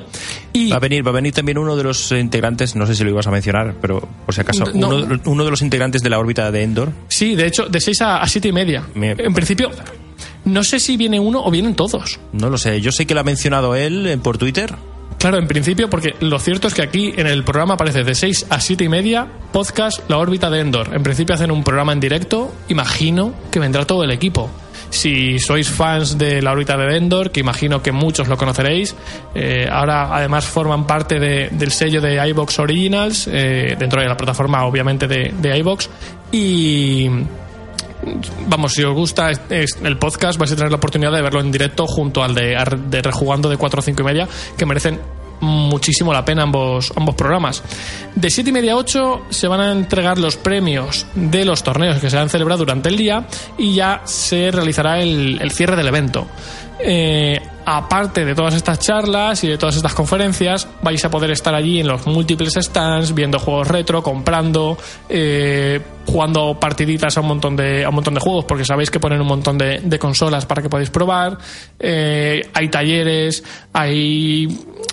Y 0.52 0.70
Va 0.72 0.78
a 0.78 0.80
venir, 0.80 1.06
va 1.06 1.12
a 1.12 1.14
venir 1.16 1.34
también 1.34 1.58
uno 1.58 1.76
de 1.76 1.84
los 1.84 2.12
integrantes, 2.12 2.76
no 2.76 2.86
sé 2.86 2.96
si 2.96 3.04
lo 3.04 3.10
ibas 3.12 3.28
a 3.28 3.32
mencionar, 3.32 3.76
pero 3.82 4.02
por 4.26 4.34
si 4.34 4.42
acaso, 4.42 4.66
No. 4.74 4.90
uno, 4.90 5.20
uno 5.26 5.46
de 5.46 5.52
los 5.52 5.62
integrantes 5.62 6.02
de 6.02 6.10
la 6.10 6.20
órbita 6.20 6.43
de 6.52 6.64
Endor. 6.64 6.92
sí, 7.08 7.36
de 7.36 7.48
hecho, 7.48 7.66
de 7.68 7.80
6 7.80 8.02
a, 8.02 8.18
a 8.22 8.28
7 8.28 8.48
y 8.48 8.52
media. 8.52 8.84
Me- 8.96 9.12
En 9.18 9.34
principio, 9.34 9.70
no 10.46 10.64
sé 10.64 10.80
si 10.80 10.98
viene 10.98 11.20
uno 11.20 11.44
o 11.44 11.52
vienen 11.52 11.76
todos. 11.76 12.20
No 12.34 12.50
lo 12.50 12.58
sé, 12.58 12.82
yo 12.82 12.92
sé 12.92 13.06
que 13.06 13.14
lo 13.14 13.22
ha 13.22 13.24
mencionado 13.24 13.76
él 13.76 14.06
eh, 14.08 14.18
por 14.18 14.38
Twitter. 14.38 14.74
Claro, 15.20 15.38
en 15.38 15.48
principio, 15.48 15.90
porque 15.90 16.16
lo 16.20 16.38
cierto 16.38 16.68
es 16.68 16.74
que 16.74 16.82
aquí 16.82 17.14
en 17.16 17.28
el 17.28 17.46
programa 17.46 17.76
aparece 17.76 18.04
de 18.04 18.14
6 18.14 18.48
a 18.50 18.60
7 18.60 18.84
y 18.84 18.90
media, 18.90 19.26
podcast 19.54 20.02
La 20.10 20.18
órbita 20.18 20.50
de 20.50 20.60
Endor. 20.60 20.90
En 20.94 21.02
principio 21.02 21.34
hacen 21.34 21.50
un 21.50 21.64
programa 21.64 21.94
en 21.94 22.02
directo, 22.02 22.54
imagino 22.68 23.34
que 23.50 23.60
vendrá 23.60 23.86
todo 23.86 24.04
el 24.04 24.12
equipo. 24.12 24.50
Si 24.94 25.40
sois 25.40 25.68
fans 25.68 26.20
de 26.20 26.40
La 26.42 26.52
órbita 26.52 26.78
de 26.78 26.98
Endor, 26.98 27.32
que 27.32 27.40
imagino 27.40 27.82
que 27.82 27.92
muchos 27.92 28.28
lo 28.28 28.38
conoceréis, 28.38 28.96
eh, 29.34 29.68
ahora 29.70 30.16
además 30.16 30.46
forman 30.46 30.86
parte 30.86 31.20
de- 31.20 31.50
del 31.52 31.72
sello 31.72 32.00
de 32.00 32.16
iBox 32.30 32.60
Originals, 32.60 33.28
eh, 33.32 33.76
dentro 33.80 34.00
de 34.02 34.08
la 34.08 34.16
plataforma 34.16 34.64
obviamente 34.66 35.08
de, 35.08 35.34
de 35.36 35.58
iBox, 35.58 35.90
y 36.32 37.10
vamos, 38.48 38.74
si 38.74 38.84
os 38.84 38.94
gusta 38.94 39.32
el 39.32 39.98
podcast, 39.98 40.38
vais 40.38 40.52
a 40.52 40.56
tener 40.56 40.70
la 40.70 40.78
oportunidad 40.78 41.12
de 41.12 41.22
verlo 41.24 41.40
en 41.42 41.52
directo 41.52 41.88
junto 41.88 42.24
al 42.24 42.36
de, 42.36 42.56
de 42.90 43.02
Rejugando 43.02 43.50
de 43.50 43.58
4 43.58 43.80
o 43.80 43.82
5 43.82 44.02
y 44.02 44.06
media, 44.06 44.28
que 44.56 44.66
merecen 44.68 45.00
muchísimo 45.44 46.14
la 46.14 46.26
pena 46.26 46.44
ambos, 46.44 46.92
ambos 46.96 47.16
programas. 47.16 47.64
De 48.16 48.30
7 48.30 48.50
y 48.50 48.54
media 48.54 48.74
a 48.74 48.78
8 48.78 49.28
se 49.30 49.48
van 49.48 49.60
a 49.60 49.72
entregar 49.72 50.18
los 50.18 50.38
premios 50.38 51.06
de 51.16 51.46
los 51.46 51.64
torneos 51.64 52.00
que 52.00 52.10
se 52.10 52.18
han 52.18 52.30
celebrado 52.30 52.60
durante 52.60 52.90
el 52.90 52.98
día 52.98 53.28
y 53.58 53.76
ya 53.76 54.02
se 54.06 54.52
realizará 54.52 55.02
el, 55.02 55.40
el 55.42 55.52
cierre 55.52 55.76
del 55.76 55.88
evento. 55.88 56.28
Eh, 56.80 57.40
aparte 57.66 58.26
de 58.26 58.36
todas 58.36 58.56
estas 58.56 58.80
charlas 58.80 59.44
y 59.44 59.48
de 59.48 59.58
todas 59.58 59.76
estas 59.76 59.94
conferencias, 59.94 60.68
vais 60.82 61.04
a 61.06 61.10
poder 61.10 61.32
estar 61.32 61.54
allí 61.56 61.80
en 61.80 61.88
los 61.88 62.06
múltiples 62.08 62.54
stands, 62.54 63.14
viendo 63.14 63.40
juegos 63.40 63.68
retro, 63.68 64.04
comprando, 64.04 64.78
eh, 65.08 65.80
jugando 66.06 66.60
partiditas 66.60 67.18
a 67.18 67.22
un 67.22 67.28
montón 67.28 67.56
de, 67.56 67.86
a 67.86 67.90
un 67.90 67.96
montón 67.96 68.14
de 68.16 68.20
juegos, 68.20 68.46
porque 68.46 68.66
sabéis 68.66 68.92
que 68.92 69.00
ponen 69.00 69.22
un 69.22 69.28
montón 69.28 69.58
de, 69.58 70.00
consolas 70.00 70.46
para 70.46 70.62
que 70.62 70.70
podáis 70.70 70.90
probar. 70.90 71.38
Eh, 71.80 72.50
hay 72.54 72.70
talleres, 72.70 73.44
hay, 73.72 74.48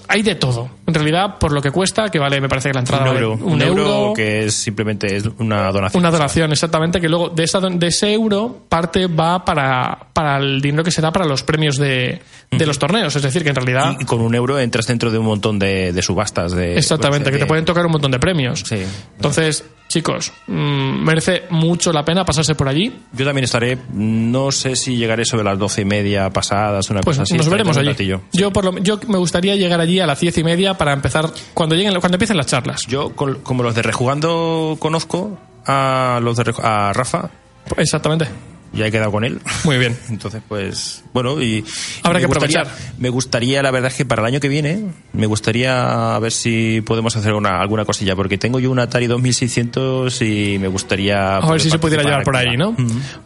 hay 0.06 0.22
de 0.22 0.34
todo. 0.36 0.70
En 0.90 0.94
realidad, 0.94 1.38
por 1.38 1.52
lo 1.52 1.62
que 1.62 1.70
cuesta, 1.70 2.08
que 2.08 2.18
vale, 2.18 2.40
me 2.40 2.48
parece 2.48 2.70
que 2.70 2.74
la 2.74 2.80
entrada 2.80 3.10
un 3.10 3.16
euro, 3.16 3.38
un 3.40 3.62
euro 3.62 4.12
que 4.14 4.46
es 4.46 4.54
simplemente 4.54 5.14
es 5.14 5.24
una 5.38 5.70
donación. 5.70 6.02
una 6.02 6.10
donación, 6.10 6.50
exactamente, 6.50 7.00
que 7.00 7.08
luego 7.08 7.28
de, 7.28 7.44
esa, 7.44 7.60
de 7.60 7.86
ese 7.86 8.12
euro 8.12 8.64
parte 8.68 9.06
va 9.06 9.44
para, 9.44 10.08
para 10.12 10.38
el 10.38 10.60
dinero 10.60 10.82
que 10.82 10.90
se 10.90 11.00
da 11.00 11.12
para 11.12 11.26
los 11.26 11.44
premios 11.44 11.76
de, 11.76 12.20
de 12.50 12.66
los 12.66 12.78
torneos. 12.78 13.14
Es 13.14 13.22
decir, 13.22 13.42
que 13.44 13.50
en 13.50 13.54
realidad... 13.54 13.96
Y 14.00 14.04
con 14.04 14.20
un 14.20 14.34
euro 14.34 14.58
entras 14.58 14.86
dentro 14.86 15.10
de 15.10 15.18
un 15.18 15.26
montón 15.26 15.58
de, 15.58 15.92
de 15.92 16.02
subastas. 16.02 16.52
De, 16.52 16.76
Exactamente, 16.76 17.24
pues, 17.24 17.32
que 17.34 17.38
te 17.38 17.44
de- 17.44 17.48
pueden 17.48 17.64
tocar 17.64 17.86
un 17.86 17.92
montón 17.92 18.10
de 18.10 18.18
premios. 18.18 18.64
Sí. 18.66 18.82
Entonces, 19.16 19.64
chicos, 19.88 20.32
mm, 20.48 21.04
merece 21.04 21.44
mucho 21.50 21.92
la 21.92 22.04
pena 22.04 22.24
pasarse 22.24 22.54
por 22.56 22.68
allí. 22.68 22.92
Yo 23.12 23.24
también 23.24 23.44
estaré, 23.44 23.78
no 23.92 24.50
sé 24.50 24.74
si 24.74 24.96
llegaré 24.96 25.24
sobre 25.24 25.44
las 25.44 25.58
doce 25.58 25.82
y 25.82 25.84
media 25.84 26.28
pasadas, 26.30 26.90
una 26.90 27.00
Pues 27.02 27.16
cosa 27.18 27.22
así. 27.22 27.36
nos 27.36 27.48
veremos 27.48 27.76
allí. 27.76 27.94
Yo, 28.32 28.52
por 28.52 28.64
lo, 28.64 28.78
yo 28.78 28.98
me 29.06 29.18
gustaría 29.18 29.54
llegar 29.54 29.80
allí 29.80 30.00
a 30.00 30.06
las 30.06 30.18
diez 30.20 30.36
y 30.38 30.42
media 30.44 30.74
para 30.74 30.92
empezar, 30.92 31.30
cuando 31.54 31.76
lleguen, 31.76 31.94
cuando 32.00 32.16
empiecen 32.16 32.36
las 32.36 32.46
charlas. 32.46 32.82
Yo, 32.88 33.14
con- 33.14 33.40
como 33.42 33.62
los 33.62 33.74
de 33.76 33.82
Rejugando 33.82 34.76
conozco 34.80 35.38
a 35.66 36.18
los 36.22 36.36
de 36.36 36.52
a 36.62 36.92
Rafa, 36.92 37.30
Exactamente. 37.76 38.26
Ya 38.72 38.86
he 38.86 38.90
quedado 38.90 39.10
con 39.12 39.24
él. 39.24 39.40
Muy 39.64 39.78
bien. 39.78 39.96
Entonces, 40.08 40.42
pues, 40.48 41.02
bueno, 41.12 41.40
y. 41.42 41.64
Habrá 42.02 42.18
me 42.18 42.20
que 42.22 42.26
gustaría- 42.26 42.60
aprovechar. 42.60 42.94
Me 42.98 43.08
gustaría, 43.08 43.62
la 43.62 43.70
verdad 43.70 43.90
es 43.90 43.96
que 43.96 44.04
para 44.04 44.22
el 44.22 44.26
año 44.26 44.40
que 44.40 44.48
viene, 44.48 44.84
me 45.12 45.26
gustaría 45.26 46.18
ver 46.18 46.32
si 46.32 46.80
podemos 46.82 47.16
hacer 47.16 47.34
una, 47.34 47.60
alguna 47.60 47.84
cosilla, 47.84 48.14
porque 48.16 48.38
tengo 48.38 48.58
yo 48.60 48.70
un 48.70 48.78
Atari 48.78 49.06
2600 49.06 50.22
y 50.22 50.58
me 50.60 50.68
gustaría. 50.68 51.36
A 51.38 51.50
ver 51.50 51.60
si 51.60 51.70
se 51.70 51.78
pudiera 51.78 52.02
llevar 52.02 52.24
por 52.24 52.36
ahí. 52.36 52.56
¿no? 52.56 52.76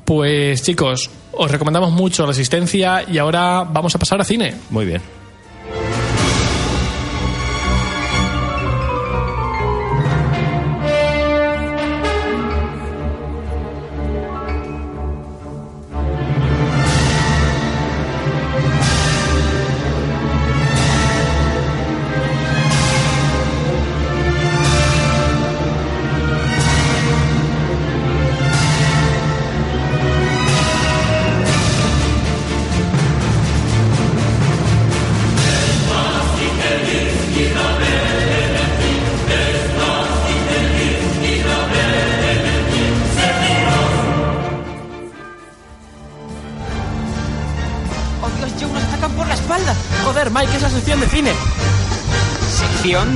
Pues 0.05 0.63
chicos, 0.63 1.11
os 1.33 1.51
recomendamos 1.51 1.93
mucho 1.93 2.25
la 2.25 2.31
asistencia 2.33 3.05
y 3.11 3.19
ahora 3.19 3.65
vamos 3.65 3.95
a 3.95 3.99
pasar 3.99 4.21
a 4.21 4.25
cine. 4.25 4.55
Muy 4.71 4.85
bien. 4.87 5.01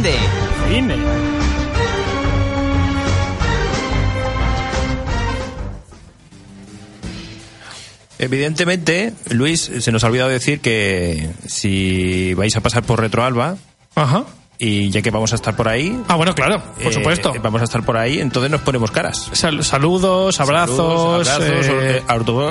De 0.03 0.15
Cine. 0.69 0.97
Evidentemente, 8.19 9.13
Luis, 9.31 9.61
se 9.61 9.93
nos 9.93 10.03
ha 10.03 10.09
olvidado 10.09 10.29
decir 10.29 10.61
que 10.61 11.31
si 11.47 12.35
vais 12.35 12.57
a 12.57 12.61
pasar 12.61 12.83
por 12.83 13.01
Retroalba, 13.01 13.57
Ajá. 13.95 14.27
Y 14.59 14.91
ya 14.91 15.03
que 15.03 15.11
vamos 15.11 15.33
a 15.33 15.37
estar 15.37 15.55
por 15.55 15.69
ahí, 15.69 15.97
Ah, 16.09 16.17
bueno, 16.17 16.35
claro, 16.35 16.61
por 16.83 16.91
eh, 16.91 16.95
supuesto. 16.95 17.33
vamos 17.43 17.61
a 17.61 17.65
estar 17.65 17.85
por 17.85 17.97
ahí, 17.97 18.19
entonces 18.21 18.51
nos 18.51 18.61
ponemos 18.63 18.91
caras. 18.91 19.31
Sal- 19.33 19.63
saludos, 19.65 20.41
abrazos. 20.41 21.27
Saludos, 21.27 21.29
abrazos, 21.29 21.67
eh, 21.83 22.03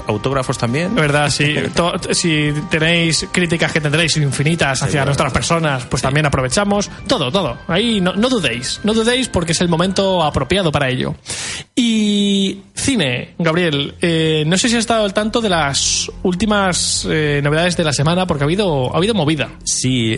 autógrafos 0.08 0.58
también. 0.58 0.96
verdad, 0.96 1.30
sí. 1.30 1.56
Si 2.12 2.54
tenéis 2.70 3.28
críticas 3.32 3.72
que 3.72 3.82
tendréis 3.82 4.16
infinitas 4.18 4.82
hacia 4.84 5.04
nuestras 5.06 5.32
personas, 5.34 5.86
pues 5.86 6.02
también 6.02 6.26
aprovechamos. 6.26 6.90
Todo, 7.08 7.32
todo. 7.32 7.58
Ahí 7.68 8.00
no, 8.02 8.14
no 8.14 8.30
dudéis. 8.30 8.80
No 8.84 8.94
dudéis 8.94 9.28
porque 9.28 9.52
es 9.52 9.62
el 9.62 9.68
momento 9.68 10.24
apropiado 10.24 10.72
para 10.72 10.90
ello. 10.90 11.16
Y 11.76 12.62
cine, 12.74 13.34
Gabriel. 13.38 13.96
eh, 14.02 14.44
no 14.48 14.58
sé 14.58 14.70
si 14.70 14.76
has 14.76 14.80
estado 14.82 15.04
al 15.04 15.14
tanto 15.14 15.42
de 15.42 15.50
las 15.50 16.10
últimas 16.24 17.06
eh, 17.10 17.42
novedades 17.44 17.76
de 17.78 17.84
la 17.84 17.94
semana 17.94 18.26
porque 18.26 18.44
ha 18.44 18.46
habido, 18.46 18.94
ha 18.94 18.98
habido 18.98 19.14
movida. 19.14 19.50
Sí, 19.64 20.18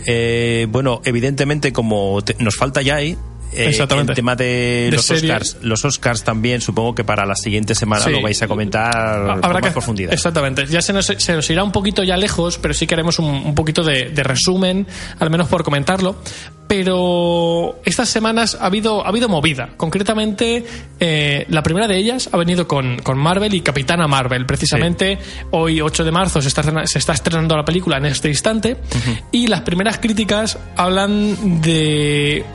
bueno, 0.69 1.01
evidentemente 1.03 1.73
como 1.79 2.21
te- 2.21 2.35
nos 2.43 2.57
falta 2.57 2.81
ya 2.81 2.95
ahí. 2.95 3.15
Eh, 3.53 3.69
Exactamente. 3.69 4.11
el 4.11 4.15
tema 4.15 4.35
de, 4.35 4.87
De 4.89 4.95
los 4.97 5.05
serie. 5.05 5.31
Oscars. 5.31 5.57
Los 5.61 5.83
Oscars 5.85 6.23
también, 6.23 6.61
supongo 6.61 6.93
que 6.95 7.03
para 7.03 7.25
la 7.25 7.35
siguiente 7.35 7.75
semana 7.75 8.03
Sí. 8.05 8.11
lo 8.11 8.21
vais 8.21 8.41
a 8.41 8.47
comentar 8.47 8.93
con 9.21 9.45
Habrá 9.45 9.53
más 9.53 9.61
que 9.63 9.71
profundidad. 9.71 10.13
Exactamente. 10.13 10.65
Ya 10.67 10.81
se 10.81 10.93
nos, 10.93 11.05
se 11.05 11.33
nos 11.33 11.49
irá 11.49 11.63
un 11.63 11.71
poquito 11.71 12.03
ya 12.03 12.17
lejos, 12.17 12.57
pero 12.57 12.73
sí 12.73 12.85
que 12.87 12.93
haremos 12.95 13.19
un, 13.19 13.25
un 13.27 13.55
poquito 13.55 13.83
de, 13.83 14.09
de 14.09 14.23
resumen, 14.23 14.85
al 15.19 15.29
menos 15.29 15.47
por 15.47 15.63
comentarlo. 15.63 16.15
Pero 16.67 17.79
estas 17.83 18.09
semanas 18.09 18.55
ha 18.61 18.67
habido, 18.67 19.03
ha 19.03 19.09
habido 19.09 19.27
movida. 19.27 19.69
Concretamente, 19.75 20.63
eh, 20.99 21.45
la 21.49 21.63
primera 21.63 21.87
de 21.87 21.97
ellas 21.97 22.29
ha 22.31 22.37
venido 22.37 22.67
con, 22.67 22.99
con 22.99 23.17
Marvel 23.17 23.53
y 23.55 23.61
Capitana 23.61 24.07
Marvel. 24.07 24.45
Precisamente 24.45 25.17
hoy, 25.49 25.81
8 25.81 26.03
de 26.03 26.11
marzo, 26.11 26.41
se 26.43 26.47
está, 26.47 26.85
se 26.85 26.99
está 26.99 27.13
estrenando 27.13 27.57
la 27.57 27.65
película 27.65 27.97
en 27.97 28.05
este 28.05 28.29
instante. 28.29 28.77
Y 29.31 29.47
las 29.47 29.61
primeras 29.61 29.97
críticas 29.97 30.59
hablan 30.77 31.59
de 31.61 32.45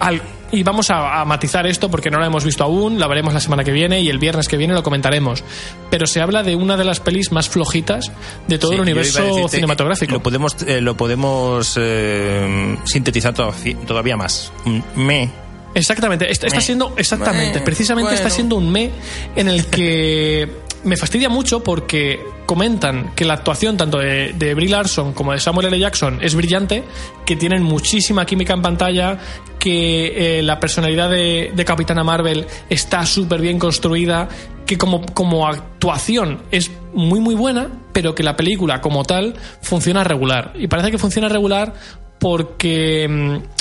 al- 0.00 0.22
y 0.50 0.62
vamos 0.62 0.88
a, 0.90 1.20
a 1.20 1.24
matizar 1.26 1.66
esto 1.66 1.90
porque 1.90 2.08
no 2.10 2.18
la 2.18 2.26
hemos 2.26 2.42
visto 2.42 2.64
aún, 2.64 2.98
la 2.98 3.06
veremos 3.06 3.34
la 3.34 3.40
semana 3.40 3.64
que 3.64 3.70
viene 3.72 4.00
y 4.00 4.08
el 4.08 4.18
viernes 4.18 4.48
que 4.48 4.56
viene 4.56 4.72
lo 4.72 4.82
comentaremos. 4.82 5.44
Pero 5.90 6.06
se 6.06 6.22
habla 6.22 6.42
de 6.42 6.56
una 6.56 6.76
de 6.78 6.84
las 6.84 7.00
pelis 7.00 7.32
más 7.32 7.48
flojitas 7.50 8.10
de 8.46 8.58
todo 8.58 8.70
Sí, 8.70 8.76
el 8.76 8.80
universo 8.80 9.22
decirte, 9.22 9.56
cinematográfico. 9.56 10.12
Lo 10.14 10.22
podemos, 10.22 10.56
eh, 10.66 10.80
lo 10.80 10.96
podemos 10.96 11.76
eh, 11.78 12.76
sintetizar 12.84 13.34
to- 13.34 13.52
todavía 13.86 14.16
más. 14.16 14.50
Un 14.64 14.82
Me. 14.96 15.28
Exactamente, 15.74 16.30
está, 16.32 16.48
siendo, 16.62 16.94
exactamente, 16.96 17.58
Me. 17.58 17.64
precisamente 17.64 18.14
está 18.14 18.30
siendo 18.30 18.56
un 18.56 18.72
me 18.72 18.90
en 19.36 19.48
el 19.48 19.66
que 19.66 20.50
me 20.84 20.96
fastidia 20.96 21.28
mucho 21.28 21.62
porque 21.62 22.20
comentan 22.46 23.14
que 23.14 23.24
la 23.24 23.34
actuación 23.34 23.76
tanto 23.76 23.98
de, 23.98 24.32
de 24.32 24.54
Brie 24.54 24.68
Larson 24.68 25.12
como 25.12 25.32
de 25.32 25.40
Samuel 25.40 25.66
L. 25.66 25.78
Jackson 25.78 26.18
es 26.22 26.34
brillante, 26.34 26.84
que 27.26 27.36
tienen 27.36 27.62
muchísima 27.62 28.24
química 28.24 28.54
en 28.54 28.62
pantalla, 28.62 29.18
que 29.58 30.38
eh, 30.38 30.42
la 30.42 30.58
personalidad 30.60 31.10
de, 31.10 31.64
Capitana 31.66 32.04
Marvel 32.04 32.46
está 32.70 33.04
súper 33.04 33.40
bien 33.40 33.58
construida, 33.58 34.28
que 34.66 34.78
como, 34.78 35.04
como 35.06 35.46
actuación 35.46 36.42
es 36.50 36.70
muy 36.94 37.20
muy 37.20 37.34
buena, 37.34 37.68
pero 37.92 38.14
que 38.14 38.22
la 38.22 38.36
película 38.36 38.80
como 38.80 39.04
tal 39.04 39.34
funciona 39.60 40.04
regular. 40.04 40.52
Y 40.56 40.68
parece 40.68 40.90
que 40.90 40.98
funciona 40.98 41.28
regular 41.28 41.74
porque... 42.18 43.06
mm, 43.08 43.58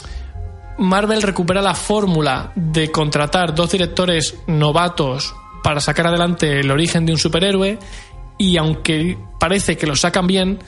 Marvel 0.80 1.24
recupera 1.24 1.60
la 1.60 1.74
fórmula 1.74 2.52
de 2.54 2.92
contratar 2.92 3.56
dos 3.56 3.72
directores 3.72 4.36
novatos 4.46 5.34
para 5.64 5.80
sacar 5.80 6.08
adelante 6.08 6.60
el 6.60 6.72
origen 6.72 7.06
de 7.06 7.14
un 7.14 7.18
superhéroe 7.18 7.80
y 8.38 8.58
aunque 8.58 9.18
parece 9.40 9.78
que 9.78 9.88
lo 9.88 9.96
sacan 9.96 10.28
bien, 10.28 10.60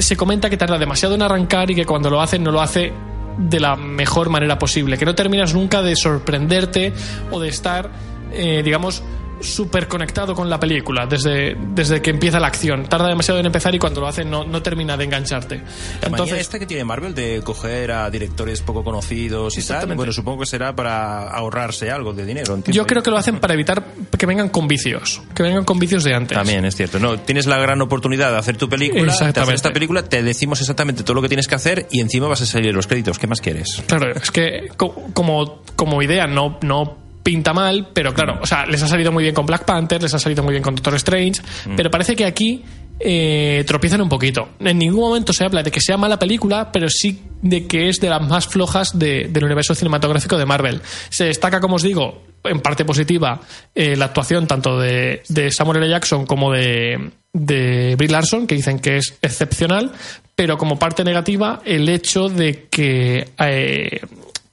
se 0.00 0.16
comenta 0.16 0.50
que 0.50 0.56
tarda 0.56 0.78
demasiado 0.78 1.14
en 1.14 1.22
arrancar 1.22 1.70
y 1.70 1.74
que 1.74 1.86
cuando 1.86 2.10
lo 2.10 2.20
hacen 2.20 2.42
no 2.42 2.50
lo 2.50 2.60
hace 2.60 2.92
de 3.38 3.60
la 3.60 3.76
mejor 3.76 4.28
manera 4.28 4.58
posible, 4.58 4.96
que 4.96 5.04
no 5.04 5.14
terminas 5.14 5.54
nunca 5.54 5.82
de 5.82 5.96
sorprenderte 5.96 6.92
o 7.32 7.40
de 7.40 7.48
estar, 7.48 7.90
eh, 8.32 8.62
digamos, 8.64 9.02
súper 9.44 9.86
conectado 9.88 10.34
con 10.34 10.48
la 10.50 10.58
película 10.58 11.06
desde, 11.06 11.56
desde 11.74 12.00
que 12.02 12.10
empieza 12.10 12.40
la 12.40 12.48
acción. 12.48 12.84
Tarda 12.86 13.08
demasiado 13.08 13.38
en 13.40 13.46
empezar 13.46 13.74
y 13.74 13.78
cuando 13.78 14.00
lo 14.00 14.08
hace 14.08 14.24
no, 14.24 14.44
no 14.44 14.62
termina 14.62 14.96
de 14.96 15.04
engancharte. 15.04 15.56
La 16.02 16.08
Entonces, 16.08 16.40
esta 16.40 16.58
que 16.58 16.66
tiene 16.66 16.84
Marvel 16.84 17.14
de 17.14 17.40
coger 17.44 17.92
a 17.92 18.10
directores 18.10 18.62
poco 18.62 18.82
conocidos 18.82 19.56
y 19.58 19.62
tal, 19.66 19.94
bueno, 19.94 20.12
supongo 20.12 20.40
que 20.40 20.46
será 20.46 20.74
para 20.74 21.28
ahorrarse 21.28 21.90
algo 21.90 22.12
de 22.12 22.24
dinero. 22.24 22.54
entiendo 22.54 22.76
Yo 22.76 22.86
creo 22.86 23.02
que 23.02 23.10
lo 23.10 23.16
hacen 23.16 23.38
para 23.38 23.54
evitar 23.54 23.84
que 24.18 24.26
vengan 24.26 24.48
con 24.48 24.66
vicios, 24.66 25.22
que 25.34 25.42
vengan 25.42 25.64
con 25.64 25.78
vicios 25.78 26.04
de 26.04 26.14
antes. 26.14 26.36
También 26.36 26.64
es 26.64 26.76
cierto. 26.76 26.98
No, 26.98 27.18
tienes 27.20 27.46
la 27.46 27.58
gran 27.58 27.80
oportunidad 27.82 28.30
de 28.32 28.38
hacer 28.38 28.56
tu 28.56 28.68
película, 28.68 29.02
Exactamente. 29.12 29.54
esta 29.54 29.72
película, 29.72 30.02
te 30.04 30.22
decimos 30.22 30.60
exactamente 30.60 31.02
todo 31.02 31.14
lo 31.14 31.22
que 31.22 31.28
tienes 31.28 31.48
que 31.48 31.54
hacer 31.54 31.86
y 31.90 32.00
encima 32.00 32.26
vas 32.28 32.40
a 32.42 32.46
salir 32.46 32.74
los 32.74 32.86
créditos. 32.86 33.18
¿Qué 33.18 33.26
más 33.26 33.40
quieres? 33.40 33.82
Claro, 33.86 34.10
es 34.12 34.30
que 34.30 34.68
co- 34.76 34.94
como, 35.12 35.62
como 35.76 36.02
idea 36.02 36.26
no, 36.26 36.58
no 36.62 37.03
pinta 37.24 37.52
mal, 37.52 37.88
pero 37.92 38.14
claro, 38.14 38.38
o 38.40 38.46
sea, 38.46 38.66
les 38.66 38.80
ha 38.82 38.86
salido 38.86 39.10
muy 39.10 39.22
bien 39.24 39.34
con 39.34 39.46
Black 39.46 39.64
Panther, 39.64 40.00
les 40.00 40.14
ha 40.14 40.18
salido 40.20 40.42
muy 40.44 40.52
bien 40.52 40.62
con 40.62 40.76
Doctor 40.76 40.94
Strange, 40.94 41.40
pero 41.76 41.90
parece 41.90 42.14
que 42.14 42.24
aquí 42.24 42.62
eh, 43.00 43.64
tropiezan 43.66 44.00
un 44.02 44.08
poquito. 44.08 44.50
En 44.60 44.78
ningún 44.78 45.00
momento 45.00 45.32
se 45.32 45.44
habla 45.44 45.62
de 45.64 45.70
que 45.72 45.80
sea 45.80 45.96
mala 45.96 46.18
película, 46.18 46.70
pero 46.70 46.88
sí 46.88 47.22
de 47.42 47.66
que 47.66 47.88
es 47.88 47.98
de 48.00 48.08
las 48.10 48.22
más 48.28 48.46
flojas 48.46 48.96
de- 48.98 49.28
del 49.30 49.44
universo 49.44 49.74
cinematográfico 49.74 50.38
de 50.38 50.46
Marvel. 50.46 50.80
Se 51.08 51.24
destaca, 51.24 51.60
como 51.60 51.74
os 51.76 51.82
digo, 51.82 52.22
en 52.44 52.60
parte 52.60 52.84
positiva, 52.84 53.40
eh, 53.74 53.96
la 53.96 54.04
actuación 54.04 54.46
tanto 54.46 54.78
de, 54.78 55.22
de 55.28 55.50
Samuel 55.50 55.78
L. 55.78 55.88
Jackson 55.88 56.26
como 56.26 56.52
de, 56.52 57.10
de 57.32 57.96
Brie 57.96 58.10
Larson, 58.10 58.46
que 58.46 58.54
dicen 58.54 58.78
que 58.78 58.98
es 58.98 59.16
excepcional, 59.22 59.90
pero 60.36 60.56
como 60.58 60.78
parte 60.78 61.02
negativa, 61.04 61.60
el 61.64 61.88
hecho 61.88 62.28
de 62.28 62.66
que 62.70 63.28
eh, 63.38 64.00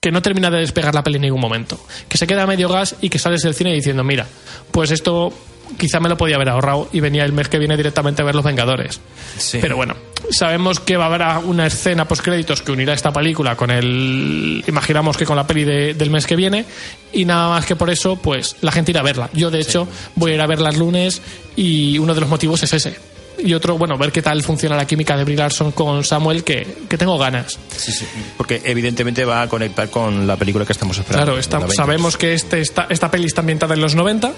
que 0.01 0.11
no 0.11 0.23
termina 0.23 0.49
de 0.49 0.57
despegar 0.57 0.95
la 0.95 1.03
peli 1.03 1.17
en 1.17 1.21
ningún 1.21 1.39
momento. 1.39 1.79
Que 2.09 2.17
se 2.17 2.25
queda 2.25 2.41
a 2.43 2.47
medio 2.47 2.67
gas 2.67 2.95
y 3.01 3.09
que 3.09 3.19
sales 3.19 3.43
del 3.43 3.53
cine 3.53 3.71
diciendo, 3.71 4.03
mira, 4.03 4.25
pues 4.71 4.89
esto 4.89 5.31
quizá 5.77 5.99
me 5.99 6.09
lo 6.09 6.17
podía 6.17 6.37
haber 6.37 6.49
ahorrado 6.49 6.89
y 6.91 6.99
venía 7.01 7.23
el 7.23 7.33
mes 7.33 7.47
que 7.49 7.59
viene 7.59 7.77
directamente 7.77 8.23
a 8.23 8.25
ver 8.25 8.33
Los 8.33 8.43
Vengadores. 8.43 8.99
Sí. 9.37 9.59
Pero 9.61 9.75
bueno, 9.75 9.95
sabemos 10.31 10.79
que 10.79 10.97
va 10.97 11.05
a 11.05 11.07
haber 11.35 11.45
una 11.45 11.67
escena 11.67 12.07
post 12.07 12.23
créditos 12.23 12.63
que 12.63 12.71
unirá 12.71 12.93
esta 12.93 13.13
película 13.13 13.55
con 13.55 13.69
el 13.69 14.63
imaginamos 14.67 15.17
que 15.17 15.25
con 15.27 15.35
la 15.35 15.45
peli 15.45 15.65
de- 15.65 15.93
del 15.93 16.09
mes 16.09 16.25
que 16.25 16.35
viene 16.35 16.65
y 17.13 17.23
nada 17.23 17.49
más 17.49 17.67
que 17.67 17.75
por 17.75 17.91
eso 17.91 18.15
pues 18.15 18.55
la 18.61 18.71
gente 18.71 18.89
irá 18.89 19.01
a 19.01 19.03
verla. 19.03 19.29
Yo 19.33 19.51
de 19.51 19.59
hecho 19.61 19.87
voy 20.15 20.31
a 20.31 20.33
ir 20.35 20.41
a 20.41 20.47
verla 20.47 20.69
el 20.71 20.79
lunes 20.79 21.21
y 21.55 21.99
uno 21.99 22.15
de 22.15 22.21
los 22.21 22.29
motivos 22.29 22.63
es 22.63 22.73
ese. 22.73 22.95
Y 23.43 23.53
otro, 23.53 23.77
bueno, 23.77 23.97
ver 23.97 24.11
qué 24.11 24.21
tal 24.21 24.41
funciona 24.43 24.75
la 24.75 24.85
química 24.85 25.17
de 25.17 25.23
Brie 25.23 25.37
Larson 25.37 25.71
con 25.71 26.03
Samuel, 26.03 26.43
que, 26.43 26.85
que 26.89 26.97
tengo 26.97 27.17
ganas. 27.17 27.57
Sí, 27.75 27.91
sí. 27.91 28.05
Porque 28.37 28.61
evidentemente 28.65 29.25
va 29.25 29.41
a 29.41 29.49
conectar 29.49 29.89
con 29.89 30.27
la 30.27 30.35
película 30.37 30.65
que 30.65 30.73
estamos 30.73 30.97
esperando. 30.97 31.35
Claro, 31.41 31.71
sabemos 31.71 32.17
que 32.17 32.33
este, 32.33 32.61
esta, 32.61 32.87
esta 32.89 33.09
peli 33.11 33.25
está 33.25 33.41
ambientada 33.41 33.73
en 33.73 33.81
los 33.81 33.95
90, 33.95 34.31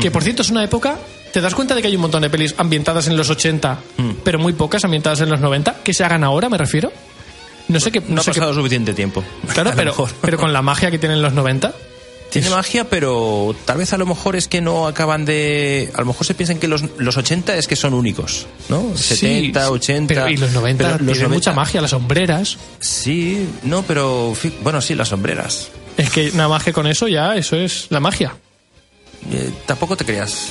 que 0.00 0.10
por 0.10 0.22
cierto 0.22 0.42
es 0.42 0.50
una 0.50 0.64
época. 0.64 0.96
¿Te 1.32 1.40
das 1.40 1.54
cuenta 1.54 1.74
de 1.74 1.82
que 1.82 1.88
hay 1.88 1.94
un 1.96 2.00
montón 2.02 2.22
de 2.22 2.30
pelis 2.30 2.54
ambientadas 2.56 3.08
en 3.08 3.16
los 3.16 3.28
80, 3.28 3.78
pero 4.24 4.38
muy 4.38 4.52
pocas 4.54 4.84
ambientadas 4.84 5.20
en 5.20 5.28
los 5.30 5.40
90? 5.40 5.76
Que 5.84 5.92
se 5.92 6.02
hagan 6.04 6.24
ahora, 6.24 6.48
me 6.48 6.56
refiero. 6.56 6.90
No 7.68 7.80
sé 7.80 7.90
qué. 7.90 8.00
No 8.06 8.20
ha 8.20 8.24
sé 8.24 8.30
qué- 8.30 8.38
pasado 8.40 8.54
suficiente 8.54 8.94
tiempo. 8.94 9.22
claro, 9.52 9.72
pero, 9.76 9.94
pero 10.22 10.38
con 10.38 10.52
la 10.52 10.62
magia 10.62 10.90
que 10.90 10.98
tienen 10.98 11.20
los 11.20 11.32
90. 11.32 11.74
Tiene 12.30 12.50
magia, 12.50 12.88
pero 12.90 13.54
tal 13.64 13.78
vez 13.78 13.92
a 13.92 13.98
lo 13.98 14.04
mejor 14.06 14.36
es 14.36 14.48
que 14.48 14.60
no 14.60 14.86
acaban 14.86 15.24
de. 15.24 15.90
A 15.94 16.00
lo 16.00 16.06
mejor 16.06 16.26
se 16.26 16.34
piensan 16.34 16.58
que 16.58 16.68
los, 16.68 16.84
los 16.98 17.16
80 17.16 17.56
es 17.56 17.66
que 17.66 17.76
son 17.76 17.94
únicos, 17.94 18.46
¿no? 18.68 18.96
70, 18.96 19.62
Sí, 19.62 19.70
80. 19.70 20.14
Pero, 20.14 20.28
y 20.28 20.36
los 20.36 20.52
90 20.52 20.84
pero 20.84 21.04
los 21.04 21.12
tienen 21.14 21.30
90 21.30 21.34
mucha 21.34 21.52
magia, 21.52 21.80
las 21.80 21.90
sombreras. 21.90 22.58
Sí, 22.80 23.48
no, 23.62 23.82
pero. 23.82 24.34
Bueno, 24.62 24.80
sí, 24.80 24.94
las 24.94 25.08
sombreras. 25.08 25.68
Es 25.96 26.10
que 26.10 26.30
nada 26.32 26.48
más 26.48 26.62
que 26.62 26.72
con 26.72 26.86
eso 26.86 27.08
ya, 27.08 27.36
eso 27.36 27.56
es 27.56 27.86
la 27.90 28.00
magia. 28.00 28.36
Eh, 29.32 29.52
tampoco 29.66 29.96
te 29.96 30.04
creas. 30.04 30.48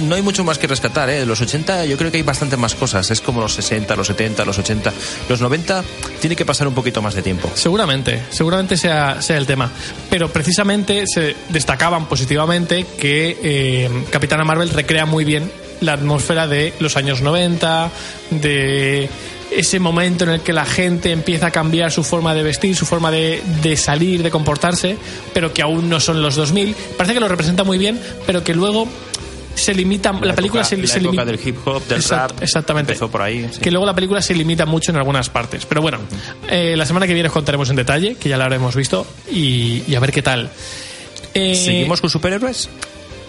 No, 0.00 0.14
hay 0.14 0.22
mucho 0.22 0.44
más 0.44 0.58
que 0.58 0.66
rescatar, 0.66 1.10
¿eh? 1.10 1.26
Los 1.26 1.40
80 1.40 1.84
yo 1.86 1.96
creo 1.96 2.10
que 2.10 2.18
hay 2.18 2.22
bastante 2.22 2.56
más 2.56 2.74
cosas. 2.74 3.10
Es 3.10 3.20
como 3.20 3.40
los 3.40 3.54
60, 3.54 3.96
los 3.96 4.06
70, 4.06 4.44
los 4.44 4.58
80. 4.58 4.92
Los 5.28 5.40
90 5.40 5.84
tiene 6.20 6.36
que 6.36 6.44
pasar 6.44 6.68
un 6.68 6.74
poquito 6.74 7.02
más 7.02 7.14
de 7.14 7.22
tiempo. 7.22 7.50
Seguramente, 7.54 8.22
seguramente 8.30 8.76
sea, 8.76 9.20
sea 9.20 9.36
el 9.36 9.46
tema. 9.46 9.70
Pero 10.10 10.30
precisamente 10.30 11.04
se 11.06 11.34
destacaban 11.48 12.06
positivamente 12.06 12.86
que 12.98 13.38
eh, 13.42 14.04
Capitana 14.10 14.44
Marvel 14.44 14.70
recrea 14.70 15.06
muy 15.06 15.24
bien 15.24 15.50
la 15.80 15.94
atmósfera 15.94 16.46
de 16.46 16.72
los 16.78 16.96
años 16.96 17.20
90, 17.20 17.90
de 18.30 19.08
ese 19.56 19.78
momento 19.78 20.24
en 20.24 20.30
el 20.30 20.40
que 20.40 20.52
la 20.52 20.64
gente 20.64 21.12
empieza 21.12 21.46
a 21.48 21.50
cambiar 21.50 21.90
su 21.92 22.02
forma 22.04 22.34
de 22.34 22.42
vestir, 22.42 22.74
su 22.76 22.86
forma 22.86 23.10
de, 23.10 23.42
de 23.62 23.76
salir, 23.76 24.22
de 24.22 24.30
comportarse, 24.30 24.96
pero 25.32 25.52
que 25.52 25.62
aún 25.62 25.88
no 25.88 26.00
son 26.00 26.22
los 26.22 26.34
2000. 26.36 26.74
Parece 26.96 27.14
que 27.14 27.20
lo 27.20 27.28
representa 27.28 27.64
muy 27.64 27.78
bien, 27.78 28.00
pero 28.26 28.42
que 28.44 28.54
luego 28.54 28.88
se 29.54 29.72
limita, 29.72 30.12
la, 30.12 30.34
película 30.34 30.62
época- 30.62 30.64
se, 30.64 30.76
la 30.76 30.86
se 30.88 31.00
limita. 31.00 31.24
del 31.24 31.38
hip 31.44 31.56
hop, 31.66 31.86
del 31.86 32.00
Exact- 32.00 32.30
rap. 32.32 32.42
Exactamente. 32.42 32.92
Empezó 32.92 33.08
por 33.10 33.22
ahí. 33.22 33.48
sí. 33.52 33.60
Que 33.60 33.70
luego 33.70 33.86
la 33.86 33.94
película 33.94 34.20
se 34.20 34.34
limita 34.34 34.66
mucho 34.66 34.90
en 34.90 34.96
algunas 34.96 35.30
partes. 35.30 35.64
Pero 35.66 35.80
bueno, 35.80 35.98
eh, 36.50 36.74
la 36.76 36.84
semana 36.86 37.06
que 37.06 37.14
viene 37.14 37.28
os 37.28 37.32
contaremos 37.32 37.70
en 37.70 37.76
detalle, 37.76 38.16
que 38.16 38.28
ya 38.28 38.36
la 38.36 38.44
habremos 38.46 38.74
visto, 38.74 39.06
y, 39.30 39.82
y 39.86 39.94
a 39.94 40.00
ver 40.00 40.10
qué 40.10 40.22
tal. 40.22 40.50
Eh, 41.34 41.54
¿Seguimos 41.54 42.00
con 42.00 42.10
superhéroes? 42.10 42.68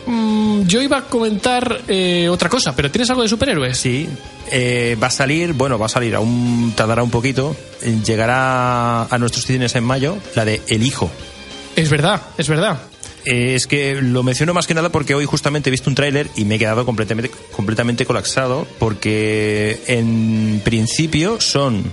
Mm, 0.05 0.63
yo 0.67 0.81
iba 0.81 0.97
a 0.97 1.01
comentar 1.05 1.81
eh, 1.87 2.27
otra 2.29 2.49
cosa, 2.49 2.75
pero 2.75 2.89
¿tienes 2.91 3.09
algo 3.09 3.21
de 3.23 3.29
superhéroes? 3.29 3.77
Sí. 3.77 4.07
Eh, 4.51 4.95
va 5.01 5.07
a 5.07 5.11
salir, 5.11 5.53
bueno, 5.53 5.79
va 5.79 5.87
a 5.87 5.89
salir, 5.89 6.13
aún 6.15 6.73
tardará 6.75 7.01
un 7.03 7.09
poquito. 7.11 7.55
eh, 7.81 7.97
Llegará 8.05 9.03
a 9.03 9.17
nuestros 9.17 9.45
cines 9.45 9.75
en 9.75 9.83
mayo 9.83 10.17
la 10.35 10.45
de 10.45 10.61
El 10.67 10.83
Hijo. 10.83 11.09
Es 11.75 11.89
verdad, 11.89 12.21
es 12.37 12.47
verdad. 12.47 12.79
Eh, 13.25 13.55
es 13.55 13.65
que 13.65 13.95
lo 14.01 14.21
menciono 14.21 14.53
más 14.53 14.67
que 14.67 14.75
nada 14.75 14.89
porque 14.89 15.15
hoy 15.15 15.25
justamente 15.25 15.69
he 15.69 15.71
visto 15.71 15.89
un 15.89 15.95
tráiler 15.95 16.29
y 16.35 16.45
me 16.45 16.55
he 16.55 16.59
quedado 16.59 16.85
completamente, 16.85 17.31
completamente 17.55 18.05
colapsado 18.05 18.67
porque 18.77 19.81
en 19.87 20.61
principio 20.63 21.41
son 21.41 21.91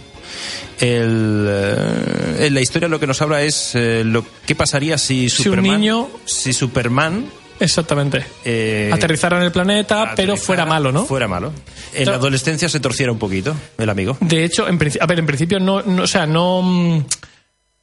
el, 0.78 1.46
eh, 1.48 2.36
en 2.46 2.54
la 2.54 2.60
historia 2.60 2.88
lo 2.88 3.00
que 3.00 3.06
nos 3.06 3.22
habla 3.22 3.42
es 3.42 3.70
eh, 3.74 4.02
lo 4.04 4.24
qué 4.46 4.54
pasaría 4.54 4.98
si 4.98 5.30
Si 5.30 5.42
un 5.42 5.44
Superman 5.44 5.80
niño- 5.80 6.08
si 6.26 6.52
Superman 6.52 7.24
Exactamente. 7.62 8.24
eh, 8.44 8.90
Aterrizara 8.92 9.36
en 9.38 9.44
el 9.44 9.52
planeta, 9.52 10.12
pero 10.16 10.36
fuera 10.36 10.66
malo, 10.66 10.92
¿no? 10.92 11.04
fuera 11.04 11.28
malo 11.28 11.52
en 11.94 12.06
la 12.06 12.14
adolescencia 12.16 12.68
se 12.68 12.80
torciera 12.80 13.12
un 13.12 13.18
poquito 13.18 13.54
el 13.78 13.88
amigo 13.90 14.16
De 14.20 14.44
hecho, 14.44 14.66
en, 14.68 14.78
a 15.00 15.06
ver, 15.06 15.18
en 15.18 15.26
principio 15.26 15.60
no, 15.60 15.82
no- 15.82 16.02
o 16.02 16.06
sea, 16.06 16.26
no, 16.26 16.62
mm, 16.62 17.04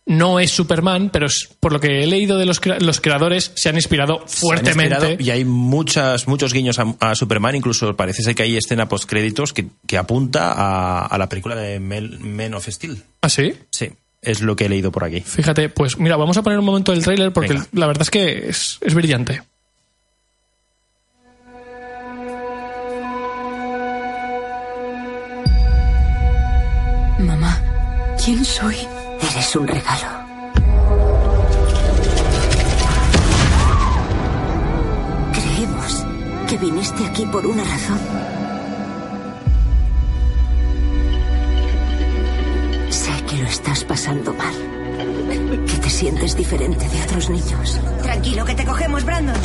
no 0.07 0.39
es 0.39 0.49
Superman, 0.49 1.11
pero 1.13 1.27
por 1.59 1.71
lo 1.71 1.79
que 1.79 2.03
he 2.03 2.07
leído 2.07 2.37
de 2.39 2.45
los, 2.47 2.59
crea- 2.59 2.79
los 2.79 2.99
creadores 2.99 3.51
se 3.55 3.69
han 3.69 3.75
inspirado 3.75 4.15
Se 4.17 4.23
han 4.23 4.29
fuertemente. 4.29 4.95
inspirado 4.95 5.15
y 5.23 5.29
hay 5.29 5.45
muchas, 5.45 6.27
muchos 6.27 6.51
guiños 6.51 6.79
a, 6.79 6.95
a 6.99 7.13
Superman, 7.15 7.55
incluso 7.55 7.95
parece 7.95 8.23
ser 8.23 8.33
que 8.33 8.41
hay 8.43 8.57
escena 8.57 8.89
post 8.89 9.07
créditos 9.07 9.53
que, 9.53 9.67
que 9.85 9.97
apunta 9.99 10.51
a, 10.51 11.05
a 11.05 11.17
la 11.19 11.29
película 11.29 11.55
de 11.55 11.79
Mel- 11.79 12.19
Men 12.19 12.55
of 12.55 12.67
Steel. 12.67 13.03
¿Ah, 13.21 13.29
sí? 13.29 13.53
Sí, 13.69 13.89
es 14.23 14.41
lo 14.41 14.55
que 14.55 14.65
he 14.65 14.69
leído 14.69 14.91
por 14.91 15.03
aquí. 15.03 15.21
Fíjate, 15.21 15.69
pues 15.69 15.99
mira, 15.99 16.17
vamos 16.17 16.35
a 16.37 16.41
poner 16.41 16.57
un 16.57 16.65
momento 16.65 16.91
del 16.91 17.03
tráiler 17.03 17.31
porque 17.31 17.53
Venga. 17.53 17.67
la 17.73 17.85
verdad 17.85 18.01
es 18.01 18.09
que 18.09 18.49
es, 18.49 18.79
es 18.81 18.95
brillante. 18.95 19.43
¿Quién 28.23 28.43
soy? 28.43 28.75
Eres 29.31 29.55
un 29.55 29.67
regalo. 29.67 30.07
Creemos 35.33 36.05
que 36.47 36.57
viniste 36.57 37.05
aquí 37.05 37.25
por 37.25 37.45
una 37.45 37.63
razón. 37.63 37.99
Sé 42.89 43.11
que 43.27 43.37
lo 43.37 43.47
estás 43.47 43.83
pasando 43.83 44.33
mal. 44.33 44.53
Que 45.65 45.77
te 45.77 45.89
sientes 45.89 46.35
diferente 46.35 46.87
de 46.87 47.03
otros 47.03 47.29
niños. 47.29 47.79
Tranquilo, 48.01 48.45
que 48.45 48.55
te 48.55 48.65
cogemos, 48.65 49.03
Brandon. 49.05 49.35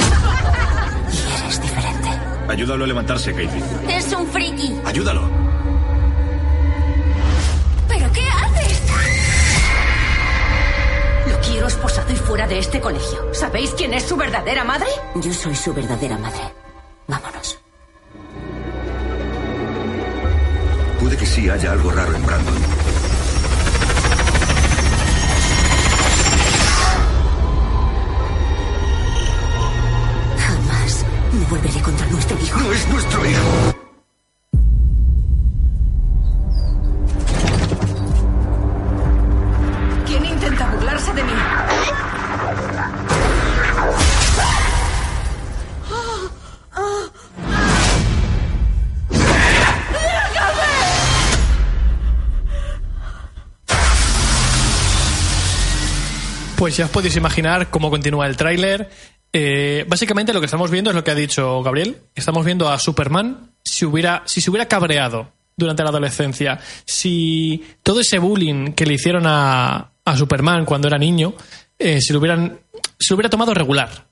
Y 1.12 1.43
eres 1.43 1.61
diferente. 1.61 2.09
Ayúdalo 2.49 2.85
a 2.85 2.87
levantarse, 2.87 3.33
Katie. 3.33 3.62
Es 3.89 4.12
un 4.12 4.27
friki. 4.27 4.75
Ayúdalo. 4.85 5.54
Quiero 11.55 11.69
esposado 11.69 12.13
y 12.13 12.17
fuera 12.17 12.49
de 12.49 12.59
este 12.59 12.81
colegio. 12.81 13.33
¿Sabéis 13.33 13.71
quién 13.77 13.95
es 13.95 14.03
su 14.03 14.17
verdadera 14.17 14.65
madre? 14.65 14.89
Yo 15.15 15.33
soy 15.33 15.55
su 15.55 15.73
verdadera 15.73 16.19
madre. 16.19 16.53
Vámonos. 17.07 17.61
Puede 21.01 21.17
que 21.17 21.25
sí 21.25 21.49
haya 21.49 21.71
algo 21.71 21.93
raro 21.93 22.13
en 22.13 22.27
Brandon. 22.27 22.55
Jamás 30.39 31.07
me 31.35 31.45
volveré 31.45 31.81
contra 31.83 32.07
nuestro 32.09 32.37
hijo. 32.41 32.59
No 32.59 32.73
es 32.73 32.89
nuestro 32.89 33.27
hijo. 33.27 33.74
Pues 56.65 56.79
ya 56.79 56.87
os 56.87 56.91
podéis 56.91 57.15
imaginar 57.17 57.69
cómo 57.69 57.91
continúa 57.91 58.27
el 58.27 58.39
tráiler. 58.39 58.89
Eh, 59.35 59.85
básicamente 59.87 60.33
lo 60.33 60.41
que 60.41 60.47
estamos 60.47 60.71
viendo 60.71 60.89
es 60.89 60.97
lo 60.97 61.05
que 61.05 61.11
ha 61.11 61.15
dicho 61.15 61.62
Gabriel. 61.62 61.99
Estamos 62.15 62.43
viendo 62.43 62.71
a 62.71 62.79
Superman 62.79 63.51
si, 63.62 63.85
hubiera, 63.85 64.23
si 64.25 64.41
se 64.41 64.49
hubiera 64.49 64.67
cabreado 64.67 65.31
durante 65.59 65.83
la 65.83 65.91
adolescencia, 65.91 66.59
si 66.87 67.62
todo 67.83 68.01
ese 68.01 68.19
bullying 68.19 68.73
que 68.73 68.87
le 68.87 68.95
hicieron 68.95 69.25
a, 69.27 69.91
a 70.07 70.17
Superman 70.17 70.65
cuando 70.65 70.89
era 70.89 70.97
niño, 70.97 71.35
eh, 71.79 71.99
lo 72.09 72.19
hubieran, 72.19 72.61
se 72.99 73.12
lo 73.12 73.17
hubiera 73.17 73.29
tomado 73.29 73.53
regular. 73.53 74.07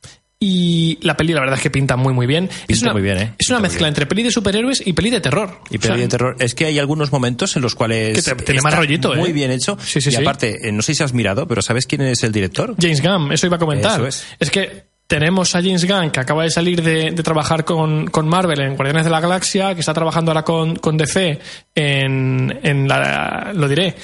Y 0.44 0.98
la 1.02 1.16
peli, 1.16 1.32
la 1.32 1.38
verdad 1.40 1.56
es 1.56 1.62
que 1.62 1.70
pinta 1.70 1.94
muy, 1.96 2.12
muy 2.12 2.26
bien. 2.26 2.46
es 2.50 2.66
Pinta 2.66 2.86
una, 2.86 2.92
muy 2.94 3.02
bien, 3.02 3.18
¿eh? 3.18 3.34
Es 3.38 3.48
una 3.48 3.58
Pinta 3.58 3.68
mezcla 3.68 3.86
entre 3.88 4.06
peli 4.06 4.24
de 4.24 4.32
superhéroes 4.32 4.82
y 4.84 4.92
peli 4.92 5.10
de 5.10 5.20
terror. 5.20 5.60
Y 5.70 5.76
O 5.76 5.80
peli 5.80 5.94
sea, 5.94 5.96
de 5.96 6.08
terror. 6.08 6.36
Es 6.40 6.56
que 6.56 6.64
hay 6.64 6.80
algunos 6.80 7.12
momentos 7.12 7.54
en 7.54 7.62
los 7.62 7.76
cuales. 7.76 8.16
Que 8.24 8.34
te- 8.34 8.42
tiene 8.42 8.60
más 8.60 8.74
rollito, 8.74 9.14
¿eh? 9.14 9.18
Muy 9.18 9.32
bien 9.32 9.52
hecho. 9.52 9.78
Sí, 9.80 10.00
sí, 10.00 10.08
y 10.08 10.12
sí. 10.12 10.20
aparte, 10.20 10.68
eh, 10.68 10.72
no 10.72 10.82
sé 10.82 10.94
si 10.96 11.02
has 11.04 11.12
mirado, 11.12 11.46
pero 11.46 11.62
¿sabes 11.62 11.86
quién 11.86 12.00
es 12.02 12.24
el 12.24 12.32
director? 12.32 12.74
James 12.80 13.00
Gunn, 13.00 13.30
eso 13.32 13.46
iba 13.46 13.54
a 13.54 13.60
comentar. 13.60 14.00
Eso 14.04 14.24
es. 14.40 14.50
que 14.50 14.90
tenemos 15.06 15.54
a 15.54 15.60
James 15.62 15.84
Gunn, 15.86 16.10
que 16.10 16.18
acaba 16.20 16.42
de 16.42 16.50
salir 16.50 16.82
de, 16.82 17.10
de 17.12 17.22
trabajar 17.22 17.64
con, 17.64 18.06
con 18.08 18.26
Marvel 18.26 18.60
en 18.62 18.74
Guardianes 18.76 19.04
de 19.04 19.10
la 19.10 19.20
Galaxia, 19.20 19.74
que 19.74 19.80
está 19.80 19.94
trabajando 19.94 20.30
ahora 20.32 20.42
con, 20.42 20.74
con 20.76 20.96
DC 20.96 21.38
en, 21.74 22.58
en 22.62 22.88
la... 22.88 23.52
Lo 23.54 23.68
diré. 23.68 23.94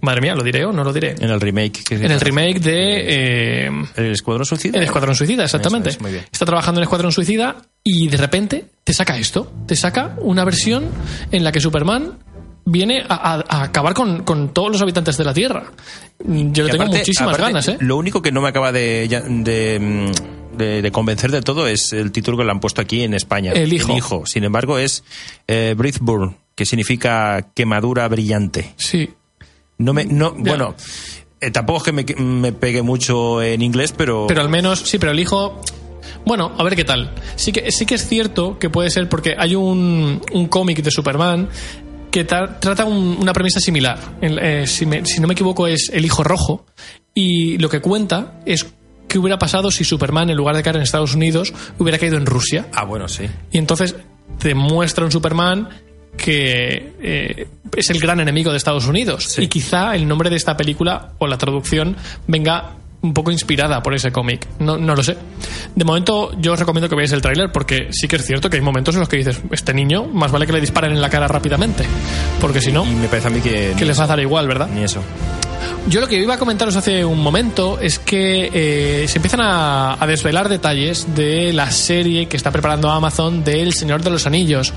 Madre 0.00 0.20
mía, 0.20 0.34
¿lo 0.36 0.44
diré 0.44 0.64
o 0.64 0.72
no 0.72 0.84
lo 0.84 0.92
diré? 0.92 1.16
En 1.18 1.28
el 1.30 1.40
remake. 1.40 1.82
que- 1.82 1.96
En 1.96 2.10
el 2.12 2.20
remake 2.20 2.60
de... 2.60 3.64
eh, 3.66 3.70
¿El 3.96 4.12
Escuadrón 4.12 4.46
Suicida? 4.46 4.78
el 4.78 4.84
Escuadrón 4.84 5.16
Suicida, 5.16 5.42
exactamente. 5.44 5.88
Eso 5.88 5.98
es, 5.98 6.02
muy 6.02 6.12
bien. 6.12 6.24
Está 6.30 6.46
trabajando 6.46 6.78
en 6.78 6.82
el 6.82 6.84
Escuadrón 6.84 7.10
Suicida 7.10 7.56
y 7.82 8.06
de 8.08 8.16
repente 8.16 8.66
te 8.84 8.92
saca 8.92 9.18
esto. 9.18 9.50
Te 9.66 9.74
saca 9.74 10.14
una 10.20 10.44
versión 10.44 10.84
en 11.32 11.42
la 11.42 11.50
que 11.50 11.60
Superman 11.60 12.12
viene 12.64 13.02
a, 13.08 13.14
a- 13.34 13.44
a 13.48 13.62
acabar 13.64 13.94
con, 13.94 14.22
con 14.22 14.52
todos 14.54 14.70
los 14.70 14.80
habitantes 14.82 15.16
de 15.16 15.24
la 15.24 15.34
Tierra. 15.34 15.64
Yo 16.20 16.62
le 16.64 16.70
tengo 16.70 16.84
aparte- 16.84 16.98
muchísimas 16.98 17.34
aparte, 17.34 17.52
ganas, 17.52 17.68
¿eh? 17.68 17.76
Lo 17.80 17.96
único 17.96 18.22
que 18.22 18.30
no 18.30 18.40
me 18.40 18.50
acaba 18.50 18.70
de, 18.70 19.06
ya- 19.08 19.22
de, 19.22 20.12
de- 20.56 20.82
de 20.82 20.92
convencer 20.92 21.32
de 21.32 21.42
todo 21.42 21.66
es 21.66 21.92
el 21.92 22.12
título 22.12 22.36
que 22.38 22.44
le 22.44 22.52
han 22.52 22.60
puesto 22.60 22.80
aquí 22.80 23.02
en 23.02 23.14
España. 23.14 23.50
El 23.52 23.72
hijo. 23.72 24.26
Sin 24.26 24.44
embargo, 24.44 24.78
es 24.78 25.02
eh, 25.48 25.74
Breathburn, 25.76 26.36
que 26.54 26.66
significa 26.66 27.48
quemadura 27.54 28.06
brillante. 28.06 28.74
Sí. 28.76 29.10
No 29.78 29.92
me, 29.94 30.04
no, 30.04 30.32
bueno, 30.36 30.74
eh, 31.40 31.50
tampoco 31.50 31.78
es 31.78 31.84
que 31.84 31.92
me, 31.92 32.04
me 32.22 32.52
pegue 32.52 32.82
mucho 32.82 33.40
en 33.42 33.62
inglés, 33.62 33.92
pero, 33.96 34.26
Pero 34.26 34.40
al 34.40 34.48
menos, 34.48 34.80
sí, 34.80 34.98
pero 34.98 35.12
el 35.12 35.20
hijo. 35.20 35.60
Bueno, 36.26 36.52
a 36.58 36.62
ver 36.64 36.74
qué 36.76 36.84
tal. 36.84 37.14
Sí 37.36 37.52
que, 37.52 37.70
sí 37.70 37.86
que 37.86 37.94
es 37.94 38.06
cierto 38.06 38.58
que 38.58 38.70
puede 38.70 38.90
ser 38.90 39.08
porque 39.08 39.34
hay 39.38 39.54
un, 39.54 40.20
un 40.32 40.48
cómic 40.48 40.82
de 40.82 40.90
Superman 40.90 41.48
que 42.10 42.26
tra- 42.26 42.58
trata 42.58 42.84
un- 42.84 43.18
una 43.20 43.32
premisa 43.32 43.60
similar. 43.60 43.98
El, 44.20 44.38
eh, 44.38 44.66
si, 44.66 44.84
me- 44.84 45.06
si 45.06 45.20
no 45.20 45.28
me 45.28 45.34
equivoco, 45.34 45.66
es 45.66 45.90
El 45.92 46.04
Hijo 46.04 46.24
Rojo. 46.24 46.66
Y 47.14 47.56
lo 47.58 47.68
que 47.68 47.80
cuenta 47.80 48.40
es 48.46 48.66
qué 49.06 49.18
hubiera 49.18 49.38
pasado 49.38 49.70
si 49.70 49.84
Superman, 49.84 50.28
en 50.28 50.36
lugar 50.36 50.56
de 50.56 50.62
caer 50.62 50.76
en 50.76 50.82
Estados 50.82 51.14
Unidos, 51.14 51.52
hubiera 51.78 51.98
caído 51.98 52.16
en 52.16 52.26
Rusia. 52.26 52.66
Ah, 52.74 52.84
bueno, 52.84 53.08
sí. 53.08 53.24
Y 53.52 53.58
entonces 53.58 53.94
te 54.38 54.54
muestra 54.54 55.04
un 55.04 55.12
Superman 55.12 55.68
que 56.18 56.92
eh, 57.00 57.46
es 57.74 57.90
el 57.90 57.98
gran 57.98 58.20
enemigo 58.20 58.50
de 58.50 58.58
Estados 58.58 58.86
Unidos. 58.86 59.24
Sí. 59.24 59.44
Y 59.44 59.48
quizá 59.48 59.94
el 59.94 60.06
nombre 60.06 60.28
de 60.28 60.36
esta 60.36 60.56
película 60.56 61.12
o 61.18 61.26
la 61.26 61.38
traducción 61.38 61.96
venga 62.26 62.74
un 63.00 63.14
poco 63.14 63.30
inspirada 63.30 63.82
por 63.82 63.94
ese 63.94 64.10
cómic. 64.10 64.46
No, 64.58 64.76
no 64.76 64.94
lo 64.94 65.02
sé. 65.02 65.16
De 65.74 65.84
momento, 65.84 66.32
yo 66.40 66.52
os 66.52 66.58
recomiendo 66.58 66.88
que 66.88 66.96
veáis 66.96 67.12
el 67.12 67.22
tráiler 67.22 67.52
porque 67.52 67.88
sí 67.92 68.08
que 68.08 68.16
es 68.16 68.26
cierto 68.26 68.50
que 68.50 68.56
hay 68.56 68.62
momentos 68.62 68.94
en 68.96 69.00
los 69.00 69.08
que 69.08 69.16
dices, 69.18 69.40
este 69.52 69.72
niño, 69.72 70.04
más 70.04 70.32
vale 70.32 70.46
que 70.46 70.52
le 70.52 70.60
disparen 70.60 70.92
en 70.92 71.00
la 71.00 71.08
cara 71.08 71.28
rápidamente. 71.28 71.84
Porque 72.40 72.60
si 72.60 72.72
no, 72.72 72.84
Y 72.84 72.94
me 72.94 73.08
parece 73.08 73.28
a 73.28 73.30
mí 73.30 73.40
que, 73.40 73.74
que 73.78 73.84
les 73.84 73.98
va 73.98 74.04
a 74.04 74.08
dar 74.08 74.20
igual, 74.20 74.48
¿verdad? 74.48 74.68
ni 74.74 74.82
eso. 74.82 75.00
Yo 75.88 76.00
lo 76.00 76.06
que 76.06 76.20
iba 76.20 76.34
a 76.34 76.38
comentaros 76.38 76.76
hace 76.76 77.02
un 77.04 77.18
momento 77.18 77.78
es 77.80 77.98
que 77.98 78.50
eh, 78.52 79.08
se 79.08 79.18
empiezan 79.18 79.40
a, 79.42 79.96
desvelar 80.06 80.48
detalles 80.48 81.14
de 81.14 81.52
la 81.52 81.70
serie 81.70 82.26
que 82.26 82.36
está 82.36 82.50
preparando 82.50 82.90
Amazon 82.90 83.42
de 83.42 83.62
El 83.62 83.72
Señor 83.72 84.02
de 84.02 84.10
los 84.10 84.26
Anillos. 84.26 84.72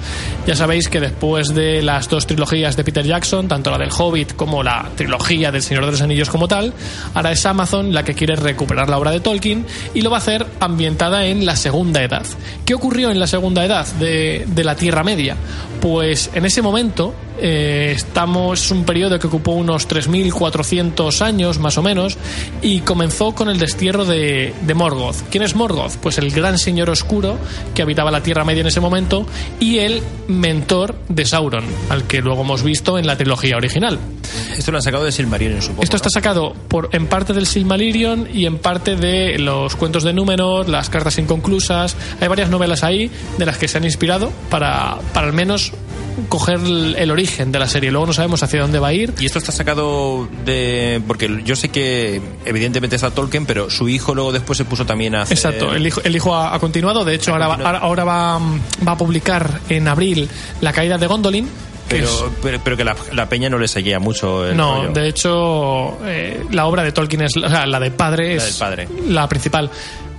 Ya 0.47 0.55
sabéis 0.55 0.87
que 0.87 0.99
después 0.99 1.53
de 1.53 1.81
las 1.81 2.07
dos 2.07 2.27
trilogías 2.27 2.77
de 2.77 2.83
Peter 2.83 3.05
Jackson, 3.05 3.47
tanto 3.47 3.71
la 3.71 3.77
del 3.77 3.89
Hobbit 3.97 4.35
como 4.35 4.63
la 4.63 4.89
trilogía 4.95 5.51
del 5.51 5.61
Señor 5.61 5.85
de 5.85 5.91
los 5.91 6.01
Anillos 6.01 6.29
como 6.29 6.47
tal, 6.47 6.73
ahora 7.13 7.31
es 7.31 7.45
Amazon 7.45 7.93
la 7.93 8.03
que 8.03 8.13
quiere 8.13 8.35
recuperar 8.35 8.89
la 8.89 8.97
obra 8.97 9.11
de 9.11 9.19
Tolkien 9.19 9.65
y 9.93 10.01
lo 10.01 10.11
va 10.11 10.17
a 10.17 10.19
hacer 10.19 10.45
ambientada 10.59 11.25
en 11.25 11.45
la 11.45 11.55
Segunda 11.55 12.01
Edad. 12.03 12.25
¿Qué 12.65 12.73
ocurrió 12.73 13.11
en 13.11 13.19
la 13.19 13.27
Segunda 13.27 13.65
Edad 13.65 13.85
de 13.95 14.63
la 14.63 14.75
Tierra 14.75 15.03
Media? 15.03 15.35
Pues 15.81 16.29
en 16.33 16.45
ese 16.45 16.61
momento 16.61 17.13
eh, 17.41 17.93
estamos 17.95 18.65
es 18.65 18.71
un 18.71 18.83
periodo 18.83 19.17
que 19.19 19.27
ocupó 19.27 19.53
unos 19.53 19.87
3.400 19.87 21.21
años 21.21 21.59
más 21.59 21.77
o 21.77 21.81
menos 21.81 22.17
y 22.61 22.81
comenzó 22.81 23.33
con 23.33 23.49
el 23.49 23.57
destierro 23.57 24.05
de, 24.05 24.53
de 24.61 24.73
Morgoth. 24.73 25.17
¿Quién 25.29 25.43
es 25.43 25.55
Morgoth? 25.55 25.97
Pues 25.97 26.17
el 26.17 26.31
gran 26.31 26.57
señor 26.57 26.89
oscuro 26.89 27.37
que 27.73 27.81
habitaba 27.81 28.11
la 28.11 28.21
Tierra 28.21 28.45
Media 28.45 28.61
en 28.61 28.67
ese 28.67 28.79
momento 28.79 29.25
y 29.59 29.79
el 29.79 30.01
mentor 30.27 30.95
de 31.09 31.25
Sauron, 31.25 31.65
al 31.89 32.03
que 32.03 32.21
luego 32.21 32.41
hemos 32.41 32.63
visto 32.63 32.97
en 32.97 33.07
la 33.07 33.17
trilogía 33.17 33.57
original. 33.57 33.99
Esto 34.57 34.71
lo 34.71 34.77
han 34.77 34.83
sacado 34.83 35.03
de 35.03 35.11
Silmarillion, 35.11 35.61
supongo. 35.61 35.83
Esto 35.83 35.95
está 35.97 36.09
sacado 36.09 36.53
por, 36.67 36.89
en 36.93 37.07
parte 37.07 37.33
del 37.33 37.47
Silmarillion 37.47 38.27
y 38.33 38.45
en 38.45 38.57
parte 38.57 38.95
de 38.95 39.39
los 39.39 39.75
cuentos 39.75 40.03
de 40.03 40.13
Númenor, 40.13 40.69
las 40.69 40.89
cartas 40.89 41.17
inconclusas. 41.17 41.95
Hay 42.19 42.27
varias 42.27 42.49
novelas 42.49 42.83
ahí 42.83 43.09
de 43.37 43.45
las 43.45 43.57
que 43.57 43.67
se 43.67 43.77
han 43.77 43.85
inspirado 43.85 44.31
para, 44.49 44.97
para 45.13 45.27
al 45.27 45.33
menos 45.33 45.73
coger 46.29 46.59
el, 46.97 47.11
origen 47.11 47.51
de 47.51 47.59
la 47.59 47.67
serie. 47.67 47.91
Luego 47.91 48.07
no 48.07 48.13
sabemos 48.13 48.41
hacia 48.43 48.61
dónde 48.61 48.79
va 48.79 48.89
a 48.89 48.93
ir. 48.93 49.13
Y 49.19 49.25
esto 49.25 49.39
está 49.39 49.51
sacado 49.51 50.27
de. 50.45 51.01
Porque 51.07 51.41
yo 51.45 51.55
sé 51.55 51.69
que 51.69 52.21
evidentemente 52.45 52.95
está 52.95 53.11
Tolkien, 53.11 53.45
pero 53.45 53.69
su 53.69 53.89
hijo 53.89 54.13
luego 54.15 54.31
después 54.31 54.57
se 54.57 54.65
puso 54.65 54.85
también 54.85 55.15
a 55.15 55.23
hacer. 55.23 55.37
Exacto, 55.37 55.73
el 55.73 55.85
hijo, 55.87 56.01
el 56.03 56.15
hijo 56.15 56.35
ha, 56.35 56.53
ha 56.55 56.59
continuado. 56.59 57.03
De 57.05 57.15
hecho, 57.15 57.33
ahora, 57.33 57.47
va, 57.47 57.77
ahora 57.77 58.03
va, 58.03 58.39
va 58.87 58.91
a 58.91 58.97
publicar 58.97 59.61
en 59.69 59.87
abril 59.87 60.29
La 60.61 60.71
caída 60.73 60.97
de 60.97 61.07
Gondolin. 61.07 61.47
Pero, 61.89 62.31
pero, 62.41 62.57
pero 62.63 62.77
que 62.77 62.85
la, 62.85 62.95
la 63.11 63.27
peña 63.27 63.49
no 63.49 63.57
le 63.57 63.67
seguía 63.67 63.99
mucho. 63.99 64.47
El 64.47 64.55
no, 64.55 64.83
rollo. 64.83 64.93
de 64.93 65.07
hecho, 65.09 65.97
eh, 66.05 66.41
la 66.51 66.65
obra 66.65 66.83
de 66.83 66.93
Tolkien 66.93 67.23
es, 67.23 67.35
o 67.35 67.49
sea, 67.49 67.65
la 67.65 67.81
de 67.81 67.91
padre 67.91 68.35
La 68.37 68.43
es 68.43 68.45
del 68.45 68.59
padre. 68.59 68.87
la 69.09 69.27
principal. 69.27 69.69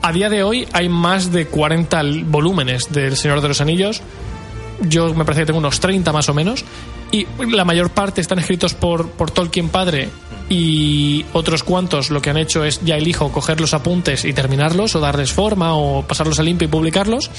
A 0.03 0.13
día 0.13 0.29
de 0.29 0.43
hoy 0.43 0.69
hay 0.75 0.91
más 0.91 1.33
de 1.33 1.47
40 1.47 2.01
l- 2.01 2.25
volúmenes 2.27 2.93
del 2.93 3.17
Señor 3.17 3.41
de 3.41 3.49
los 3.49 3.63
Anillos. 3.63 4.03
Yo 4.81 5.15
me 5.15 5.25
parece 5.25 5.43
que 5.43 5.47
tengo 5.47 5.59
unos 5.59 5.81
30 5.81 6.13
más 6.13 6.29
o 6.29 6.35
menos. 6.35 6.65
Y 7.11 7.27
la 7.51 7.65
mayor 7.65 7.91
parte 7.91 8.21
están 8.21 8.39
escritos 8.39 8.75
por, 8.75 9.11
por 9.11 9.31
Tolkien 9.31 9.69
padre. 9.69 10.09
Y 10.49 11.25
otros 11.33 11.63
cuantos 11.63 12.11
lo 12.11 12.21
que 12.21 12.31
han 12.31 12.37
hecho 12.37 12.65
es 12.65 12.81
ya 12.83 12.97
el 12.97 13.07
hijo 13.07 13.31
coger 13.33 13.61
los 13.61 13.75
apuntes 13.75 14.25
y 14.25 14.33
terminarlos, 14.33 14.95
o 14.97 15.01
darles 15.01 15.33
forma, 15.33 15.75
o 15.75 16.03
pasarlos 16.03 16.39
a 16.39 16.43
limpio 16.43 16.67
y 16.67 16.71
publicarlos. 16.71 17.31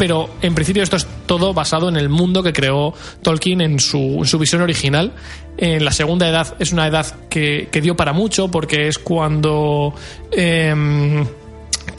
Pero 0.00 0.30
en 0.40 0.54
principio 0.54 0.82
esto 0.82 0.96
es 0.96 1.06
todo 1.26 1.52
basado 1.52 1.90
en 1.90 1.96
el 1.96 2.08
mundo 2.08 2.42
que 2.42 2.54
creó 2.54 2.94
Tolkien 3.20 3.60
en 3.60 3.78
su, 3.78 3.98
en 3.98 4.24
su 4.24 4.38
visión 4.38 4.62
original. 4.62 5.12
En 5.58 5.84
la 5.84 5.92
segunda 5.92 6.26
edad 6.26 6.56
es 6.58 6.72
una 6.72 6.86
edad 6.86 7.06
que, 7.28 7.68
que 7.70 7.82
dio 7.82 7.96
para 7.96 8.14
mucho 8.14 8.50
porque 8.50 8.88
es 8.88 8.98
cuando 8.98 9.94
em, 10.32 11.26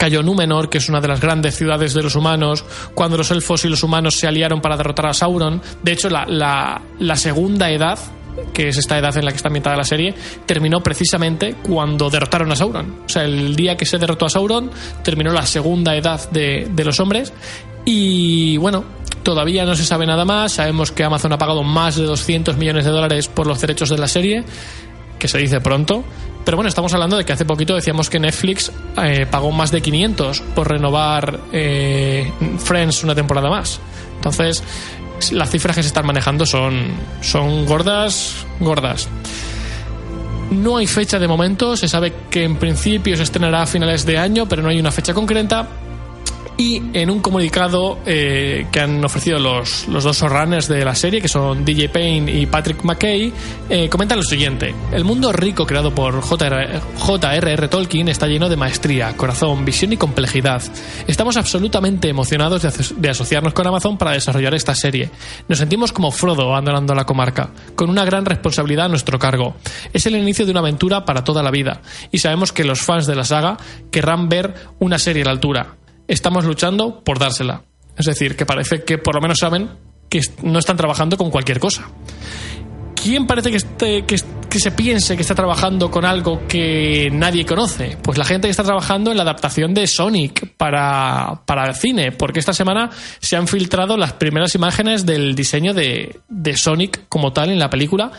cayó 0.02 0.20
Númenor, 0.20 0.68
que 0.68 0.78
es 0.78 0.88
una 0.88 1.00
de 1.00 1.06
las 1.06 1.20
grandes 1.20 1.54
ciudades 1.54 1.94
de 1.94 2.02
los 2.02 2.16
humanos, 2.16 2.64
cuando 2.92 3.16
los 3.16 3.30
elfos 3.30 3.64
y 3.64 3.68
los 3.68 3.84
humanos 3.84 4.16
se 4.16 4.26
aliaron 4.26 4.60
para 4.60 4.76
derrotar 4.76 5.06
a 5.06 5.14
Sauron. 5.14 5.62
De 5.80 5.92
hecho, 5.92 6.10
la, 6.10 6.82
segunda 7.14 7.70
edad, 7.70 8.00
que 8.52 8.66
es 8.66 8.78
esta 8.78 8.98
edad 8.98 9.16
en 9.16 9.24
la 9.24 9.30
que 9.30 9.36
está 9.36 9.46
ambientada 9.46 9.76
la 9.76 9.84
serie, 9.84 10.12
terminó 10.44 10.82
precisamente 10.82 11.54
cuando 11.62 12.10
derrotaron 12.10 12.50
a 12.50 12.56
Sauron. 12.56 13.02
O 13.06 13.08
sea, 13.08 13.22
el 13.22 13.54
día 13.54 13.76
que 13.76 13.86
se 13.86 13.96
derrotó 13.96 14.26
a 14.26 14.28
Sauron, 14.28 14.72
terminó 15.04 15.30
la 15.30 15.46
segunda 15.46 15.94
edad 15.94 16.28
de, 16.32 16.68
de 16.68 16.84
los 16.84 16.98
hombres. 16.98 17.32
Y 17.84 18.56
bueno, 18.56 18.84
todavía 19.22 19.64
no 19.64 19.76
se 19.76 19.84
sabe 19.84 20.04
nada 20.04 20.24
más. 20.24 20.54
Sabemos 20.54 20.90
que 20.90 21.04
Amazon 21.04 21.32
ha 21.32 21.38
pagado 21.38 21.62
más 21.62 21.94
de 21.94 22.02
200 22.02 22.56
millones 22.56 22.84
de 22.84 22.90
dólares 22.90 23.28
por 23.28 23.46
los 23.46 23.60
derechos 23.60 23.88
de 23.88 23.98
la 23.98 24.08
serie 24.08 24.44
que 25.22 25.28
se 25.28 25.38
dice 25.38 25.60
pronto. 25.60 26.02
Pero 26.44 26.56
bueno, 26.56 26.68
estamos 26.68 26.92
hablando 26.92 27.16
de 27.16 27.24
que 27.24 27.32
hace 27.32 27.44
poquito 27.44 27.74
decíamos 27.74 28.10
que 28.10 28.18
Netflix 28.18 28.72
eh, 29.02 29.26
pagó 29.30 29.52
más 29.52 29.70
de 29.70 29.80
500 29.80 30.40
por 30.54 30.68
renovar 30.68 31.38
eh, 31.52 32.30
Friends 32.58 33.04
una 33.04 33.14
temporada 33.14 33.48
más. 33.48 33.80
Entonces, 34.16 34.62
las 35.30 35.50
cifras 35.50 35.76
que 35.76 35.82
se 35.82 35.88
están 35.88 36.06
manejando 36.06 36.44
son, 36.46 36.86
son 37.20 37.64
gordas, 37.64 38.44
gordas. 38.58 39.08
No 40.50 40.76
hay 40.76 40.86
fecha 40.86 41.18
de 41.18 41.28
momento, 41.28 41.76
se 41.76 41.88
sabe 41.88 42.12
que 42.28 42.44
en 42.44 42.56
principio 42.56 43.16
se 43.16 43.22
estrenará 43.22 43.62
a 43.62 43.66
finales 43.66 44.04
de 44.04 44.18
año, 44.18 44.46
pero 44.46 44.62
no 44.62 44.68
hay 44.68 44.80
una 44.80 44.90
fecha 44.90 45.14
concreta. 45.14 45.66
Y 46.64 46.80
en 46.92 47.10
un 47.10 47.18
comunicado 47.18 47.98
eh, 48.06 48.68
que 48.70 48.78
han 48.78 49.04
ofrecido 49.04 49.40
los, 49.40 49.88
los 49.88 50.04
dos 50.04 50.20
showrunners 50.20 50.68
de 50.68 50.84
la 50.84 50.94
serie, 50.94 51.20
que 51.20 51.26
son 51.26 51.64
DJ 51.64 51.88
Payne 51.88 52.30
y 52.30 52.46
Patrick 52.46 52.84
McKay, 52.84 53.32
eh, 53.68 53.88
comentan 53.88 54.18
lo 54.18 54.22
siguiente. 54.22 54.72
El 54.92 55.02
mundo 55.04 55.32
rico 55.32 55.66
creado 55.66 55.92
por 55.92 56.20
J.R.R. 56.20 57.66
Tolkien 57.66 58.08
está 58.08 58.28
lleno 58.28 58.48
de 58.48 58.56
maestría, 58.56 59.16
corazón, 59.16 59.64
visión 59.64 59.92
y 59.92 59.96
complejidad. 59.96 60.62
Estamos 61.08 61.36
absolutamente 61.36 62.08
emocionados 62.08 62.62
de, 62.62 62.70
de 62.96 63.10
asociarnos 63.10 63.54
con 63.54 63.66
Amazon 63.66 63.98
para 63.98 64.12
desarrollar 64.12 64.54
esta 64.54 64.76
serie. 64.76 65.10
Nos 65.48 65.58
sentimos 65.58 65.90
como 65.90 66.12
Frodo 66.12 66.44
abandonando 66.44 66.94
la 66.94 67.06
comarca, 67.06 67.50
con 67.74 67.90
una 67.90 68.04
gran 68.04 68.24
responsabilidad 68.24 68.86
a 68.86 68.88
nuestro 68.88 69.18
cargo. 69.18 69.56
Es 69.92 70.06
el 70.06 70.14
inicio 70.14 70.44
de 70.44 70.52
una 70.52 70.60
aventura 70.60 71.04
para 71.04 71.24
toda 71.24 71.42
la 71.42 71.50
vida, 71.50 71.82
y 72.12 72.18
sabemos 72.18 72.52
que 72.52 72.62
los 72.62 72.82
fans 72.82 73.08
de 73.08 73.16
la 73.16 73.24
saga 73.24 73.56
querrán 73.90 74.28
ver 74.28 74.54
una 74.78 75.00
serie 75.00 75.22
a 75.22 75.24
la 75.24 75.32
altura 75.32 75.81
estamos 76.12 76.44
luchando 76.44 77.02
por 77.02 77.18
dársela. 77.18 77.62
Es 77.96 78.06
decir, 78.06 78.36
que 78.36 78.46
parece 78.46 78.84
que 78.84 78.98
por 78.98 79.14
lo 79.14 79.20
menos 79.20 79.38
saben 79.38 79.70
que 80.08 80.20
no 80.42 80.58
están 80.58 80.76
trabajando 80.76 81.16
con 81.16 81.30
cualquier 81.30 81.58
cosa. 81.58 81.88
¿Quién 82.94 83.26
parece 83.26 83.50
que, 83.50 83.56
esté, 83.56 84.04
que 84.04 84.58
se 84.60 84.70
piense 84.70 85.16
que 85.16 85.22
está 85.22 85.34
trabajando 85.34 85.90
con 85.90 86.04
algo 86.04 86.46
que 86.46 87.10
nadie 87.12 87.44
conoce? 87.44 87.98
Pues 88.00 88.16
la 88.16 88.24
gente 88.24 88.46
que 88.46 88.52
está 88.52 88.62
trabajando 88.62 89.10
en 89.10 89.16
la 89.16 89.24
adaptación 89.24 89.74
de 89.74 89.88
Sonic 89.88 90.54
para, 90.56 91.42
para 91.44 91.66
el 91.66 91.74
cine, 91.74 92.12
porque 92.12 92.38
esta 92.38 92.52
semana 92.52 92.90
se 93.18 93.34
han 93.36 93.48
filtrado 93.48 93.96
las 93.96 94.12
primeras 94.12 94.54
imágenes 94.54 95.04
del 95.04 95.34
diseño 95.34 95.74
de, 95.74 96.20
de 96.28 96.56
Sonic 96.56 97.08
como 97.08 97.32
tal 97.32 97.50
en 97.50 97.58
la 97.58 97.70
película 97.70 98.12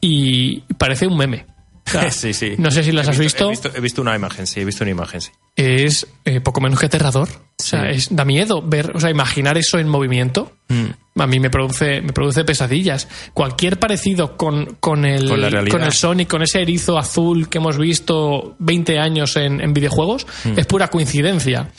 y 0.00 0.60
parece 0.78 1.08
un 1.08 1.16
meme. 1.16 1.57
O 1.88 2.00
sea, 2.00 2.10
sí, 2.10 2.32
sí. 2.32 2.54
No 2.58 2.70
sé 2.70 2.82
si 2.84 2.92
las 2.92 3.06
He 3.06 3.10
has 3.10 3.18
visto 3.18 3.46
He 3.46 3.50
visto, 3.50 3.70
he 3.74 3.80
visto 3.80 4.02
una 4.02 4.14
imagen, 4.14 4.46
sí, 4.46 4.60
he 4.60 4.64
visto 4.64 4.84
una 4.84 4.90
imagen, 4.92 5.20
sí. 5.20 5.30
es 5.56 6.06
eh, 6.24 6.40
poco 6.40 6.60
menos 6.60 6.78
que 6.78 6.86
aterrador. 6.86 7.28
O 7.60 7.64
sea, 7.64 7.90
es, 7.90 8.14
da 8.14 8.24
miedo 8.24 8.62
ver, 8.62 8.92
o 8.94 9.00
sea, 9.00 9.10
imaginar 9.10 9.58
eso 9.58 9.78
en 9.78 9.88
movimiento. 9.88 10.52
Mm. 10.68 11.20
A 11.20 11.26
mí 11.26 11.40
me 11.40 11.50
produce, 11.50 12.00
me 12.00 12.12
produce 12.12 12.44
pesadillas. 12.44 13.08
Cualquier 13.34 13.80
parecido 13.80 14.36
con, 14.36 14.76
con, 14.78 15.04
el, 15.04 15.28
Con 15.28 15.40
realidad. 15.40 15.82
el 15.82 15.92
Sonic, 15.92 16.28
con 16.28 16.42
ese 16.42 16.62
erizo 16.62 16.96
azul 16.96 17.48
que 17.48 17.58
hemos 17.58 17.76
visto 17.76 18.54
20 18.60 18.98
años 19.00 19.34
en, 19.36 19.60
en 19.60 19.72
videojuegos, 19.72 20.26
Mm. 20.44 20.52
es 20.56 20.66
pura 20.66 20.88
coincidencia. 20.88 21.70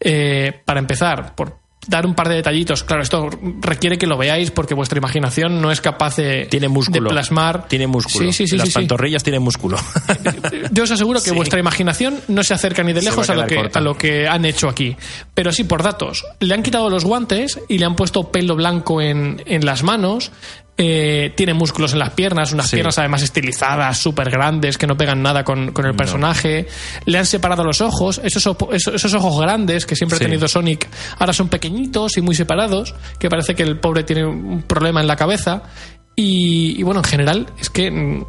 Eh, 0.00 0.60
para 0.64 0.80
empezar, 0.80 1.34
por 1.36 1.58
dar 1.86 2.06
un 2.06 2.14
par 2.14 2.28
de 2.28 2.34
detallitos, 2.34 2.84
claro, 2.84 3.02
esto 3.02 3.30
requiere 3.60 3.96
que 3.98 4.06
lo 4.06 4.18
veáis 4.18 4.50
porque 4.50 4.74
vuestra 4.74 4.98
imaginación 4.98 5.60
no 5.62 5.70
es 5.70 5.80
capaz 5.80 6.16
de, 6.16 6.46
Tiene 6.50 6.68
músculo. 6.68 7.08
de 7.08 7.14
plasmar. 7.14 7.66
Tiene 7.68 7.86
músculo. 7.86 8.26
Sí, 8.26 8.32
sí, 8.32 8.46
sí. 8.46 8.56
Las 8.56 8.70
pantorrillas 8.70 9.22
tienen 9.22 9.42
músculo. 9.42 9.78
Yo 10.72 10.84
os 10.84 10.90
aseguro 10.90 11.22
que 11.22 11.30
vuestra 11.30 11.60
imaginación 11.60 12.20
no 12.28 12.42
se 12.42 12.54
acerca 12.54 12.82
ni 12.82 12.92
de 12.92 13.02
lejos 13.02 13.30
a 13.30 13.32
a 13.32 13.36
lo, 13.36 13.46
que, 13.46 13.56
corta. 13.56 13.78
a 13.78 13.82
lo 13.82 13.96
que 13.96 14.26
han 14.28 14.44
hecho 14.44 14.68
aquí. 14.68 14.96
Pero 15.34 15.52
sí, 15.52 15.64
por 15.64 15.82
datos. 15.82 16.24
Le 16.40 16.52
han 16.54 16.62
quitado 16.62 16.90
los 16.90 17.04
guantes 17.04 17.60
y 17.68 17.78
le 17.78 17.86
han 17.86 17.96
puesto 17.96 18.30
pelo 18.30 18.56
blanco 18.56 19.00
en, 19.00 19.42
en 19.46 19.64
las 19.64 19.82
manos. 19.82 20.32
Eh, 20.80 21.32
tiene 21.36 21.54
músculos 21.54 21.92
en 21.92 21.98
las 21.98 22.10
piernas, 22.10 22.52
unas 22.52 22.68
Sí. 22.68 22.76
piernas 22.76 22.96
además 23.00 23.22
estilizadas, 23.22 23.98
súper 23.98 24.30
grandes, 24.30 24.78
que 24.78 24.86
no 24.86 24.96
pegan 24.96 25.20
nada 25.22 25.42
con, 25.42 25.72
con 25.72 25.84
el 25.86 25.96
personaje. 25.96 26.68
Le 27.04 27.18
han 27.18 27.26
separado 27.26 27.64
los 27.64 27.80
ojos, 27.80 28.20
esos, 28.22 28.46
esos, 28.72 28.94
esos 28.94 29.14
ojos 29.14 29.40
grandes 29.40 29.86
que 29.86 29.96
siempre 29.96 30.18
Sí. 30.18 30.24
ha 30.24 30.26
tenido 30.28 30.46
Sonic, 30.46 30.86
ahora 31.18 31.32
son 31.32 31.48
pequeñitos 31.48 32.16
y 32.16 32.20
muy 32.20 32.36
separados, 32.36 32.94
que 33.18 33.28
parece 33.28 33.56
que 33.56 33.64
el 33.64 33.80
pobre 33.80 34.04
tiene 34.04 34.24
un 34.24 34.62
problema 34.62 35.00
en 35.00 35.08
la 35.08 35.16
cabeza. 35.16 35.64
Y, 36.14 36.76
y 36.78 36.82
bueno, 36.84 37.00
en 37.00 37.04
general, 37.04 37.46
es 37.60 37.70
que 37.70 37.90
mm, 37.90 38.24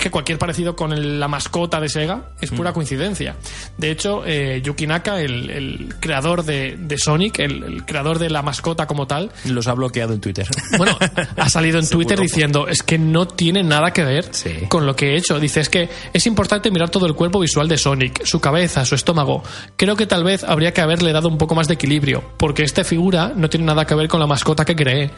es 0.00 0.04
que 0.04 0.10
cualquier 0.10 0.38
parecido 0.38 0.74
con 0.74 0.92
el- 0.94 1.20
la 1.20 1.28
mascota 1.28 1.78
de 1.78 1.88
Sega 1.90 2.30
es 2.40 2.50
Mm. 2.50 2.56
pura 2.56 2.72
coincidencia. 2.72 3.36
De 3.76 3.90
hecho, 3.90 4.22
eh, 4.24 4.62
Yuki 4.64 4.86
Naka, 4.86 5.20
el, 5.20 5.50
el 5.50 5.94
creador 6.00 6.42
de, 6.44 6.76
de 6.78 6.96
Sonic, 6.96 7.38
el, 7.38 7.62
el 7.62 7.84
creador 7.84 8.18
de 8.18 8.30
la 8.30 8.40
mascota 8.42 8.86
como 8.86 9.06
tal, 9.06 9.30
Los 9.44 9.66
ha 9.68 9.74
bloqueado 9.74 10.14
en 10.14 10.20
Twitter. 10.20 10.46
bueno, 10.78 10.96
ha 11.36 11.48
salido 11.50 11.78
en 11.78 11.86
Twitter 11.88 12.16
Seguro. 12.16 12.22
diciendo 12.22 12.68
es 12.68 12.82
que 12.82 12.98
no 12.98 13.28
tiene 13.28 13.62
nada 13.62 13.92
que 13.92 14.02
ver 14.04 14.24
Sí. 14.32 14.50
con 14.68 14.86
lo 14.86 14.96
que 14.96 15.10
he 15.12 15.16
hecho. 15.18 15.38
Dice 15.38 15.60
es 15.60 15.68
que 15.68 15.90
es 16.14 16.26
importante 16.26 16.70
mirar 16.70 16.88
todo 16.88 17.04
el 17.06 17.14
cuerpo 17.14 17.38
visual 17.40 17.68
de 17.68 17.76
Sonic, 17.76 18.24
su 18.24 18.40
cabeza, 18.40 18.84
su 18.86 18.94
estómago. 18.94 19.42
Creo 19.76 19.96
que 19.96 20.06
tal 20.06 20.24
vez 20.24 20.44
habría 20.44 20.72
que 20.72 20.80
haberle 20.80 21.12
dado 21.12 21.28
un 21.28 21.36
poco 21.36 21.54
más 21.54 21.68
de 21.68 21.74
equilibrio, 21.74 22.24
porque 22.38 22.62
esta 22.62 22.84
figura 22.84 23.32
no 23.36 23.50
tiene 23.50 23.66
nada 23.66 23.84
que 23.84 23.94
ver 23.94 24.08
con 24.08 24.18
la 24.18 24.26
mascota 24.26 24.64
que 24.64 24.74
creé. 24.74 25.10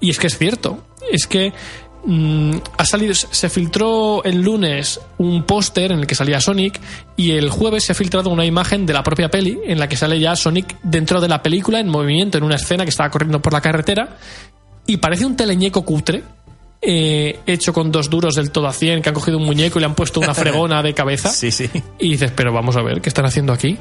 Y 0.00 0.08
es 0.08 0.18
que 0.18 0.28
es 0.28 0.38
cierto, 0.38 0.82
es 1.12 1.26
que 1.26 1.52
mm, 2.04 2.56
ha 2.78 2.84
salido, 2.84 3.14
se 3.14 3.48
filtró 3.48 4.22
el 4.24 4.40
lunes 4.42 5.00
un 5.18 5.44
póster 5.44 5.92
en 5.92 6.00
el 6.00 6.06
que 6.06 6.14
salía 6.14 6.40
Sonic 6.40 6.80
y 7.16 7.32
el 7.32 7.50
jueves 7.50 7.84
se 7.84 7.92
ha 7.92 7.94
filtrado 7.94 8.30
una 8.30 8.44
imagen 8.44 8.86
de 8.86 8.92
la 8.92 9.02
propia 9.02 9.28
peli 9.30 9.58
en 9.66 9.78
la 9.78 9.88
que 9.88 9.96
sale 9.96 10.18
ya 10.18 10.36
Sonic 10.36 10.76
dentro 10.82 11.20
de 11.20 11.28
la 11.28 11.42
película 11.42 11.80
en 11.80 11.88
movimiento 11.88 12.38
en 12.38 12.44
una 12.44 12.56
escena 12.56 12.84
que 12.84 12.90
estaba 12.90 13.10
corriendo 13.10 13.40
por 13.42 13.52
la 13.52 13.60
carretera 13.60 14.16
y 14.86 14.96
parece 14.96 15.24
un 15.26 15.36
teleñeco 15.36 15.84
cutre 15.84 16.22
eh, 16.82 17.38
hecho 17.46 17.74
con 17.74 17.92
dos 17.92 18.08
duros 18.08 18.34
del 18.36 18.50
todo 18.50 18.66
a 18.66 18.72
100 18.72 19.02
que 19.02 19.10
han 19.10 19.14
cogido 19.14 19.36
un 19.36 19.44
muñeco 19.44 19.78
y 19.78 19.80
le 19.80 19.86
han 19.86 19.94
puesto 19.94 20.18
una 20.20 20.32
fregona 20.34 20.82
de 20.82 20.94
cabeza 20.94 21.28
Sí, 21.28 21.50
sí. 21.50 21.68
y 21.98 22.12
dices, 22.12 22.32
pero 22.34 22.52
vamos 22.54 22.76
a 22.76 22.82
ver, 22.82 23.02
¿qué 23.02 23.10
están 23.10 23.26
haciendo 23.26 23.52
aquí? 23.52 23.76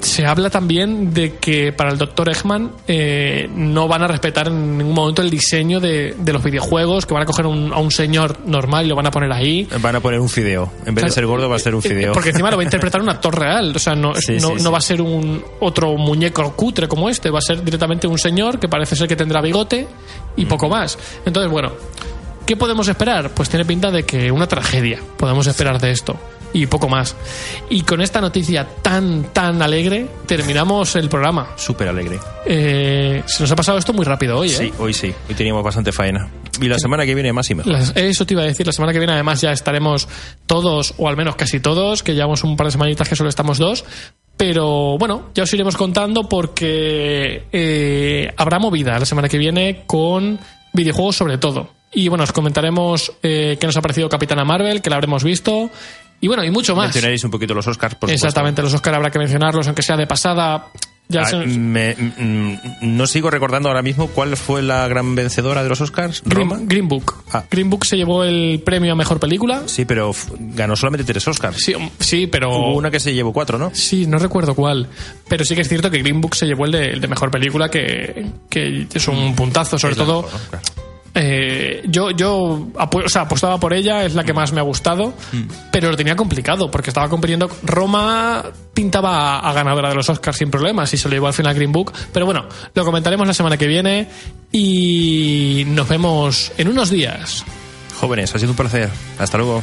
Se 0.00 0.24
habla 0.26 0.48
también 0.48 1.12
de 1.12 1.36
que 1.38 1.72
para 1.72 1.90
el 1.90 1.98
Dr. 1.98 2.28
Eggman 2.28 2.70
eh, 2.86 3.48
no 3.52 3.88
van 3.88 4.02
a 4.02 4.06
respetar 4.06 4.46
en 4.46 4.78
ningún 4.78 4.94
momento 4.94 5.22
el 5.22 5.30
diseño 5.30 5.80
de, 5.80 6.14
de 6.16 6.32
los 6.32 6.42
videojuegos, 6.42 7.04
que 7.04 7.14
van 7.14 7.24
a 7.24 7.26
coger 7.26 7.46
un- 7.46 7.72
a 7.72 7.78
un 7.78 7.90
señor 7.90 8.38
normal 8.46 8.86
y 8.86 8.88
lo 8.88 8.94
van 8.96 9.06
a 9.06 9.10
poner 9.10 9.32
ahí. 9.32 9.68
Van 9.80 9.96
a 9.96 10.00
poner 10.00 10.20
un 10.20 10.28
fideo. 10.28 10.70
En 10.86 10.94
vez 10.94 11.04
de 11.04 11.10
ser 11.10 11.26
gordo, 11.26 11.48
va 11.48 11.56
a 11.56 11.58
ser 11.58 11.74
un 11.74 11.84
Eh, 11.84 11.88
fideo. 11.88 12.12
Porque 12.12 12.30
encima 12.30 12.50
lo 12.50 12.56
va 12.56 12.62
a 12.62 12.64
interpretar 12.64 13.00
un 13.02 13.08
actor 13.10 13.36
real. 13.38 13.72
O 13.74 13.78
sea, 13.78 13.94
no, 13.96 14.14
Sí, 14.14 14.34
no, 14.34 14.48
sí, 14.48 14.54
no 14.54 14.58
sí. 14.60 14.68
va 14.70 14.78
a 14.78 14.82
ser 14.82 15.02
un 15.02 15.42
otro 15.60 15.96
muñeco 15.96 16.54
cutre 16.54 16.86
como 16.86 17.08
este. 17.08 17.30
Va 17.30 17.38
a 17.38 17.42
ser 17.42 17.64
directamente 17.64 18.06
un 18.06 18.18
señor 18.18 18.58
que 18.60 18.68
parece 18.68 18.94
ser 18.94 19.08
que 19.08 19.16
tendrá 19.16 19.40
bigote 19.40 19.86
y 20.36 20.46
poco 20.46 20.68
más. 20.68 20.96
Entonces, 21.26 21.50
bueno, 21.50 21.72
¿qué 22.46 22.56
podemos 22.56 22.86
esperar? 22.86 23.30
Pues 23.30 23.48
tiene 23.48 23.64
pinta 23.64 23.90
de 23.90 24.04
que 24.04 24.30
una 24.30 24.46
tragedia 24.46 25.00
podemos 25.16 25.46
esperar 25.48 25.80
de 25.80 25.90
esto. 25.90 26.16
Y 26.52 26.66
poco 26.66 26.88
más. 26.88 27.14
Y 27.68 27.82
con 27.82 28.00
esta 28.00 28.20
noticia 28.20 28.66
tan, 28.82 29.24
tan 29.34 29.60
alegre, 29.60 30.06
terminamos 30.26 30.96
el 30.96 31.08
programa. 31.08 31.48
Súper 31.56 31.88
alegre. 31.88 32.18
Eh, 32.46 33.22
se 33.26 33.42
nos 33.42 33.52
ha 33.52 33.56
pasado 33.56 33.76
esto 33.78 33.92
muy 33.92 34.04
rápido 34.06 34.38
hoy, 34.38 34.48
¿eh? 34.48 34.54
Sí, 34.54 34.72
hoy 34.78 34.94
sí. 34.94 35.12
Hoy 35.28 35.34
teníamos 35.34 35.62
bastante 35.62 35.92
faena. 35.92 36.28
Y 36.60 36.66
la 36.68 36.78
semana 36.78 37.04
que 37.04 37.14
viene 37.14 37.32
más 37.32 37.50
y 37.50 37.54
mejor. 37.54 37.72
Las- 37.72 37.92
eso 37.94 38.24
te 38.24 38.34
iba 38.34 38.42
a 38.42 38.46
decir, 38.46 38.66
la 38.66 38.72
semana 38.72 38.92
que 38.92 38.98
viene 38.98 39.12
además 39.12 39.40
ya 39.42 39.52
estaremos 39.52 40.08
todos, 40.46 40.94
o 40.96 41.08
al 41.08 41.16
menos 41.16 41.36
casi 41.36 41.60
todos, 41.60 42.02
que 42.02 42.14
llevamos 42.14 42.42
un 42.44 42.56
par 42.56 42.66
de 42.68 42.72
semanitas 42.72 43.08
que 43.08 43.14
solo 43.16 43.28
estamos 43.28 43.58
dos. 43.58 43.84
Pero 44.36 44.96
bueno, 44.98 45.30
ya 45.34 45.42
os 45.42 45.52
iremos 45.52 45.76
contando 45.76 46.28
porque 46.28 47.44
eh, 47.52 48.32
habrá 48.36 48.58
movida 48.58 48.98
la 48.98 49.04
semana 49.04 49.28
que 49.28 49.36
viene 49.36 49.82
con 49.86 50.38
videojuegos 50.72 51.16
sobre 51.16 51.38
todo. 51.38 51.70
Y 51.92 52.08
bueno, 52.08 52.24
os 52.24 52.32
comentaremos 52.32 53.12
eh, 53.22 53.56
qué 53.60 53.66
nos 53.66 53.76
ha 53.76 53.80
parecido 53.80 54.08
Capitana 54.08 54.44
Marvel, 54.44 54.80
que 54.82 54.90
la 54.90 54.96
habremos 54.96 55.24
visto. 55.24 55.70
Y 56.20 56.26
bueno, 56.28 56.44
y 56.44 56.50
mucho 56.50 56.74
más. 56.74 56.86
Mencionaréis 56.86 57.22
un 57.24 57.30
poquito 57.30 57.54
los 57.54 57.66
Oscars, 57.66 57.94
por 57.94 58.08
supuesto. 58.08 58.26
Exactamente, 58.26 58.60
los 58.62 58.74
Oscar 58.74 58.94
habrá 58.94 59.10
que 59.10 59.18
mencionarlos, 59.18 59.66
aunque 59.66 59.82
sea 59.82 59.96
de 59.96 60.06
pasada. 60.06 60.66
Ya 61.10 61.22
Ah, 61.22 61.24
se- 61.24 61.36
me- 61.46 61.94
mm, 61.94 62.58
no 62.82 63.06
sigo 63.06 63.30
recordando 63.30 63.70
ahora 63.70 63.80
mismo 63.80 64.08
cuál 64.08 64.36
fue 64.36 64.60
la 64.60 64.86
gran 64.88 65.14
vencedora 65.14 65.62
de 65.62 65.70
los 65.70 65.80
Oscars. 65.80 66.22
¿Roma? 66.26 66.56
Green, 66.56 66.68
Green 66.68 66.88
Book. 66.88 67.14
Ah. 67.32 67.44
Green 67.50 67.70
Book 67.70 67.86
se 67.86 67.96
llevó 67.96 68.24
el 68.24 68.60
premio 68.62 68.92
a 68.92 68.94
mejor 68.94 69.18
película. 69.18 69.62
Sí, 69.64 69.86
pero 69.86 70.12
ganó 70.38 70.76
solamente 70.76 71.04
tres 71.10 71.26
Oscars. 71.26 71.56
Sí, 71.64 71.72
sí 71.98 72.26
pero. 72.26 72.50
Hubo 72.50 72.76
una 72.76 72.90
que 72.90 73.00
se 73.00 73.14
llevó 73.14 73.32
cuatro, 73.32 73.56
¿no? 73.56 73.70
Sí, 73.72 74.06
no 74.06 74.18
recuerdo 74.18 74.54
cuál. 74.54 74.86
Pero 75.28 75.46
sí 75.46 75.54
que 75.54 75.62
es 75.62 75.68
cierto 75.70 75.90
que 75.90 76.02
Green 76.02 76.20
Book 76.20 76.34
se 76.34 76.44
llevó 76.44 76.66
el 76.66 76.72
de, 76.72 76.90
el 76.90 77.00
de 77.00 77.08
mejor 77.08 77.30
película, 77.30 77.70
que, 77.70 78.26
que 78.50 78.86
es 78.92 79.08
un 79.08 79.34
puntazo, 79.34 79.78
sobre 79.78 79.92
Es 79.92 79.98
todo. 79.98 80.22
mejor, 80.24 80.40
¿no? 80.40 80.48
Claro. 80.50 80.64
Eh, 81.20 81.82
yo 81.88 82.10
yo 82.12 82.68
o 82.74 83.08
sea, 83.08 83.22
apostaba 83.22 83.58
por 83.58 83.72
ella, 83.74 84.04
es 84.04 84.14
la 84.14 84.22
que 84.24 84.32
más 84.32 84.52
me 84.52 84.60
ha 84.60 84.62
gustado, 84.62 85.12
Mm. 85.32 85.42
pero 85.72 85.90
lo 85.90 85.96
tenía 85.96 86.14
complicado 86.16 86.70
porque 86.70 86.90
estaba 86.90 87.08
compitiendo. 87.08 87.50
Roma 87.64 88.44
pintaba 88.72 89.38
a, 89.38 89.50
a 89.50 89.52
ganadora 89.52 89.88
de 89.88 89.94
los 89.96 90.08
Oscars 90.08 90.36
sin 90.38 90.50
problemas 90.50 90.92
y 90.94 90.96
se 90.96 91.08
lo 91.08 91.14
llevó 91.14 91.26
al 91.26 91.34
final 91.34 91.54
Green 91.54 91.72
Book. 91.72 91.92
Pero 92.12 92.24
bueno, 92.26 92.46
lo 92.74 92.84
comentaremos 92.84 93.26
la 93.26 93.34
semana 93.34 93.56
que 93.56 93.66
viene 93.66 94.08
y 94.52 95.64
nos 95.68 95.88
vemos 95.88 96.52
en 96.56 96.68
unos 96.68 96.90
días. 96.90 97.44
Jóvenes, 98.00 98.34
ha 98.34 98.38
sido 98.38 98.52
un 98.52 98.56
placer. 98.56 98.88
Hasta 99.18 99.38
luego. 99.38 99.62